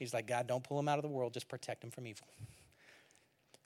he's 0.01 0.13
like, 0.13 0.27
God, 0.27 0.47
don't 0.47 0.63
pull 0.63 0.77
them 0.77 0.87
out 0.87 0.97
of 0.97 1.03
the 1.03 1.09
world, 1.09 1.33
just 1.33 1.47
protect 1.47 1.81
them 1.81 1.91
from 1.91 2.07
evil. 2.07 2.27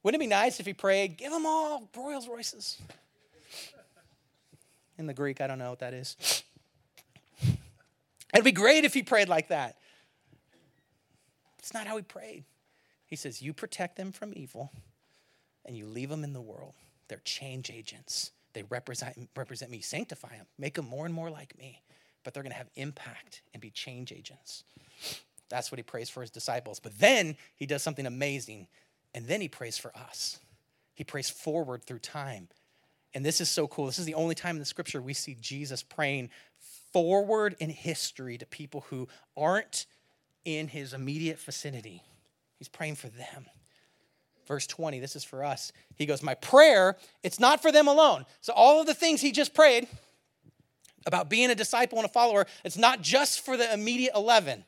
Wouldn't 0.04 0.22
it 0.22 0.24
be 0.24 0.30
nice 0.30 0.60
if 0.60 0.66
he 0.66 0.74
prayed, 0.74 1.18
give 1.18 1.32
them 1.32 1.46
all 1.46 1.90
Rolls 1.96 2.28
Royces? 2.28 2.78
In 4.98 5.08
the 5.08 5.14
Greek, 5.14 5.42
I 5.42 5.48
don't 5.48 5.60
know 5.60 5.70
what 5.70 5.80
that 5.80 5.94
is. 5.94 6.44
It'd 8.34 8.46
be 8.46 8.52
great 8.52 8.86
if 8.86 8.94
he 8.94 9.02
prayed 9.02 9.30
like 9.30 9.50
that. 9.50 9.78
It's 11.58 11.74
not 11.74 11.88
how 11.88 11.98
he 11.98 12.04
prayed. 12.04 12.44
He 13.08 13.16
says, 13.16 13.42
You 13.42 13.52
protect 13.54 13.98
them 13.98 14.12
from 14.12 14.32
evil 14.36 14.72
and 15.66 15.76
you 15.76 15.88
leave 15.88 16.10
them 16.10 16.24
in 16.24 16.34
the 16.34 16.42
world. 16.42 16.74
They're 17.08 17.22
change 17.26 17.72
agents. 17.72 18.32
They 18.54 18.64
represent, 18.64 19.30
represent 19.36 19.72
me. 19.72 19.82
Sanctify 19.82 20.38
them, 20.38 20.46
make 20.58 20.76
them 20.76 20.86
more 20.86 21.06
and 21.06 21.14
more 21.14 21.30
like 21.30 21.58
me. 21.58 21.82
But 22.24 22.34
they're 22.34 22.44
going 22.44 22.52
to 22.52 22.58
have 22.58 22.70
impact 22.76 23.42
and 23.54 23.62
be 23.62 23.70
change 23.70 24.12
agents. 24.12 24.64
That's 25.50 25.72
what 25.72 25.80
he 25.80 25.84
prays 25.84 26.10
for 26.10 26.22
his 26.22 26.32
disciples. 26.32 26.80
But 26.80 26.98
then 27.00 27.38
he 27.56 27.66
does 27.66 27.84
something 27.84 28.06
amazing. 28.06 28.68
And 29.14 29.28
then 29.28 29.42
he 29.42 29.48
prays 29.48 29.78
for 29.78 29.96
us. 29.96 30.40
He 30.94 31.04
prays 31.04 31.30
forward 31.30 31.84
through 31.84 32.00
time. 32.00 32.48
And 33.14 33.26
this 33.26 33.40
is 33.40 33.50
so 33.50 33.68
cool. 33.68 33.86
This 33.86 34.00
is 34.00 34.06
the 34.06 34.14
only 34.14 34.36
time 34.36 34.56
in 34.56 34.60
the 34.60 34.66
scripture 34.66 35.02
we 35.02 35.14
see 35.14 35.38
Jesus 35.40 35.84
praying 35.84 36.30
forward 36.92 37.56
in 37.60 37.70
history 37.70 38.38
to 38.38 38.46
people 38.46 38.86
who 38.90 39.08
aren't 39.38 39.86
in 40.44 40.68
his 40.68 40.94
immediate 40.94 41.40
vicinity. 41.40 42.02
He's 42.58 42.68
praying 42.68 42.96
for 42.96 43.08
them 43.08 43.46
verse 44.48 44.68
20 44.68 45.00
this 45.00 45.16
is 45.16 45.24
for 45.24 45.44
us 45.44 45.72
he 45.96 46.06
goes 46.06 46.22
my 46.22 46.36
prayer 46.36 46.96
it's 47.24 47.40
not 47.40 47.62
for 47.62 47.72
them 47.72 47.88
alone 47.88 48.26
so 48.42 48.54
all 48.54 48.80
of 48.80 48.88
the 48.88 48.94
things 48.94 49.22
he 49.22 49.32
just 49.32 49.54
prayed 49.54 49.88
about 51.06 51.30
being 51.30 51.50
a 51.50 51.56
disciple 51.56 51.98
and 51.98 52.06
a 52.06 52.12
follower 52.12 52.46
it's 52.64 52.78
not 52.78 53.02
just 53.02 53.44
for 53.44 53.58
the 53.58 53.74
immediate 53.74 54.14
11 54.16 54.64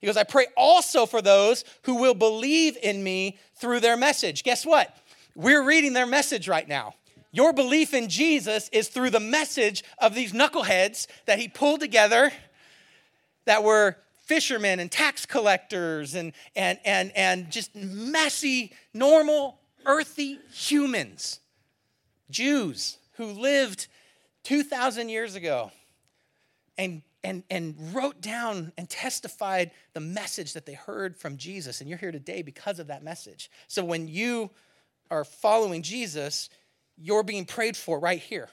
he 0.00 0.06
goes 0.06 0.16
i 0.16 0.24
pray 0.24 0.46
also 0.56 1.06
for 1.06 1.22
those 1.22 1.64
who 1.82 1.96
will 1.96 2.14
believe 2.14 2.76
in 2.82 3.02
me 3.02 3.38
through 3.56 3.80
their 3.80 3.96
message. 3.96 4.44
Guess 4.44 4.66
what? 4.66 4.96
We're 5.34 5.64
reading 5.64 5.92
their 5.92 6.06
message 6.06 6.48
right 6.48 6.68
now. 6.68 6.94
Your 7.32 7.52
belief 7.52 7.94
in 7.94 8.08
jesus 8.08 8.68
is 8.70 8.88
through 8.88 9.10
the 9.10 9.20
message 9.20 9.84
of 9.98 10.14
these 10.14 10.32
knuckleheads 10.32 11.06
that 11.26 11.38
he 11.38 11.48
pulled 11.48 11.80
together 11.80 12.32
that 13.44 13.62
were 13.62 13.96
fishermen 14.26 14.80
and 14.80 14.90
tax 14.90 15.24
collectors 15.24 16.14
and, 16.14 16.32
and, 16.56 16.78
and, 16.84 17.12
and 17.14 17.50
just 17.50 17.74
messy, 17.76 18.72
normal, 18.92 19.58
earthy 19.86 20.38
humans, 20.52 21.40
Jews 22.28 22.98
who 23.16 23.26
lived 23.26 23.86
2,000 24.42 25.08
years 25.08 25.36
ago 25.36 25.70
and, 26.76 27.02
and, 27.26 27.42
and 27.50 27.74
wrote 27.92 28.20
down 28.20 28.72
and 28.78 28.88
testified 28.88 29.72
the 29.94 30.00
message 30.00 30.52
that 30.52 30.64
they 30.64 30.74
heard 30.74 31.16
from 31.16 31.36
Jesus. 31.36 31.80
And 31.80 31.90
you're 31.90 31.98
here 31.98 32.12
today 32.12 32.40
because 32.40 32.78
of 32.78 32.86
that 32.86 33.02
message. 33.02 33.50
So 33.66 33.84
when 33.84 34.06
you 34.06 34.50
are 35.10 35.24
following 35.24 35.82
Jesus, 35.82 36.48
you're 36.96 37.24
being 37.24 37.44
prayed 37.44 37.76
for 37.76 37.98
right 37.98 38.20
here. 38.20 38.48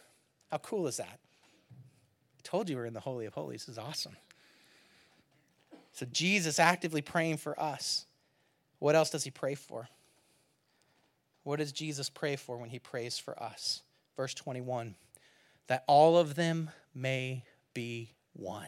How 0.49 0.57
cool 0.57 0.87
is 0.87 0.97
that? 0.97 1.19
I 1.21 2.41
told 2.41 2.67
you 2.67 2.77
we're 2.77 2.87
in 2.87 2.95
the 2.95 2.99
Holy 2.99 3.27
of 3.27 3.35
Holies. 3.35 3.67
This 3.67 3.73
is 3.73 3.77
awesome. 3.77 4.17
So 5.91 6.07
Jesus 6.11 6.57
actively 6.57 7.03
praying 7.03 7.37
for 7.37 7.59
us. 7.61 8.07
What 8.79 8.95
else 8.95 9.11
does 9.11 9.23
he 9.23 9.29
pray 9.29 9.53
for? 9.53 9.87
What 11.43 11.59
does 11.59 11.71
Jesus 11.71 12.09
pray 12.09 12.37
for 12.37 12.57
when 12.57 12.71
he 12.71 12.79
prays 12.79 13.19
for 13.19 13.41
us? 13.41 13.83
Verse 14.17 14.33
21 14.33 14.95
that 15.67 15.83
all 15.87 16.17
of 16.17 16.35
them 16.35 16.71
may 16.93 17.43
be 17.73 18.13
one. 18.33 18.67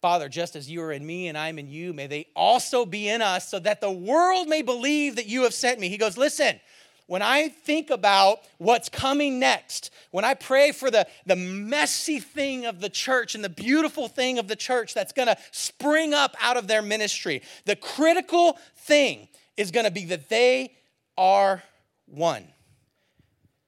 Father, 0.00 0.28
just 0.28 0.54
as 0.54 0.70
you 0.70 0.80
are 0.82 0.92
in 0.92 1.04
me 1.04 1.26
and 1.26 1.36
I'm 1.36 1.58
in 1.58 1.68
you, 1.68 1.92
may 1.92 2.06
they 2.06 2.26
also 2.36 2.86
be 2.86 3.08
in 3.08 3.20
us 3.20 3.48
so 3.48 3.58
that 3.58 3.80
the 3.80 3.90
world 3.90 4.48
may 4.48 4.62
believe 4.62 5.16
that 5.16 5.26
you 5.26 5.42
have 5.42 5.54
sent 5.54 5.80
me. 5.80 5.88
He 5.88 5.98
goes, 5.98 6.16
Listen, 6.16 6.60
when 7.08 7.20
I 7.20 7.48
think 7.48 7.90
about 7.90 8.40
what's 8.58 8.88
coming 8.88 9.40
next, 9.40 9.90
when 10.10 10.24
I 10.24 10.34
pray 10.34 10.70
for 10.70 10.90
the, 10.90 11.06
the 11.26 11.34
messy 11.34 12.20
thing 12.20 12.66
of 12.66 12.80
the 12.80 12.88
church 12.88 13.34
and 13.34 13.42
the 13.42 13.48
beautiful 13.48 14.08
thing 14.08 14.38
of 14.38 14.46
the 14.46 14.56
church 14.56 14.94
that's 14.94 15.12
gonna 15.12 15.36
spring 15.50 16.14
up 16.14 16.36
out 16.40 16.56
of 16.56 16.68
their 16.68 16.82
ministry, 16.82 17.42
the 17.64 17.76
critical 17.76 18.56
thing 18.76 19.26
is 19.56 19.72
gonna 19.72 19.90
be 19.90 20.04
that 20.06 20.28
they 20.28 20.76
are 21.16 21.62
one. 22.06 22.46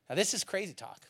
Now, 0.08 0.14
this 0.14 0.32
is 0.32 0.44
crazy 0.44 0.74
talk 0.74 1.00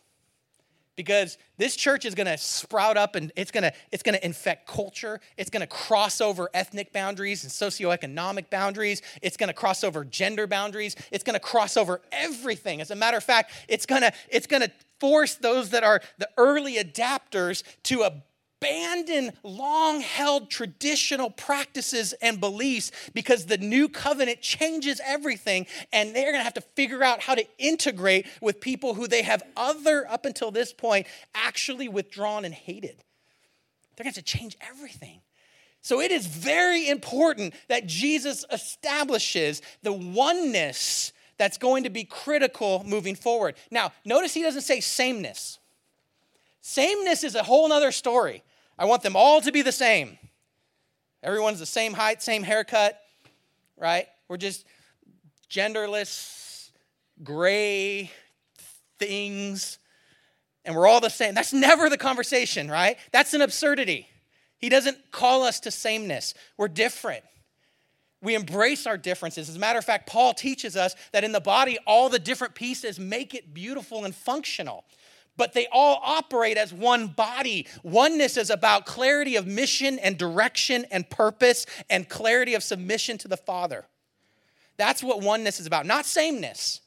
because 1.03 1.39
this 1.57 1.77
church 1.77 2.05
is 2.05 2.15
going 2.15 2.27
to 2.27 2.37
sprout 2.37 2.99
up 2.99 3.15
and 3.15 3.33
it's 3.35 3.51
going 3.51 3.63
to 3.63 3.73
it's 3.91 4.03
going 4.03 4.15
to 4.15 4.23
infect 4.23 4.67
culture. 4.67 5.19
It's 5.39 5.49
going 5.49 5.63
to 5.63 5.67
cross 5.67 6.21
over 6.21 6.51
ethnic 6.53 6.93
boundaries 6.93 7.43
and 7.43 7.51
socioeconomic 7.51 8.51
boundaries. 8.51 9.01
It's 9.23 9.39
going 9.39 9.49
to 9.49 9.55
cross 9.55 9.83
over 9.83 10.05
gender 10.05 10.47
boundaries. 10.47 10.97
It's 11.11 11.25
going 11.25 11.33
to 11.33 11.41
cross 11.41 11.79
over 11.79 12.03
everything. 12.13 12.83
As 12.83 12.91
a 12.91 12.95
matter 12.95 13.17
of 13.17 13.25
fact 13.25 13.53
it's 13.67 13.87
going 13.87 14.03
to 14.03 14.13
it's 14.29 14.47
going 14.47 14.61
to 14.61 14.71
force 14.99 15.37
those 15.37 15.71
that 15.71 15.85
are 15.85 16.03
the 16.19 16.29
early 16.37 16.75
adapters 16.75 17.63
to 17.85 18.03
a 18.03 18.23
abandon 18.61 19.33
long 19.43 20.01
held 20.01 20.51
traditional 20.51 21.31
practices 21.31 22.13
and 22.21 22.41
beliefs 22.41 22.93
because 23.15 23.47
the 23.47 23.59
new 23.59 23.89
covenant 23.89 24.41
changes 24.43 25.01
everything 25.07 25.67
and 25.93 26.15
they're 26.15 26.33
going 26.33 26.41
to 26.41 26.45
have 26.45 26.55
to 26.55 26.61
figure 26.61 27.03
out 27.03 27.21
how 27.21 27.35
to 27.35 27.45
integrate 27.59 28.27
with 28.41 28.61
people 28.61 28.95
who 28.95 29.07
they 29.07 29.23
have 29.23 29.43
other 29.57 30.07
up 30.11 30.27
until 30.27 30.51
this 30.51 30.73
point 30.73 31.07
actually 31.35 31.89
withdrawn 31.89 32.45
and 32.45 32.55
hated. 32.55 33.03
They're 33.97 34.05
going 34.05 34.13
to 34.13 34.19
have 34.19 34.25
to 34.27 34.39
change 34.39 34.57
everything. 34.61 35.21
So 35.81 36.01
it 36.01 36.11
is 36.11 36.27
very 36.27 36.89
important 36.89 37.55
that 37.69 37.87
jesus 37.87 38.45
establishes 38.53 39.63
the 39.83 39.93
oneness 39.93 41.13
that's 41.39 41.57
going 41.57 41.85
to 41.85 41.91
be 41.91 42.05
critical 42.05 42.85
moving 42.87 43.15
forward. 43.15 43.55
Now 43.71 43.93
notice 44.05 44.35
he 44.35 44.43
doesn't 44.43 44.63
say 44.63 44.81
sameness. 44.81 45.59
Sameness 46.61 47.25
is 47.25 47.35
a 47.35 47.43
whole 47.43 47.73
other 47.73 47.91
story. 47.91 48.43
I 48.81 48.87
want 48.87 49.03
them 49.03 49.15
all 49.15 49.43
to 49.43 49.53
be 49.53 49.61
the 49.61 49.73
same. 49.73 50.19
Everyone's 51.23 51.59
the 51.59 51.67
same 51.67 51.93
height, 51.93 52.23
same 52.23 52.43
haircut, 52.43 52.99
right? 53.77 54.07
We're 54.27 54.39
just 54.39 54.65
genderless, 55.51 56.71
gray 57.23 58.11
things, 58.99 59.79
and 60.65 60.75
we're 60.75 60.87
all 60.87 61.01
the 61.01 61.11
same. 61.11 61.35
That's 61.35 61.53
never 61.53 61.91
the 61.91 61.99
conversation, 61.99 62.71
right? 62.71 62.97
That's 63.13 63.35
an 63.35 63.43
absurdity. 63.43 64.09
He 64.57 64.71
doesn't 64.71 65.13
call 65.13 65.43
us 65.43 65.61
to 65.61 65.71
sameness. 65.71 66.33
We're 66.57 66.69
different. 66.69 67.25
We 68.23 68.35
embrace 68.35 68.87
our 68.87 68.97
differences. 68.97 69.51
As 69.51 69.57
a 69.57 69.59
matter 69.59 69.79
of 69.79 69.85
fact, 69.85 70.09
Paul 70.09 70.33
teaches 70.33 70.75
us 70.75 70.95
that 71.13 71.23
in 71.23 71.33
the 71.33 71.41
body, 71.41 71.79
all 71.87 72.09
the 72.09 72.19
different 72.19 72.55
pieces 72.55 72.99
make 72.99 73.35
it 73.35 73.53
beautiful 73.53 74.07
and 74.07 74.15
functional. 74.15 74.85
But 75.37 75.55
they 75.55 75.67
all 75.73 76.01
operate 76.05 76.57
as 76.57 76.73
one 76.73 77.09
body. 77.09 77.67
Oneness 77.83 78.37
is 78.37 78.51
about 78.51 78.85
clarity 78.85 79.37
of 79.37 79.47
mission 79.47 79.99
and 79.99 80.19
direction 80.19 80.85
and 80.91 81.09
purpose 81.09 81.65
and 81.89 82.09
clarity 82.09 82.55
of 82.55 82.63
submission 82.63 83.17
to 83.19 83.29
the 83.29 83.37
Father. 83.37 83.87
That's 84.77 85.03
what 85.03 85.23
oneness 85.23 85.61
is 85.61 85.67
about, 85.67 85.87
not 85.87 86.07
sameness. 86.07 86.81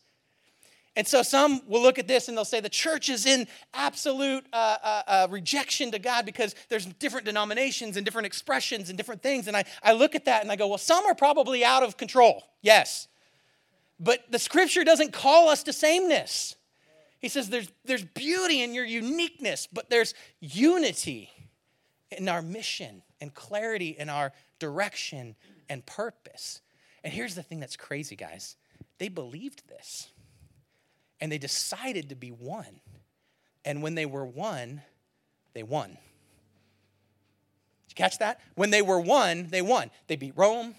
And 0.95 1.07
so 1.07 1.23
some 1.23 1.61
will 1.67 1.81
look 1.81 1.97
at 1.97 2.07
this 2.07 2.27
and 2.27 2.37
they'll 2.37 2.45
say 2.45 2.59
the 2.59 2.69
church 2.69 3.09
is 3.09 3.25
in 3.25 3.47
absolute 3.73 4.45
uh, 4.53 4.77
uh, 4.83 5.01
uh, 5.07 5.27
rejection 5.29 5.91
to 5.91 5.99
God 5.99 6.25
because 6.25 6.53
there's 6.69 6.85
different 6.85 7.25
denominations 7.25 7.97
and 7.97 8.05
different 8.05 8.27
expressions 8.27 8.89
and 8.89 8.97
different 8.97 9.23
things. 9.23 9.47
And 9.47 9.57
I, 9.57 9.63
I 9.81 9.93
look 9.93 10.13
at 10.13 10.25
that 10.25 10.43
and 10.43 10.51
I 10.51 10.55
go, 10.55 10.67
well, 10.67 10.77
some 10.77 11.05
are 11.05 11.15
probably 11.15 11.65
out 11.65 11.81
of 11.81 11.97
control. 11.97 12.43
Yes. 12.61 13.07
But 13.99 14.19
the 14.29 14.37
scripture 14.37 14.83
doesn't 14.83 15.13
call 15.13 15.49
us 15.49 15.63
to 15.63 15.73
sameness. 15.73 16.55
He 17.23 17.29
says 17.29 17.49
there's, 17.49 17.71
there's 17.85 18.03
beauty 18.03 18.61
in 18.63 18.73
your 18.73 18.83
uniqueness, 18.83 19.65
but 19.71 19.89
there's 19.89 20.13
unity 20.41 21.29
in 22.11 22.27
our 22.27 22.41
mission 22.41 23.01
and 23.21 23.33
clarity 23.33 23.95
in 23.97 24.09
our 24.09 24.33
direction 24.59 25.37
and 25.69 25.85
purpose. 25.85 26.59
And 27.01 27.13
here's 27.13 27.33
the 27.33 27.41
thing 27.41 27.61
that's 27.61 27.77
crazy, 27.77 28.17
guys. 28.17 28.57
They 28.97 29.07
believed 29.07 29.69
this 29.69 30.09
and 31.21 31.31
they 31.31 31.37
decided 31.37 32.09
to 32.09 32.15
be 32.15 32.27
one. 32.27 32.81
And 33.63 33.81
when 33.81 33.95
they 33.95 34.05
were 34.05 34.25
one, 34.25 34.81
they 35.53 35.63
won. 35.63 35.91
Did 35.91 35.97
you 37.87 37.95
catch 37.95 38.19
that? 38.19 38.41
When 38.55 38.69
they 38.69 38.81
were 38.81 38.99
one, 38.99 39.47
they 39.47 39.61
won. 39.61 39.91
They 40.07 40.17
beat 40.17 40.33
Rome, 40.35 40.75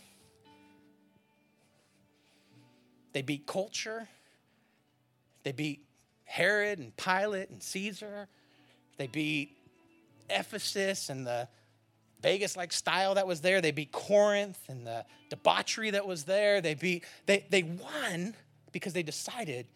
they 3.14 3.22
beat 3.22 3.47
culture, 3.47 4.09
they 5.42 5.53
beat 5.53 5.84
Herod 6.25 6.79
and 6.79 6.97
Pilate 6.97 7.51
and 7.51 7.62
Caesar, 7.62 8.29
they 8.97 9.07
beat 9.07 9.57
Ephesus 10.31 11.09
and 11.09 11.27
the 11.27 11.49
Vegas 12.22 12.57
like 12.57 12.72
style 12.72 13.14
that 13.16 13.27
was 13.27 13.43
there. 13.43 13.61
They 13.61 13.70
beat 13.70 13.93
Corinth 13.93 14.59
and 14.68 14.87
the 14.87 15.05
debauchery 15.29 15.91
that 15.91 16.07
was 16.07 16.25
there. 16.25 16.61
They 16.61 16.75
beat, 16.75 17.05
they, 17.27 17.45
they 17.51 17.62
won 17.62 18.35
because 18.72 18.95
they 18.95 19.03
decided 19.03 19.66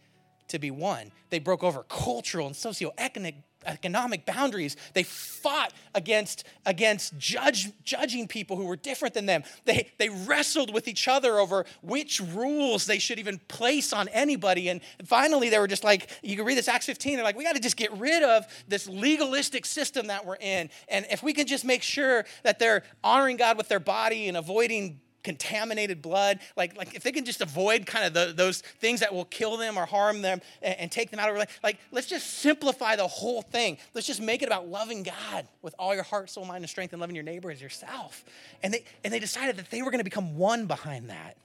to 0.49 0.59
be 0.59 0.71
one. 0.71 1.13
They 1.31 1.39
broke 1.39 1.63
over 1.63 1.83
cultural 1.85 2.47
and 2.47 2.57
socioeconomic 2.57 3.35
economic 3.69 4.27
boundaries. 4.27 4.77
They 4.95 5.03
fought 5.03 5.73
against, 5.95 6.45
against 6.67 7.17
judge, 7.19 7.71
judging 7.85 8.27
people 8.27 8.57
who 8.57 8.65
were 8.65 8.77
different 8.77 9.15
than 9.15 9.27
them. 9.27 9.45
They, 9.65 9.91
they 9.99 10.09
wrestled 10.09 10.73
with 10.73 10.89
each 10.89 11.07
other 11.09 11.39
over 11.39 11.67
which 11.83 12.21
rules 12.21 12.87
they 12.87 12.99
should 12.99 13.19
even 13.19 13.39
place 13.49 13.93
on 13.93 14.09
anybody. 14.09 14.69
And 14.69 14.81
finally, 15.05 15.51
they 15.51 15.59
were 15.59 15.69
just 15.69 15.85
like, 15.85 16.09
you 16.23 16.37
can 16.37 16.45
read 16.45 16.59
this 16.59 16.69
Acts 16.69 16.87
15, 16.87 17.17
they're 17.17 17.25
like, 17.25 17.37
we 17.37 17.45
got 17.45 17.55
to 17.55 17.61
just 17.61 17.77
get 17.77 17.93
rid 17.93 18.23
of 18.23 18.47
this 18.67 18.89
legalistic 18.89 19.67
system 19.67 20.09
that 20.09 20.25
we're 20.25 20.37
in. 20.37 20.71
And 20.89 21.07
if 21.11 21.23
we 21.23 21.33
can 21.33 21.47
just 21.47 21.65
make 21.65 21.83
sure 21.83 22.25
that 22.43 22.59
they're 22.59 22.83
honoring 23.05 23.37
God 23.37 23.57
with 23.57 23.69
their 23.69 23.81
body 23.81 24.29
and 24.29 24.37
avoiding 24.37 25.01
contaminated 25.29 26.01
blood 26.01 26.39
like 26.57 26.77
like 26.77 26.95
if 26.95 27.03
they 27.03 27.13
can 27.13 27.25
just 27.25 27.41
avoid 27.41 27.85
kind 27.85 28.07
of 28.07 28.15
the, 28.15 28.33
those 28.33 28.63
things 28.81 29.01
that 29.01 29.13
will 29.13 29.27
kill 29.27 29.57
them 29.59 29.77
or 29.77 29.85
harm 29.85 30.23
them 30.23 30.41
and, 30.63 30.81
and 30.81 30.91
take 30.91 31.11
them 31.11 31.21
out 31.21 31.29
of 31.29 31.37
life 31.37 31.61
like 31.63 31.79
let's 31.93 32.07
just 32.07 32.39
simplify 32.39 32.97
the 32.97 33.07
whole 33.07 33.43
thing. 33.43 33.79
Let's 33.95 34.07
just 34.07 34.21
make 34.21 34.43
it 34.43 34.47
about 34.47 34.69
loving 34.69 35.03
god 35.03 35.47
with 35.63 35.75
all 35.79 35.95
your 35.95 36.05
heart 36.05 36.31
soul 36.31 36.45
mind 36.45 36.63
and 36.63 36.71
strength 36.71 36.93
and 36.93 37.01
loving 37.01 37.17
your 37.17 37.25
neighbor 37.25 37.51
as 37.51 37.61
yourself. 37.61 38.25
And 38.63 38.73
they 38.73 38.85
and 39.05 39.13
they 39.13 39.19
decided 39.19 39.57
that 39.57 39.71
they 39.71 39.83
were 39.83 39.91
going 39.91 40.01
to 40.01 40.05
become 40.05 40.37
one 40.37 40.67
behind 40.67 41.11
that 41.11 41.37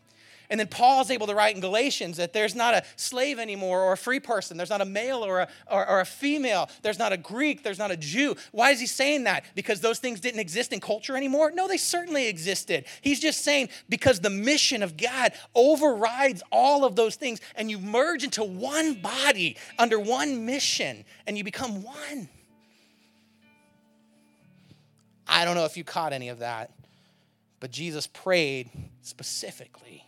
and 0.54 0.60
then 0.60 0.68
Paul's 0.68 1.10
able 1.10 1.26
to 1.26 1.34
write 1.34 1.56
in 1.56 1.62
Galatians 1.62 2.18
that 2.18 2.32
there's 2.32 2.54
not 2.54 2.76
a 2.76 2.84
slave 2.96 3.40
anymore 3.40 3.82
or 3.82 3.94
a 3.94 3.98
free 3.98 4.20
person. 4.20 4.56
There's 4.56 4.70
not 4.70 4.82
a 4.82 4.86
male 4.86 5.26
or 5.26 5.40
a, 5.40 5.48
or, 5.66 5.90
or, 5.90 6.00
a 6.00 6.06
female. 6.06 6.70
There's 6.84 7.00
not 7.00 7.12
a 7.12 7.18
Greek. 7.18 7.64
There's 7.64 7.80
not 7.80 7.90
a 7.90 7.98
Jew. 7.98 8.36
Why 8.52 8.70
is 8.70 8.80
he 8.80 8.86
saying 8.86 9.24
that? 9.24 9.46
Because 9.56 9.82
those 9.82 9.98
things 9.98 10.20
didn't 10.20 10.40
exist 10.40 10.72
in 10.72 10.80
culture 10.80 11.18
anymore? 11.18 11.50
No, 11.50 11.68
they 11.68 11.78
certainly 11.78 12.28
existed. 12.28 12.86
He's 13.02 13.20
just 13.20 13.44
saying 13.44 13.70
because 13.90 14.20
the 14.20 14.30
mission 14.30 14.84
of 14.84 14.96
God 14.96 15.34
overrides 15.56 16.44
all 16.52 16.86
of 16.86 16.96
those 16.96 17.16
things 17.16 17.42
and 17.56 17.72
you 17.72 17.80
merge 17.80 18.24
into 18.24 18.44
one 18.44 18.94
body 19.02 19.58
under 19.80 20.00
one 20.00 20.46
mission 20.46 21.04
and 21.26 21.36
you 21.36 21.44
become 21.44 21.82
one. 21.82 22.30
I 25.28 25.46
don't 25.46 25.56
know 25.56 25.66
if 25.66 25.78
you 25.78 25.84
caught 25.84 26.14
any 26.14 26.30
of 26.30 26.40
that, 26.40 26.70
but 27.60 27.72
Jesus 27.72 28.06
prayed 28.06 28.70
specifically 29.02 30.06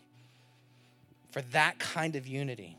for 1.35 1.41
that 1.51 1.77
kind 1.79 2.15
of 2.15 2.25
unity. 2.25 2.77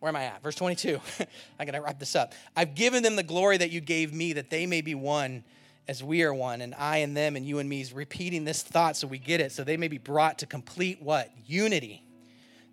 Where 0.00 0.08
am 0.08 0.16
I 0.16 0.24
at? 0.24 0.42
Verse 0.42 0.56
22. 0.56 1.00
I'm 1.20 1.66
going 1.66 1.74
to 1.74 1.80
wrap 1.80 2.00
this 2.00 2.16
up. 2.16 2.34
I've 2.56 2.74
given 2.74 3.04
them 3.04 3.14
the 3.14 3.22
glory 3.22 3.58
that 3.58 3.70
you 3.70 3.80
gave 3.80 4.12
me, 4.12 4.32
that 4.32 4.50
they 4.50 4.66
may 4.66 4.80
be 4.80 4.96
one 4.96 5.44
as 5.86 6.02
we 6.02 6.24
are 6.24 6.34
one, 6.34 6.60
and 6.60 6.74
I 6.74 6.96
and 6.96 7.16
them 7.16 7.36
and 7.36 7.46
you 7.46 7.60
and 7.60 7.68
me. 7.68 7.80
is 7.80 7.92
repeating 7.92 8.44
this 8.44 8.60
thought 8.60 8.96
so 8.96 9.06
we 9.06 9.18
get 9.18 9.40
it, 9.40 9.52
so 9.52 9.62
they 9.62 9.76
may 9.76 9.86
be 9.86 9.98
brought 9.98 10.40
to 10.40 10.46
complete 10.46 11.00
what? 11.00 11.30
Unity. 11.46 12.02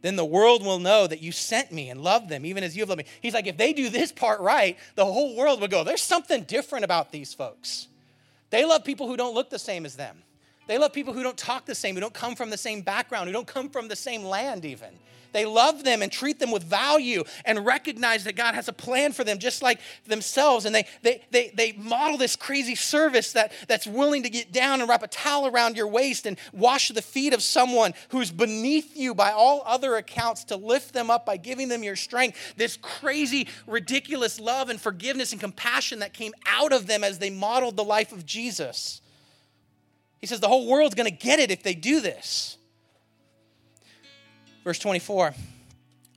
Then 0.01 0.15
the 0.15 0.25
world 0.25 0.65
will 0.65 0.79
know 0.79 1.05
that 1.05 1.21
you 1.21 1.31
sent 1.31 1.71
me 1.71 1.91
and 1.91 2.01
loved 2.01 2.27
them, 2.27 2.43
even 2.43 2.63
as 2.63 2.75
you 2.75 2.81
have 2.81 2.89
loved 2.89 3.03
me. 3.03 3.05
He's 3.21 3.35
like, 3.35 3.45
if 3.45 3.55
they 3.55 3.71
do 3.71 3.89
this 3.89 4.11
part 4.11 4.39
right, 4.39 4.79
the 4.95 5.05
whole 5.05 5.35
world 5.35 5.61
would 5.61 5.69
go, 5.69 5.83
there's 5.83 6.01
something 6.01 6.41
different 6.41 6.85
about 6.85 7.11
these 7.11 7.35
folks. 7.35 7.87
They 8.49 8.65
love 8.65 8.83
people 8.83 9.07
who 9.07 9.15
don't 9.15 9.35
look 9.35 9.51
the 9.51 9.59
same 9.59 9.85
as 9.85 9.95
them. 9.95 10.23
They 10.67 10.77
love 10.77 10.93
people 10.93 11.13
who 11.13 11.23
don't 11.23 11.37
talk 11.37 11.65
the 11.65 11.75
same, 11.75 11.95
who 11.95 12.01
don't 12.01 12.13
come 12.13 12.35
from 12.35 12.49
the 12.49 12.57
same 12.57 12.81
background, 12.81 13.27
who 13.27 13.33
don't 13.33 13.47
come 13.47 13.69
from 13.69 13.87
the 13.87 13.95
same 13.95 14.23
land, 14.23 14.65
even. 14.65 14.89
They 15.35 15.45
love 15.45 15.83
them 15.83 16.01
and 16.01 16.09
treat 16.09 16.39
them 16.39 16.49
with 16.49 16.63
value 16.63 17.25
and 17.43 17.65
recognize 17.65 18.23
that 18.23 18.37
God 18.37 18.55
has 18.55 18.69
a 18.69 18.73
plan 18.73 19.11
for 19.11 19.25
them 19.25 19.37
just 19.37 19.61
like 19.61 19.81
themselves. 20.07 20.63
And 20.63 20.73
they, 20.73 20.87
they, 21.01 21.23
they, 21.29 21.51
they 21.53 21.71
model 21.73 22.17
this 22.17 22.37
crazy 22.37 22.75
service 22.75 23.33
that, 23.33 23.51
that's 23.67 23.85
willing 23.85 24.23
to 24.23 24.29
get 24.29 24.53
down 24.53 24.79
and 24.79 24.87
wrap 24.87 25.03
a 25.03 25.09
towel 25.09 25.45
around 25.45 25.75
your 25.75 25.89
waist 25.89 26.25
and 26.25 26.37
wash 26.53 26.87
the 26.87 27.01
feet 27.01 27.33
of 27.33 27.43
someone 27.43 27.93
who's 28.09 28.31
beneath 28.31 28.95
you 28.95 29.13
by 29.13 29.31
all 29.31 29.61
other 29.65 29.97
accounts 29.97 30.45
to 30.45 30.55
lift 30.55 30.93
them 30.93 31.11
up 31.11 31.25
by 31.25 31.35
giving 31.35 31.67
them 31.67 31.83
your 31.83 31.97
strength. 31.97 32.37
This 32.55 32.77
crazy, 32.81 33.49
ridiculous 33.67 34.39
love 34.39 34.69
and 34.69 34.79
forgiveness 34.79 35.33
and 35.33 35.41
compassion 35.41 35.99
that 35.99 36.13
came 36.13 36.31
out 36.45 36.71
of 36.71 36.87
them 36.87 37.03
as 37.03 37.19
they 37.19 37.29
modeled 37.29 37.75
the 37.75 37.83
life 37.83 38.13
of 38.13 38.25
Jesus. 38.25 39.01
He 40.25 40.27
says 40.27 40.39
the 40.39 40.47
whole 40.47 40.65
world's 40.65 40.95
going 40.95 41.07
to 41.07 41.15
get 41.15 41.37
it 41.37 41.51
if 41.51 41.61
they 41.61 41.75
do 41.75 42.01
this. 42.01 42.57
Verse 44.63 44.79
24 44.79 45.35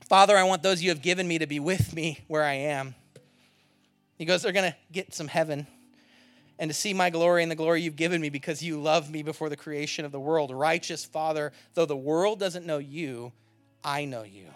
Father, 0.07 0.35
I 0.35 0.41
want 0.45 0.63
those 0.63 0.81
you 0.81 0.89
have 0.89 1.03
given 1.03 1.27
me 1.27 1.37
to 1.37 1.45
be 1.45 1.59
with 1.59 1.93
me 1.93 2.17
where 2.27 2.43
I 2.43 2.53
am. 2.53 2.95
He 4.17 4.25
goes, 4.25 4.41
They're 4.41 4.51
going 4.51 4.71
to 4.71 4.75
get 4.91 5.13
some 5.13 5.27
heaven 5.27 5.67
and 6.57 6.71
to 6.71 6.73
see 6.73 6.91
my 6.91 7.11
glory 7.11 7.43
and 7.43 7.51
the 7.51 7.55
glory 7.55 7.83
you've 7.83 7.97
given 7.97 8.19
me 8.19 8.31
because 8.31 8.63
you 8.63 8.81
loved 8.81 9.11
me 9.11 9.21
before 9.21 9.47
the 9.47 9.55
creation 9.55 10.05
of 10.05 10.11
the 10.11 10.19
world. 10.19 10.49
Righteous 10.49 11.05
Father, 11.05 11.51
though 11.75 11.85
the 11.85 11.95
world 11.95 12.39
doesn't 12.39 12.65
know 12.65 12.79
you, 12.79 13.31
I 13.83 14.05
know 14.05 14.23
you, 14.23 14.47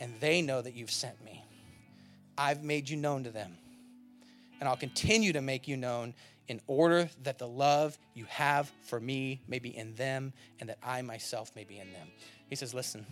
and 0.00 0.14
they 0.18 0.42
know 0.42 0.60
that 0.60 0.74
you've 0.74 0.90
sent 0.90 1.24
me. 1.24 1.44
I've 2.36 2.64
made 2.64 2.90
you 2.90 2.96
known 2.96 3.22
to 3.22 3.30
them, 3.30 3.56
and 4.58 4.68
I'll 4.68 4.76
continue 4.76 5.32
to 5.32 5.40
make 5.40 5.68
you 5.68 5.76
known 5.76 6.12
in 6.48 6.60
order 6.66 7.08
that 7.22 7.38
the 7.38 7.48
love 7.48 7.98
you 8.14 8.26
have 8.28 8.70
for 8.86 9.00
me 9.00 9.40
may 9.48 9.58
be 9.58 9.76
in 9.76 9.94
them 9.94 10.32
and 10.60 10.68
that 10.68 10.78
I 10.82 11.02
myself 11.02 11.50
may 11.56 11.64
be 11.64 11.78
in 11.78 11.92
them. 11.92 12.08
He 12.48 12.56
says, 12.56 12.74
Listen, 12.74 13.06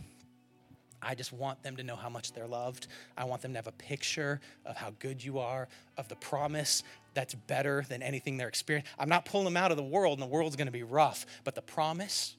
I 1.01 1.14
just 1.14 1.33
want 1.33 1.62
them 1.62 1.76
to 1.76 1.83
know 1.83 1.97
how 1.97 2.09
much 2.09 2.33
they're 2.33 2.47
loved. 2.47 2.87
I 3.16 3.24
want 3.24 3.43
them 3.43 3.53
to 3.53 3.59
have 3.59 3.66
a 3.66 3.72
picture 3.72 4.41
of 4.64 4.76
how 4.76 4.93
good 5.01 5.22
you 5.22 5.41
are, 5.41 5.68
of 5.97 6.09
the 6.09 6.16
promise 6.16 6.85
that's 7.14 7.35
better 7.35 7.85
than 7.89 8.03
anything 8.03 8.37
they're 8.37 8.49
experiencing. 8.49 8.91
I'm 8.99 9.09
not 9.09 9.24
pulling 9.24 9.45
them 9.45 9.57
out 9.57 9.72
of 9.72 9.76
the 9.76 9.83
world, 9.83 10.20
and 10.20 10.22
the 10.22 10.33
world's 10.33 10.57
to 10.57 10.70
be 10.70 10.85
rough, 10.85 11.26
but 11.45 11.55
the 11.55 11.62
promise 11.62 12.37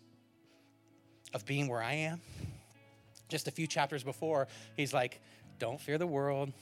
of 1.34 1.46
being 1.46 1.68
where 1.68 1.82
I 1.82 1.94
am, 1.94 2.22
just 3.28 3.48
a 3.48 3.52
few 3.52 3.68
chapters 3.68 4.04
before, 4.04 4.48
he's 4.78 4.94
like, 4.94 5.20
Don't 5.60 5.82
fear 5.82 5.98
the 5.98 6.08
world, 6.08 6.54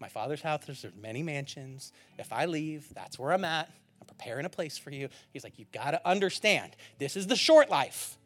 my 0.00 0.08
father's 0.08 0.40
house, 0.40 0.64
there's 0.66 0.84
many 1.00 1.22
mansions. 1.22 1.92
If 2.18 2.32
I 2.32 2.46
leave, 2.46 2.92
that's 2.94 3.18
where 3.18 3.32
I'm 3.32 3.44
at. 3.44 3.70
I'm 4.00 4.06
preparing 4.06 4.46
a 4.46 4.50
place 4.50 4.78
for 4.78 4.90
you. 4.90 5.08
He's 5.32 5.44
like, 5.44 5.58
You've 5.58 5.72
got 5.72 5.90
to 5.92 6.08
understand, 6.08 6.74
this 6.98 7.16
is 7.16 7.26
the 7.26 7.36
short 7.36 7.70
life. 7.70 8.16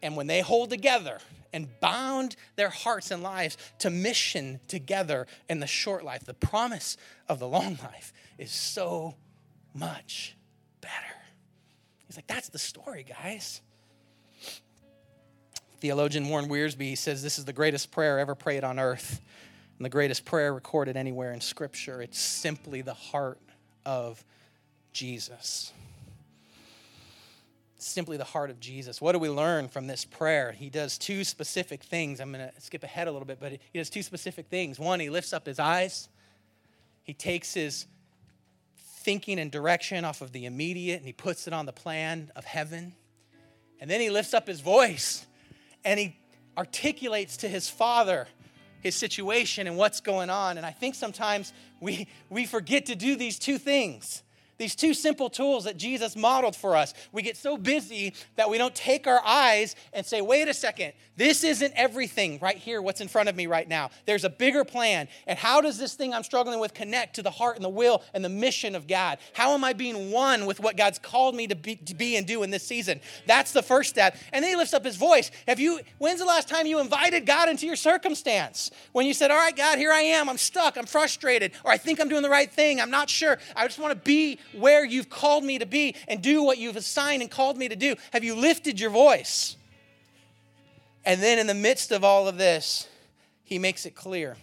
And 0.00 0.16
when 0.16 0.28
they 0.28 0.42
hold 0.42 0.70
together 0.70 1.18
and 1.52 1.68
bound 1.80 2.36
their 2.54 2.68
hearts 2.68 3.10
and 3.10 3.20
lives 3.20 3.56
to 3.80 3.90
mission 3.90 4.60
together 4.68 5.26
in 5.48 5.58
the 5.58 5.66
short 5.66 6.04
life, 6.04 6.24
the 6.24 6.34
promise 6.34 6.96
of 7.28 7.40
the 7.40 7.48
long 7.48 7.78
life 7.82 8.12
is 8.36 8.52
so 8.52 9.16
much 9.74 10.36
better. 10.80 10.94
He's 12.06 12.16
like, 12.16 12.26
That's 12.26 12.50
the 12.50 12.58
story, 12.58 13.04
guys. 13.08 13.62
Theologian 15.80 16.28
Warren 16.28 16.48
Wiersbe 16.48 16.98
says 16.98 17.22
this 17.22 17.38
is 17.38 17.44
the 17.44 17.52
greatest 17.52 17.92
prayer 17.92 18.18
ever 18.18 18.34
prayed 18.34 18.64
on 18.64 18.80
earth 18.80 19.20
and 19.78 19.84
the 19.84 19.90
greatest 19.90 20.24
prayer 20.24 20.52
recorded 20.52 20.96
anywhere 20.96 21.32
in 21.32 21.40
Scripture. 21.40 22.02
It's 22.02 22.18
simply 22.18 22.82
the 22.82 22.94
heart 22.94 23.38
of 23.86 24.24
Jesus. 24.92 25.72
simply 27.80 28.16
the 28.16 28.24
heart 28.24 28.50
of 28.50 28.58
Jesus. 28.58 29.00
What 29.00 29.12
do 29.12 29.20
we 29.20 29.28
learn 29.28 29.68
from 29.68 29.86
this 29.86 30.04
prayer? 30.04 30.50
He 30.50 30.68
does 30.68 30.98
two 30.98 31.22
specific 31.22 31.84
things. 31.84 32.18
I'm 32.18 32.32
going 32.32 32.50
to 32.50 32.60
skip 32.60 32.82
ahead 32.82 33.06
a 33.06 33.12
little 33.12 33.24
bit, 33.24 33.38
but 33.38 33.52
he 33.52 33.78
does 33.78 33.88
two 33.88 34.02
specific 34.02 34.48
things. 34.48 34.80
One, 34.80 34.98
he 34.98 35.10
lifts 35.10 35.32
up 35.32 35.46
his 35.46 35.60
eyes, 35.60 36.08
he 37.04 37.14
takes 37.14 37.54
his 37.54 37.86
thinking 38.76 39.38
and 39.38 39.50
direction 39.52 40.04
off 40.04 40.22
of 40.22 40.32
the 40.32 40.44
immediate 40.44 40.96
and 40.96 41.06
he 41.06 41.12
puts 41.12 41.46
it 41.46 41.52
on 41.52 41.66
the 41.66 41.72
plan 41.72 42.32
of 42.34 42.44
heaven. 42.44 42.94
And 43.80 43.88
then 43.88 44.00
he 44.00 44.10
lifts 44.10 44.34
up 44.34 44.48
his 44.48 44.60
voice 44.60 45.24
and 45.84 46.00
he 46.00 46.16
articulates 46.58 47.36
to 47.38 47.48
his 47.48 47.70
father 47.70 48.26
his 48.80 48.94
situation 48.94 49.66
and 49.66 49.76
what's 49.76 50.00
going 50.00 50.30
on. 50.30 50.56
And 50.56 50.66
I 50.66 50.70
think 50.70 50.94
sometimes 50.94 51.52
we, 51.80 52.08
we 52.30 52.46
forget 52.46 52.86
to 52.86 52.94
do 52.94 53.16
these 53.16 53.38
two 53.38 53.58
things. 53.58 54.22
These 54.58 54.74
two 54.74 54.92
simple 54.92 55.30
tools 55.30 55.64
that 55.64 55.76
Jesus 55.76 56.16
modeled 56.16 56.56
for 56.56 56.76
us. 56.76 56.92
We 57.12 57.22
get 57.22 57.36
so 57.36 57.56
busy 57.56 58.14
that 58.36 58.50
we 58.50 58.58
don't 58.58 58.74
take 58.74 59.06
our 59.06 59.24
eyes 59.24 59.76
and 59.92 60.04
say, 60.04 60.20
wait 60.20 60.48
a 60.48 60.54
second, 60.54 60.92
this 61.16 61.44
isn't 61.44 61.72
everything 61.76 62.38
right 62.40 62.56
here, 62.56 62.82
what's 62.82 63.00
in 63.00 63.08
front 63.08 63.28
of 63.28 63.36
me 63.36 63.46
right 63.46 63.68
now. 63.68 63.90
There's 64.04 64.24
a 64.24 64.30
bigger 64.30 64.64
plan. 64.64 65.08
And 65.26 65.38
how 65.38 65.60
does 65.60 65.78
this 65.78 65.94
thing 65.94 66.12
I'm 66.12 66.24
struggling 66.24 66.58
with 66.58 66.74
connect 66.74 67.16
to 67.16 67.22
the 67.22 67.30
heart 67.30 67.56
and 67.56 67.64
the 67.64 67.68
will 67.68 68.02
and 68.14 68.24
the 68.24 68.28
mission 68.28 68.74
of 68.74 68.88
God? 68.88 69.18
How 69.32 69.52
am 69.52 69.62
I 69.62 69.72
being 69.72 70.10
one 70.10 70.46
with 70.46 70.60
what 70.60 70.76
God's 70.76 70.98
called 70.98 71.36
me 71.36 71.46
to 71.46 71.54
be, 71.54 71.76
to 71.76 71.94
be 71.94 72.16
and 72.16 72.26
do 72.26 72.42
in 72.42 72.50
this 72.50 72.64
season? 72.64 73.00
That's 73.26 73.52
the 73.52 73.62
first 73.62 73.90
step. 73.90 74.16
And 74.32 74.42
then 74.42 74.50
he 74.50 74.56
lifts 74.56 74.74
up 74.74 74.84
his 74.84 74.96
voice. 74.96 75.30
Have 75.46 75.60
you, 75.60 75.80
when's 75.98 76.18
the 76.18 76.26
last 76.26 76.48
time 76.48 76.66
you 76.66 76.80
invited 76.80 77.26
God 77.26 77.48
into 77.48 77.66
your 77.66 77.76
circumstance? 77.76 78.72
When 78.92 79.06
you 79.06 79.14
said, 79.14 79.30
all 79.30 79.38
right, 79.38 79.56
God, 79.56 79.78
here 79.78 79.92
I 79.92 80.00
am, 80.00 80.28
I'm 80.28 80.38
stuck, 80.38 80.76
I'm 80.76 80.86
frustrated, 80.86 81.52
or 81.64 81.70
I 81.70 81.76
think 81.76 82.00
I'm 82.00 82.08
doing 82.08 82.22
the 82.22 82.30
right 82.30 82.50
thing, 82.50 82.80
I'm 82.80 82.90
not 82.90 83.08
sure, 83.08 83.38
I 83.54 83.66
just 83.66 83.78
want 83.78 83.92
to 83.92 84.04
be 84.04 84.38
where 84.52 84.84
you've 84.84 85.10
called 85.10 85.44
me 85.44 85.58
to 85.58 85.66
be 85.66 85.94
and 86.06 86.22
do 86.22 86.42
what 86.42 86.58
you've 86.58 86.76
assigned 86.76 87.22
and 87.22 87.30
called 87.30 87.56
me 87.56 87.68
to 87.68 87.76
do? 87.76 87.96
Have 88.12 88.24
you 88.24 88.34
lifted 88.34 88.80
your 88.80 88.90
voice? 88.90 89.56
And 91.04 91.22
then 91.22 91.38
in 91.38 91.46
the 91.46 91.54
midst 91.54 91.92
of 91.92 92.04
all 92.04 92.28
of 92.28 92.38
this, 92.38 92.88
he 93.44 93.58
makes 93.58 93.86
it 93.86 93.94
clear, 93.94 94.36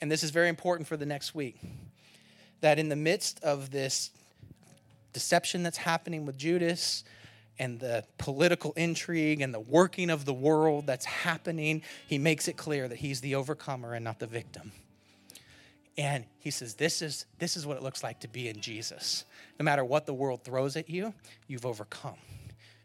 and 0.00 0.10
this 0.10 0.22
is 0.22 0.30
very 0.30 0.48
important 0.48 0.86
for 0.86 0.96
the 0.96 1.06
next 1.06 1.34
week, 1.34 1.56
that 2.60 2.78
in 2.78 2.88
the 2.88 2.96
midst 2.96 3.42
of 3.42 3.70
this 3.70 4.10
deception 5.12 5.62
that's 5.62 5.78
happening 5.78 6.26
with 6.26 6.36
Judas, 6.36 7.04
and 7.60 7.78
the 7.78 8.02
political 8.16 8.72
intrigue 8.72 9.42
and 9.42 9.52
the 9.52 9.60
working 9.60 10.08
of 10.08 10.24
the 10.24 10.32
world 10.32 10.86
that's 10.86 11.04
happening, 11.04 11.82
he 12.08 12.16
makes 12.16 12.48
it 12.48 12.56
clear 12.56 12.88
that 12.88 12.96
he's 12.96 13.20
the 13.20 13.34
overcomer 13.34 13.92
and 13.92 14.02
not 14.02 14.18
the 14.18 14.26
victim. 14.26 14.72
And 16.00 16.24
he 16.38 16.50
says, 16.50 16.76
this 16.76 17.02
is, 17.02 17.26
this 17.38 17.58
is 17.58 17.66
what 17.66 17.76
it 17.76 17.82
looks 17.82 18.02
like 18.02 18.20
to 18.20 18.28
be 18.28 18.48
in 18.48 18.62
Jesus. 18.62 19.26
No 19.58 19.64
matter 19.64 19.84
what 19.84 20.06
the 20.06 20.14
world 20.14 20.42
throws 20.44 20.74
at 20.74 20.88
you, 20.88 21.12
you've 21.46 21.66
overcome. 21.66 22.16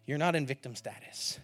You're 0.06 0.18
not 0.18 0.36
in 0.36 0.46
victim 0.46 0.76
status. 0.76 1.40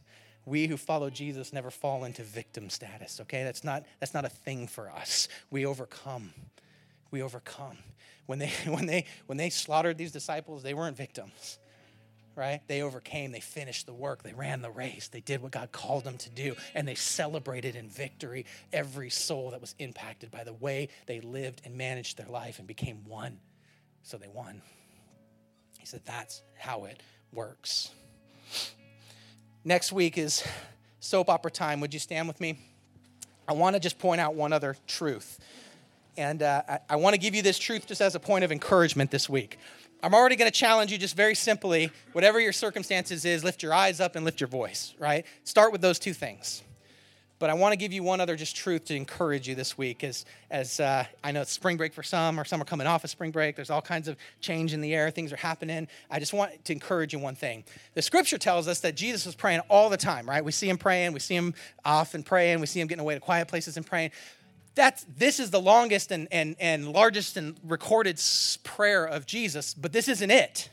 We 0.45 0.67
who 0.67 0.75
follow 0.75 1.09
Jesus 1.09 1.53
never 1.53 1.71
fall 1.71 2.03
into 2.03 2.23
victim 2.23 2.69
status, 2.69 3.21
okay? 3.21 3.45
That's 3.45 3.63
not, 3.63 3.85
that's 4.01 4.13
not 4.13 4.25
a 4.25 4.29
thing 4.29 4.67
for 4.67 4.91
us. 4.91 5.29
We 5.49 5.65
overcome. 5.65 6.33
We 7.09 7.21
overcome. 7.21 7.77
When 8.25 8.39
they, 8.39 8.51
when, 8.67 8.85
they, 8.85 9.05
when 9.27 9.37
they 9.37 9.49
slaughtered 9.49 9.97
these 9.97 10.11
disciples, 10.11 10.63
they 10.63 10.73
weren't 10.73 10.97
victims 10.97 11.57
right? 12.35 12.61
They 12.67 12.81
overcame, 12.81 13.31
they 13.31 13.39
finished 13.39 13.85
the 13.85 13.93
work, 13.93 14.23
they 14.23 14.33
ran 14.33 14.61
the 14.61 14.71
race, 14.71 15.07
they 15.07 15.19
did 15.21 15.41
what 15.41 15.51
God 15.51 15.71
called 15.71 16.03
them 16.03 16.17
to 16.19 16.29
do, 16.29 16.55
and 16.73 16.87
they 16.87 16.95
celebrated 16.95 17.75
in 17.75 17.89
victory 17.89 18.45
every 18.71 19.09
soul 19.09 19.51
that 19.51 19.61
was 19.61 19.75
impacted 19.79 20.31
by 20.31 20.43
the 20.43 20.53
way 20.53 20.89
they 21.05 21.21
lived 21.21 21.61
and 21.65 21.75
managed 21.75 22.17
their 22.17 22.27
life 22.27 22.59
and 22.59 22.67
became 22.67 23.03
one. 23.05 23.39
So 24.03 24.17
they 24.17 24.27
won. 24.27 24.61
He 25.79 25.85
said, 25.85 26.01
That's 26.05 26.41
how 26.57 26.85
it 26.85 27.01
works. 27.31 27.91
Next 29.63 29.91
week 29.91 30.17
is 30.17 30.43
soap 30.99 31.29
opera 31.29 31.51
time. 31.51 31.81
Would 31.81 31.93
you 31.93 31.99
stand 31.99 32.27
with 32.27 32.41
me? 32.41 32.57
I 33.47 33.53
want 33.53 33.75
to 33.75 33.79
just 33.79 33.99
point 33.99 34.21
out 34.21 34.33
one 34.33 34.53
other 34.53 34.75
truth. 34.87 35.39
And 36.17 36.43
uh, 36.43 36.63
I, 36.67 36.79
I 36.91 36.95
want 36.97 37.13
to 37.13 37.19
give 37.19 37.35
you 37.35 37.41
this 37.41 37.57
truth 37.57 37.87
just 37.87 38.01
as 38.01 38.15
a 38.15 38.19
point 38.19 38.43
of 38.43 38.51
encouragement 38.51 39.11
this 39.11 39.29
week. 39.29 39.57
I'm 40.03 40.15
already 40.15 40.35
going 40.35 40.49
to 40.51 40.57
challenge 40.57 40.91
you 40.91 40.97
just 40.97 41.15
very 41.15 41.35
simply 41.35 41.91
whatever 42.13 42.39
your 42.39 42.53
circumstances 42.53 43.23
is, 43.23 43.43
lift 43.43 43.61
your 43.61 43.73
eyes 43.73 43.99
up 43.99 44.15
and 44.15 44.25
lift 44.25 44.41
your 44.41 44.47
voice, 44.47 44.95
right? 44.97 45.25
Start 45.43 45.71
with 45.71 45.81
those 45.81 45.99
two 45.99 46.13
things. 46.13 46.63
But 47.37 47.49
I 47.49 47.55
want 47.55 47.73
to 47.73 47.75
give 47.75 47.91
you 47.91 48.03
one 48.03 48.21
other 48.21 48.35
just 48.35 48.55
truth 48.55 48.85
to 48.85 48.95
encourage 48.95 49.47
you 49.47 49.55
this 49.55 49.75
week 49.75 50.03
as, 50.03 50.25
as 50.51 50.79
uh, 50.79 51.05
I 51.23 51.31
know 51.31 51.41
it's 51.41 51.51
spring 51.51 51.75
break 51.75 51.91
for 51.91 52.03
some, 52.03 52.39
or 52.39 52.45
some 52.45 52.61
are 52.61 52.65
coming 52.65 52.85
off 52.85 53.03
of 53.03 53.09
spring 53.09 53.31
break. 53.31 53.55
There's 53.55 53.71
all 53.71 53.81
kinds 53.81 54.07
of 54.07 54.15
change 54.41 54.73
in 54.73 54.81
the 54.81 54.93
air, 54.93 55.09
things 55.09 55.33
are 55.33 55.37
happening. 55.37 55.87
I 56.11 56.19
just 56.19 56.33
want 56.33 56.63
to 56.65 56.73
encourage 56.73 57.13
you 57.13 57.19
one 57.19 57.33
thing. 57.33 57.63
The 57.95 58.03
scripture 58.03 58.37
tells 58.37 58.67
us 58.67 58.81
that 58.81 58.95
Jesus 58.95 59.25
was 59.25 59.33
praying 59.33 59.61
all 59.69 59.89
the 59.89 59.97
time, 59.97 60.29
right? 60.29 60.45
We 60.45 60.51
see 60.51 60.69
him 60.69 60.77
praying, 60.77 61.13
we 61.13 61.19
see 61.19 61.35
him 61.35 61.55
off 61.83 62.13
and 62.13 62.23
praying, 62.23 62.59
we 62.59 62.67
see 62.67 62.79
him 62.79 62.87
getting 62.87 63.01
away 63.01 63.15
to 63.15 63.19
quiet 63.19 63.47
places 63.47 63.75
and 63.75 63.87
praying 63.87 64.11
that's 64.75 65.05
this 65.17 65.39
is 65.39 65.51
the 65.51 65.61
longest 65.61 66.11
and, 66.11 66.27
and, 66.31 66.55
and 66.59 66.91
largest 66.91 67.37
and 67.37 67.57
recorded 67.63 68.19
prayer 68.63 69.05
of 69.05 69.25
jesus 69.25 69.73
but 69.73 69.91
this 69.91 70.07
isn't 70.07 70.31
it 70.31 70.69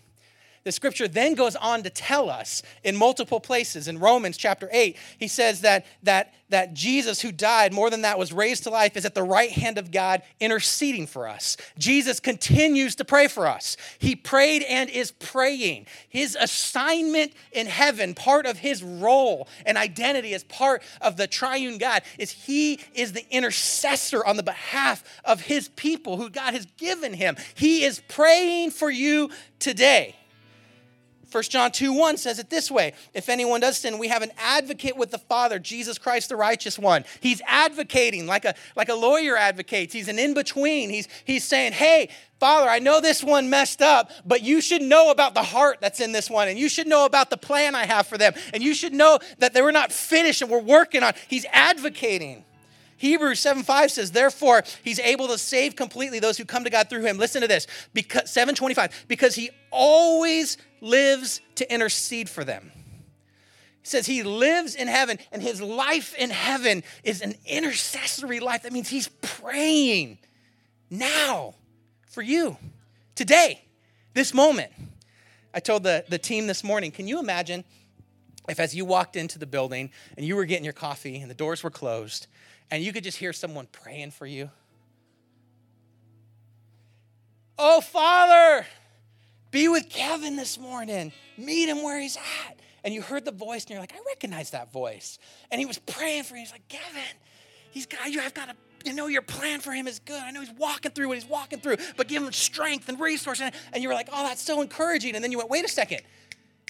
the 0.65 0.73
scripture 0.73 1.09
then 1.09 1.35
goes 1.35 1.57
on 1.57 1.83
to 1.83 1.91
tell 1.91 2.29
us 2.29 2.63
in 2.85 2.97
multiple 2.97 3.41
places. 3.41 3.89
In 3.89 3.99
romans 3.99 4.37
chapter 4.37 4.69
8 4.73 4.97
he 5.19 5.29
says 5.29 5.61
that 5.63 5.87
that 6.03 6.35
that 6.51 6.75
jesus 6.75 7.21
who 7.21 7.33
died 7.33 7.73
more 7.73 7.91
than 7.91 8.03
that 8.03 8.19
was 8.19 8.33
raised 8.33 8.65
to 8.65 8.71
life 8.71 8.97
is 8.97 9.05
at 9.05 9.15
the 9.15 9.23
right 9.23 9.51
hand 9.51 9.79
of 9.79 9.91
god 9.91 10.23
interceding 10.41 11.07
for 11.07 11.29
us. 11.29 11.57
Jesus 11.79 12.21
continues 12.21 12.95
to 12.97 13.05
pray 13.05 13.29
for 13.29 13.47
us. 13.47 13.77
He 13.99 14.15
prayed 14.17 14.63
and 14.63 14.89
is 14.91 15.11
praying. 15.11 15.87
His 16.09 16.37
assignment 16.39 17.33
in 17.53 17.67
heaven 17.67 18.15
part 18.15 18.47
of 18.47 18.59
his 18.59 18.83
role 18.83 19.49
and 19.67 19.77
identity 19.77 20.35
as 20.35 20.45
part 20.45 20.83
of 21.01 21.17
the 21.17 21.27
triune 21.27 21.79
god 21.79 22.03
is 22.19 22.31
he 22.31 22.81
is 22.95 23.13
the 23.13 23.27
intercessor 23.31 24.25
on 24.25 24.37
the 24.37 24.43
behalf 24.43 25.05
of 25.25 25.43
his 25.43 25.69
people 25.69 26.17
who 26.17 26.31
god 26.31 26.55
has 26.55 26.67
given 26.77 27.15
him. 27.15 27.37
He 27.55 27.85
is 27.85 28.01
praying 28.09 28.71
for 28.71 28.91
you 28.91 29.31
today 29.59 30.17
1 31.31 31.43
John 31.45 31.71
2 31.71 31.93
1 31.93 32.17
says 32.17 32.39
it 32.39 32.49
this 32.49 32.71
way 32.71 32.95
If 33.13 33.29
anyone 33.29 33.61
does 33.61 33.79
sin, 33.79 33.99
we 33.99 34.09
have 34.09 34.23
an 34.23 34.31
advocate 34.39 34.97
with 34.97 35.11
the 35.11 35.19
Father, 35.19 35.59
Jesus 35.59 35.99
Christ, 35.99 36.31
the 36.31 36.37
righteous 36.37 36.79
one. 36.79 37.05
He's 37.21 37.43
advocating 37.47 38.27
like 38.27 38.45
a, 38.45 38.55
like 38.77 38.89
a 38.89 38.95
lawyer 38.95 39.37
advocates. 39.37 39.93
He's 39.93 40.09
an 40.09 40.19
in 40.19 40.33
between. 40.33 40.89
He's, 40.89 41.07
he's 41.25 41.45
saying, 41.45 41.73
Hey, 41.73 42.09
Father, 42.41 42.69
I 42.69 42.79
know 42.79 43.01
this 43.01 43.23
one 43.23 43.51
messed 43.51 43.83
up, 43.83 44.11
but 44.25 44.43
you 44.43 44.61
should 44.61 44.83
know 44.83 45.11
about 45.11 45.35
the 45.35 45.43
heart 45.43 45.79
that's 45.81 46.01
in 46.01 46.13
this 46.13 46.31
one, 46.31 46.49
and 46.49 46.59
you 46.59 46.69
should 46.69 46.87
know 46.87 47.05
about 47.05 47.31
the 47.31 47.37
plan 47.37 47.75
I 47.75 47.85
have 47.85 48.07
for 48.07 48.17
them, 48.17 48.33
and 48.55 48.63
you 48.63 48.75
should 48.75 48.95
know 48.95 49.19
that 49.39 49.53
they 49.53 49.61
were 49.61 49.73
not 49.73 49.93
finished 49.93 50.41
and 50.41 50.51
we're 50.51 50.61
working 50.61 51.03
on. 51.03 51.13
He's 51.29 51.45
advocating. 51.53 52.45
Hebrews 52.99 53.39
7 53.41 53.63
5 53.63 53.91
says, 53.91 54.11
Therefore, 54.11 54.65
he's 54.83 54.99
able 54.99 55.29
to 55.29 55.39
save 55.39 55.77
completely 55.77 56.19
those 56.19 56.37
who 56.37 56.45
come 56.45 56.65
to 56.65 56.71
God 56.71 56.91
through 56.91 57.03
him. 57.03 57.17
Listen 57.17 57.43
to 57.43 57.49
this. 57.49 57.67
Because 57.95 58.31
725, 58.31 59.07
because 59.09 59.35
he 59.35 59.51
always 59.71 60.59
lives 60.81 61.41
to 61.57 61.73
intercede 61.73 62.29
for 62.29 62.45
them. 62.45 62.73
He 63.83 63.89
says 63.89 64.07
he 64.07 64.23
lives 64.23 64.75
in 64.75 64.89
heaven, 64.89 65.19
and 65.33 65.43
his 65.43 65.61
life 65.61 66.15
in 66.17 66.31
heaven 66.31 66.83
is 67.05 67.23
an 67.23 67.35
intercessory 67.47 68.41
life. 68.41 68.63
That 68.63 68.73
means 68.73 68.89
he's 68.89 69.09
praying 69.09 70.19
now 70.91 71.55
for 72.09 72.23
you, 72.23 72.57
today, 73.15 73.65
this 74.15 74.35
moment. 74.35 74.73
I 75.55 75.61
told 75.61 75.83
the, 75.83 76.05
the 76.09 76.19
team 76.19 76.47
this 76.47 76.63
morning, 76.63 76.91
can 76.91 77.09
you 77.09 77.19
imagine 77.19 77.65
if 78.49 78.59
as 78.59 78.75
you 78.75 78.85
walked 78.85 79.17
into 79.17 79.39
the 79.39 79.47
building 79.47 79.91
and 80.17 80.25
you 80.25 80.35
were 80.35 80.45
getting 80.45 80.65
your 80.65 80.73
coffee 80.73 81.21
and 81.21 81.31
the 81.31 81.35
doors 81.35 81.63
were 81.63 81.71
closed 81.71 82.27
and 82.71 82.83
you 82.83 82.93
could 82.93 83.05
just 83.05 83.19
hear 83.19 83.33
someone 83.33 83.67
praying 83.71 84.11
for 84.11 84.27
you. 84.27 84.51
Oh, 87.59 87.81
Father, 87.81 88.67
be 89.51 89.69
with 89.69 89.89
Kevin 89.89 90.37
this 90.37 90.59
morning. 90.59 91.13
Meet 91.37 91.69
him 91.69 91.83
where 91.83 92.01
he's 92.01 92.17
at. 92.17 92.59
And 92.85 92.95
you 92.95 93.03
heard 93.03 93.25
the 93.25 93.33
voice, 93.33 93.65
and 93.65 93.71
you're 93.71 93.81
like, 93.81 93.93
I 93.93 93.99
recognize 94.07 94.51
that 94.51 94.73
voice. 94.73 95.19
And 95.51 95.59
he 95.59 95.67
was 95.67 95.79
praying 95.79 96.25
for 96.25 96.35
you. 96.35 96.41
He's 96.41 96.53
like, 96.53 96.69
Kevin, 96.69 97.03
he's 97.71 97.87
got 97.87 98.11
you. 98.11 98.21
I've 98.21 98.35
got 98.35 98.49
to, 98.49 98.57
you 98.85 98.95
know, 98.95 99.09
your 99.09 99.23
plan 99.23 99.61
for 99.61 99.73
him 99.73 99.89
is 99.89 99.99
good. 99.99 100.23
I 100.23 100.31
know 100.31 100.41
he's 100.41 100.53
walking 100.53 100.93
through 100.93 101.09
what 101.09 101.17
he's 101.17 101.27
walking 101.29 101.59
through, 101.59 101.77
but 101.97 102.09
give 102.09 102.23
him 102.23 102.33
strength 102.33 102.89
and 102.89 103.01
resources. 103.01 103.51
And 103.73 103.83
you 103.83 103.89
were 103.89 103.95
like, 103.95 104.09
oh, 104.13 104.23
that's 104.27 104.43
so 104.43 104.63
encouraging. 104.63 105.17
And 105.17 105.25
then 105.25 105.33
you 105.33 105.39
went, 105.39 105.51
wait 105.51 105.65
a 105.65 105.69
second. 105.69 106.03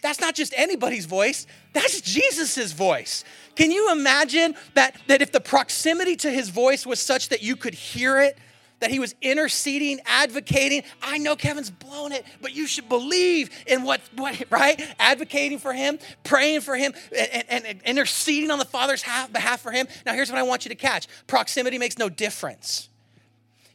That's 0.02 0.20
not 0.20 0.34
just 0.34 0.54
anybody's 0.56 1.06
voice, 1.06 1.46
that's 1.72 2.00
Jesus's 2.00 2.72
voice. 2.72 3.24
Can 3.56 3.72
you 3.72 3.90
imagine 3.90 4.54
that, 4.74 4.96
that 5.08 5.22
if 5.22 5.32
the 5.32 5.40
proximity 5.40 6.14
to 6.16 6.30
his 6.30 6.50
voice 6.50 6.86
was 6.86 7.00
such 7.00 7.30
that 7.30 7.42
you 7.42 7.56
could 7.56 7.74
hear 7.74 8.20
it, 8.20 8.38
that 8.80 8.90
he 8.90 8.98
was 8.98 9.14
interceding, 9.20 10.00
advocating. 10.06 10.82
I 11.02 11.18
know 11.18 11.36
Kevin's 11.36 11.70
blown 11.70 12.12
it, 12.12 12.24
but 12.40 12.54
you 12.54 12.66
should 12.66 12.88
believe 12.88 13.50
in 13.66 13.82
what, 13.82 14.00
what 14.16 14.42
right? 14.50 14.80
Advocating 14.98 15.58
for 15.58 15.72
him, 15.72 15.98
praying 16.24 16.60
for 16.60 16.76
him, 16.76 16.92
and, 17.16 17.44
and, 17.48 17.66
and 17.66 17.82
interceding 17.82 18.50
on 18.50 18.58
the 18.58 18.64
Father's 18.64 19.02
behalf 19.32 19.60
for 19.60 19.72
him. 19.72 19.88
Now, 20.06 20.14
here's 20.14 20.30
what 20.30 20.38
I 20.38 20.42
want 20.42 20.64
you 20.64 20.68
to 20.70 20.74
catch 20.74 21.08
proximity 21.26 21.78
makes 21.78 21.98
no 21.98 22.08
difference. 22.08 22.88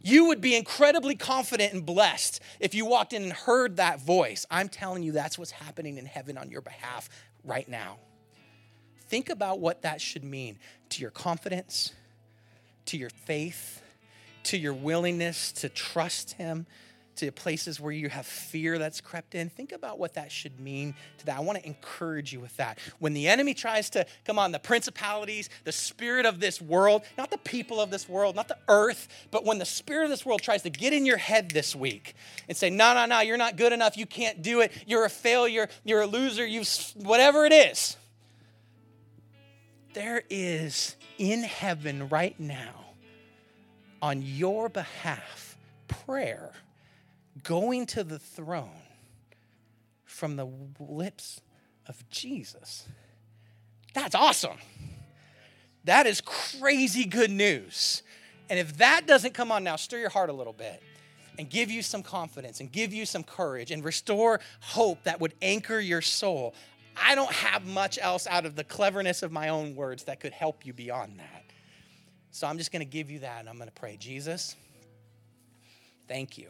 You 0.01 0.25
would 0.25 0.41
be 0.41 0.55
incredibly 0.55 1.15
confident 1.15 1.73
and 1.73 1.85
blessed 1.85 2.41
if 2.59 2.75
you 2.75 2.85
walked 2.85 3.13
in 3.13 3.23
and 3.23 3.31
heard 3.31 3.77
that 3.77 4.01
voice. 4.01 4.45
I'm 4.51 4.67
telling 4.67 5.01
you, 5.01 5.13
that's 5.13 5.39
what's 5.39 5.51
happening 5.51 5.97
in 5.97 6.05
heaven 6.05 6.37
on 6.37 6.51
your 6.51 6.61
behalf 6.61 7.09
right 7.45 7.67
now. 7.67 7.97
Think 9.07 9.29
about 9.29 9.59
what 9.59 9.83
that 9.83 10.01
should 10.01 10.23
mean 10.23 10.59
to 10.89 11.01
your 11.01 11.11
confidence, 11.11 11.93
to 12.87 12.97
your 12.97 13.11
faith, 13.11 13.82
to 14.43 14.57
your 14.57 14.73
willingness 14.73 15.51
to 15.53 15.69
trust 15.69 16.33
Him, 16.33 16.65
to 17.15 17.31
places 17.31 17.79
where 17.79 17.91
you 17.91 18.09
have 18.09 18.25
fear 18.25 18.77
that's 18.77 18.99
crept 18.99 19.35
in. 19.35 19.49
Think 19.49 19.71
about 19.71 19.99
what 19.99 20.15
that 20.15 20.31
should 20.31 20.59
mean 20.59 20.95
to 21.19 21.25
that. 21.27 21.37
I 21.37 21.41
want 21.41 21.59
to 21.59 21.65
encourage 21.65 22.33
you 22.33 22.39
with 22.39 22.55
that. 22.57 22.79
When 22.99 23.13
the 23.13 23.27
enemy 23.27 23.53
tries 23.53 23.89
to 23.91 24.05
come 24.25 24.39
on, 24.39 24.51
the 24.51 24.59
principalities, 24.59 25.49
the 25.63 25.71
spirit 25.71 26.25
of 26.25 26.39
this 26.39 26.61
world, 26.61 27.03
not 27.17 27.29
the 27.29 27.37
people 27.37 27.79
of 27.79 27.91
this 27.91 28.09
world, 28.09 28.35
not 28.35 28.47
the 28.47 28.57
earth, 28.67 29.07
but 29.31 29.45
when 29.45 29.59
the 29.59 29.65
spirit 29.65 30.05
of 30.05 30.09
this 30.09 30.25
world 30.25 30.41
tries 30.41 30.63
to 30.63 30.69
get 30.69 30.93
in 30.93 31.05
your 31.05 31.17
head 31.17 31.51
this 31.51 31.75
week 31.75 32.15
and 32.47 32.57
say, 32.57 32.69
no, 32.69 32.93
no, 32.93 33.05
no, 33.05 33.19
you're 33.19 33.37
not 33.37 33.57
good 33.57 33.73
enough, 33.73 33.97
you 33.97 34.05
can't 34.05 34.41
do 34.41 34.61
it, 34.61 34.71
you're 34.87 35.05
a 35.05 35.09
failure, 35.09 35.69
you're 35.83 36.01
a 36.01 36.07
loser, 36.07 36.45
you've 36.45 36.67
whatever 36.95 37.45
it 37.45 37.53
is. 37.53 37.97
There 39.93 40.23
is 40.31 40.95
in 41.19 41.43
heaven 41.43 42.09
right 42.09 42.39
now 42.39 42.82
on 44.03 44.21
your 44.21 44.67
behalf 44.67 45.57
prayer 45.87 46.51
going 47.41 47.85
to 47.85 48.03
the 48.03 48.19
throne 48.19 48.69
from 50.03 50.35
the 50.35 50.45
lips 50.77 51.39
of 51.87 52.07
Jesus. 52.09 52.85
That's 53.93 54.13
awesome. 54.13 54.57
That 55.85 56.05
is 56.05 56.19
crazy 56.19 57.05
good 57.05 57.31
news. 57.31 58.03
And 58.49 58.59
if 58.59 58.77
that 58.77 59.07
doesn't 59.07 59.33
come 59.33 59.53
on 59.53 59.63
now, 59.63 59.77
stir 59.77 59.99
your 59.99 60.09
heart 60.09 60.29
a 60.29 60.33
little 60.33 60.53
bit 60.53 60.83
and 61.39 61.49
give 61.49 61.71
you 61.71 61.81
some 61.81 62.03
confidence 62.03 62.59
and 62.59 62.69
give 62.69 62.93
you 62.93 63.05
some 63.05 63.23
courage 63.23 63.71
and 63.71 63.85
restore 63.85 64.41
hope 64.59 65.01
that 65.03 65.21
would 65.21 65.33
anchor 65.41 65.79
your 65.79 66.01
soul. 66.01 66.53
I 67.01 67.15
don't 67.15 67.31
have 67.31 67.65
much 67.65 67.97
else 68.01 68.27
out 68.27 68.45
of 68.45 68.57
the 68.57 68.65
cleverness 68.65 69.23
of 69.23 69.31
my 69.31 69.47
own 69.47 69.75
words 69.77 70.03
that 70.03 70.19
could 70.19 70.33
help 70.33 70.65
you 70.65 70.73
beyond 70.73 71.19
that. 71.19 71.42
So 72.33 72.47
I'm 72.47 72.57
just 72.57 72.71
going 72.71 72.79
to 72.79 72.91
give 72.91 73.11
you 73.11 73.19
that 73.19 73.41
and 73.41 73.47
I'm 73.47 73.57
going 73.57 73.69
to 73.69 73.75
pray. 73.75 73.95
Jesus, 73.95 74.55
thank 76.07 76.35
you. 76.39 76.49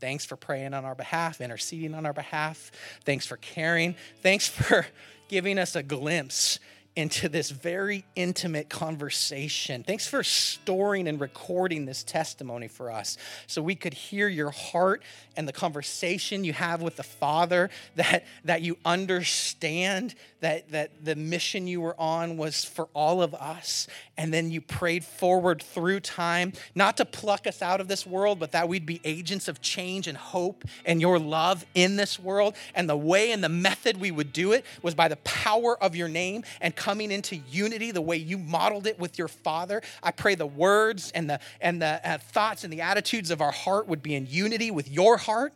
Thanks 0.00 0.24
for 0.24 0.36
praying 0.36 0.72
on 0.72 0.86
our 0.86 0.94
behalf, 0.94 1.42
interceding 1.42 1.94
on 1.94 2.06
our 2.06 2.14
behalf. 2.14 2.72
Thanks 3.04 3.26
for 3.26 3.36
caring. 3.36 3.94
Thanks 4.22 4.48
for 4.48 4.86
giving 5.28 5.58
us 5.58 5.76
a 5.76 5.82
glimpse 5.82 6.58
into 6.98 7.28
this 7.28 7.50
very 7.50 8.04
intimate 8.16 8.68
conversation. 8.68 9.84
Thanks 9.84 10.08
for 10.08 10.24
storing 10.24 11.06
and 11.06 11.20
recording 11.20 11.84
this 11.84 12.02
testimony 12.02 12.66
for 12.66 12.90
us 12.90 13.16
so 13.46 13.62
we 13.62 13.76
could 13.76 13.94
hear 13.94 14.26
your 14.26 14.50
heart 14.50 15.04
and 15.36 15.46
the 15.46 15.52
conversation 15.52 16.42
you 16.42 16.52
have 16.52 16.82
with 16.82 16.96
the 16.96 17.04
Father, 17.04 17.70
that, 17.94 18.24
that 18.44 18.62
you 18.62 18.76
understand 18.84 20.16
that, 20.40 20.72
that 20.72 21.04
the 21.04 21.14
mission 21.14 21.68
you 21.68 21.80
were 21.80 21.94
on 22.00 22.36
was 22.36 22.64
for 22.64 22.88
all 22.94 23.22
of 23.22 23.32
us. 23.34 23.86
And 24.16 24.34
then 24.34 24.50
you 24.50 24.60
prayed 24.60 25.04
forward 25.04 25.62
through 25.62 26.00
time, 26.00 26.52
not 26.74 26.96
to 26.96 27.04
pluck 27.04 27.46
us 27.46 27.62
out 27.62 27.80
of 27.80 27.86
this 27.86 28.04
world, 28.04 28.40
but 28.40 28.50
that 28.50 28.68
we'd 28.68 28.86
be 28.86 29.00
agents 29.04 29.46
of 29.46 29.60
change 29.60 30.08
and 30.08 30.18
hope 30.18 30.64
and 30.84 31.00
your 31.00 31.20
love 31.20 31.64
in 31.76 31.94
this 31.94 32.18
world. 32.18 32.56
And 32.74 32.90
the 32.90 32.96
way 32.96 33.30
and 33.30 33.42
the 33.42 33.48
method 33.48 34.00
we 34.00 34.10
would 34.10 34.32
do 34.32 34.50
it 34.50 34.64
was 34.82 34.96
by 34.96 35.06
the 35.06 35.16
power 35.18 35.80
of 35.80 35.94
your 35.94 36.08
name 36.08 36.42
and 36.60 36.74
coming 36.88 37.12
into 37.12 37.36
unity 37.36 37.90
the 37.90 38.00
way 38.00 38.16
you 38.16 38.38
modeled 38.38 38.86
it 38.86 38.98
with 38.98 39.18
your 39.18 39.28
Father. 39.28 39.82
I 40.02 40.10
pray 40.10 40.36
the 40.36 40.46
words 40.46 41.12
and 41.14 41.28
the, 41.28 41.38
and 41.60 41.82
the 41.82 42.00
uh, 42.02 42.16
thoughts 42.16 42.64
and 42.64 42.72
the 42.72 42.80
attitudes 42.80 43.30
of 43.30 43.42
our 43.42 43.50
heart 43.50 43.88
would 43.88 44.02
be 44.02 44.14
in 44.14 44.26
unity 44.26 44.70
with 44.70 44.90
your 44.90 45.18
heart. 45.18 45.52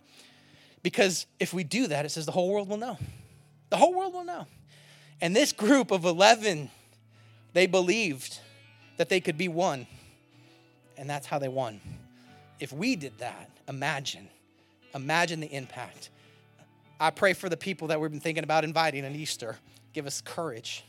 Because 0.83 1.25
if 1.41 1.55
we 1.55 1.65
do 1.65 1.87
that, 1.87 2.05
it 2.05 2.11
says 2.11 2.27
the 2.27 2.33
whole 2.33 2.53
world 2.53 2.69
will 2.69 2.77
know. 2.77 2.99
The 3.71 3.79
whole 3.79 3.95
world 3.95 4.13
will 4.13 4.27
know. 4.27 4.47
And 5.23 5.35
this 5.35 5.55
group 5.55 5.91
of 5.91 6.05
11, 6.05 6.71
they 7.55 7.67
believed 7.67 8.39
that 8.99 9.09
they 9.09 9.21
could 9.21 9.39
be 9.39 9.49
one. 9.49 9.87
And 10.99 11.09
that's 11.09 11.27
how 11.27 11.39
they 11.39 11.49
won. 11.49 11.81
If 12.61 12.75
we 12.75 12.95
did 12.95 13.21
that, 13.21 13.49
imagine, 13.67 14.29
imagine 14.95 15.41
the 15.41 15.51
impact. 15.51 16.11
I 17.01 17.09
pray 17.09 17.33
for 17.33 17.49
the 17.49 17.57
people 17.57 17.89
that 17.89 17.99
we've 17.99 18.11
been 18.11 18.21
thinking 18.21 18.45
about 18.45 18.65
inviting 18.65 19.07
on 19.07 19.15
Easter. 19.15 19.57
Give 19.95 20.07
us 20.07 20.21
courage. 20.21 20.85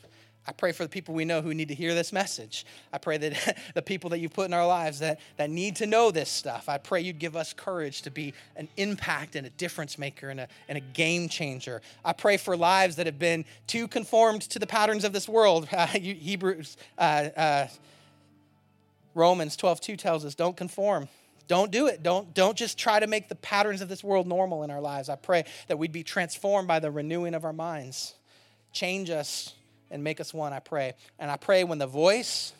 I 0.46 0.52
pray 0.52 0.74
for 0.74 0.84
the 0.84 0.90
people 0.90 1.16
we 1.16 1.24
know 1.24 1.42
who 1.42 1.54
need 1.54 1.70
to 1.70 1.74
hear 1.74 1.96
this 1.96 2.12
message. 2.12 2.66
I 2.92 2.98
pray 2.98 3.18
that 3.18 3.58
the 3.76 3.82
people 3.82 4.10
that 4.10 4.20
you've 4.20 4.34
put 4.34 4.46
in 4.46 4.54
our 4.54 4.68
lives 4.68 5.00
that, 5.00 5.20
that 5.38 5.50
need 5.50 5.78
to 5.78 5.86
know 5.86 6.12
this 6.12 6.30
stuff, 6.30 6.68
I 6.68 6.78
pray 6.78 7.02
you'd 7.02 7.20
give 7.20 7.36
us 7.36 7.54
courage 7.54 8.02
to 8.02 8.12
be 8.12 8.34
an 8.58 8.68
impact 8.76 9.36
and 9.36 9.48
a 9.48 9.50
difference 9.52 9.98
maker 9.98 10.30
and 10.30 10.42
a, 10.42 10.48
and 10.68 10.78
a 10.78 10.82
game 10.82 11.30
changer. 11.30 11.82
I 12.04 12.12
pray 12.12 12.38
for 12.38 12.58
lives 12.58 12.98
that 12.98 13.06
have 13.06 13.20
been 13.20 13.46
too 13.68 13.88
conformed 13.88 14.42
to 14.44 14.60
the 14.60 14.68
patterns 14.68 15.04
of 15.04 15.14
this 15.14 15.28
world. 15.30 15.68
Uh, 15.84 15.88
Hebrews, 15.88 16.78
uh, 16.98 17.02
uh, 17.36 17.68
Romans 19.16 19.58
12, 19.58 19.82
2 19.82 19.98
tells 19.98 20.24
us, 20.24 20.36
don't 20.36 20.56
conform. 20.56 21.10
Don't 21.48 21.72
do 21.72 21.88
it. 21.88 22.04
Don't, 22.04 22.34
don't 22.34 22.56
just 22.56 22.78
try 22.78 23.00
to 23.00 23.08
make 23.08 23.28
the 23.28 23.36
patterns 23.36 23.82
of 23.82 23.90
this 23.90 24.04
world 24.04 24.28
normal 24.28 24.64
in 24.64 24.72
our 24.72 24.80
lives. 24.80 25.10
I 25.10 25.16
pray 25.16 25.46
that 25.68 25.78
we'd 25.78 25.92
be 25.92 26.04
transformed 26.04 26.68
by 26.68 26.80
the 26.80 26.90
renewing 26.90 27.34
of 27.34 27.44
our 27.44 27.54
minds. 27.54 28.14
Change 28.72 29.10
us 29.10 29.56
and 29.94 30.04
make 30.04 30.20
us 30.20 30.34
one, 30.34 30.52
I 30.52 30.60
pray. 30.60 30.96
And 31.20 31.32
I 31.32 31.38
pray 31.38 31.64
when 31.64 31.78
the 31.78 31.88
voice, 31.88 32.52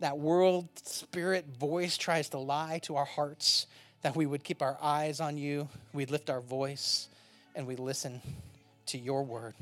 that 0.00 0.18
world 0.18 0.68
spirit 0.82 1.46
voice 1.58 1.96
tries 1.96 2.28
to 2.30 2.38
lie 2.38 2.80
to 2.82 2.96
our 2.96 3.04
hearts, 3.04 3.68
that 4.02 4.16
we 4.16 4.26
would 4.26 4.42
keep 4.42 4.60
our 4.60 4.76
eyes 4.82 5.20
on 5.20 5.38
you, 5.38 5.68
we'd 5.94 6.10
lift 6.10 6.28
our 6.28 6.40
voice, 6.40 7.08
and 7.54 7.66
we'd 7.66 7.78
listen 7.78 8.20
to 8.86 8.98
your 8.98 9.22
word. 9.22 9.54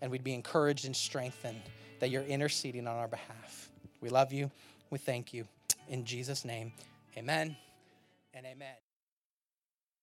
And 0.00 0.10
we'd 0.10 0.24
be 0.24 0.34
encouraged 0.34 0.86
and 0.86 0.94
strengthened 0.94 1.60
that 1.98 2.08
you're 2.08 2.22
interceding 2.22 2.86
on 2.86 2.96
our 2.96 3.08
behalf. 3.08 3.68
We 4.00 4.10
love 4.10 4.32
you. 4.32 4.50
We 4.90 4.98
thank 4.98 5.34
you. 5.34 5.44
In 5.88 6.04
Jesus' 6.04 6.44
name, 6.44 6.72
amen 7.16 7.56
and 8.32 8.46
amen. 8.46 8.83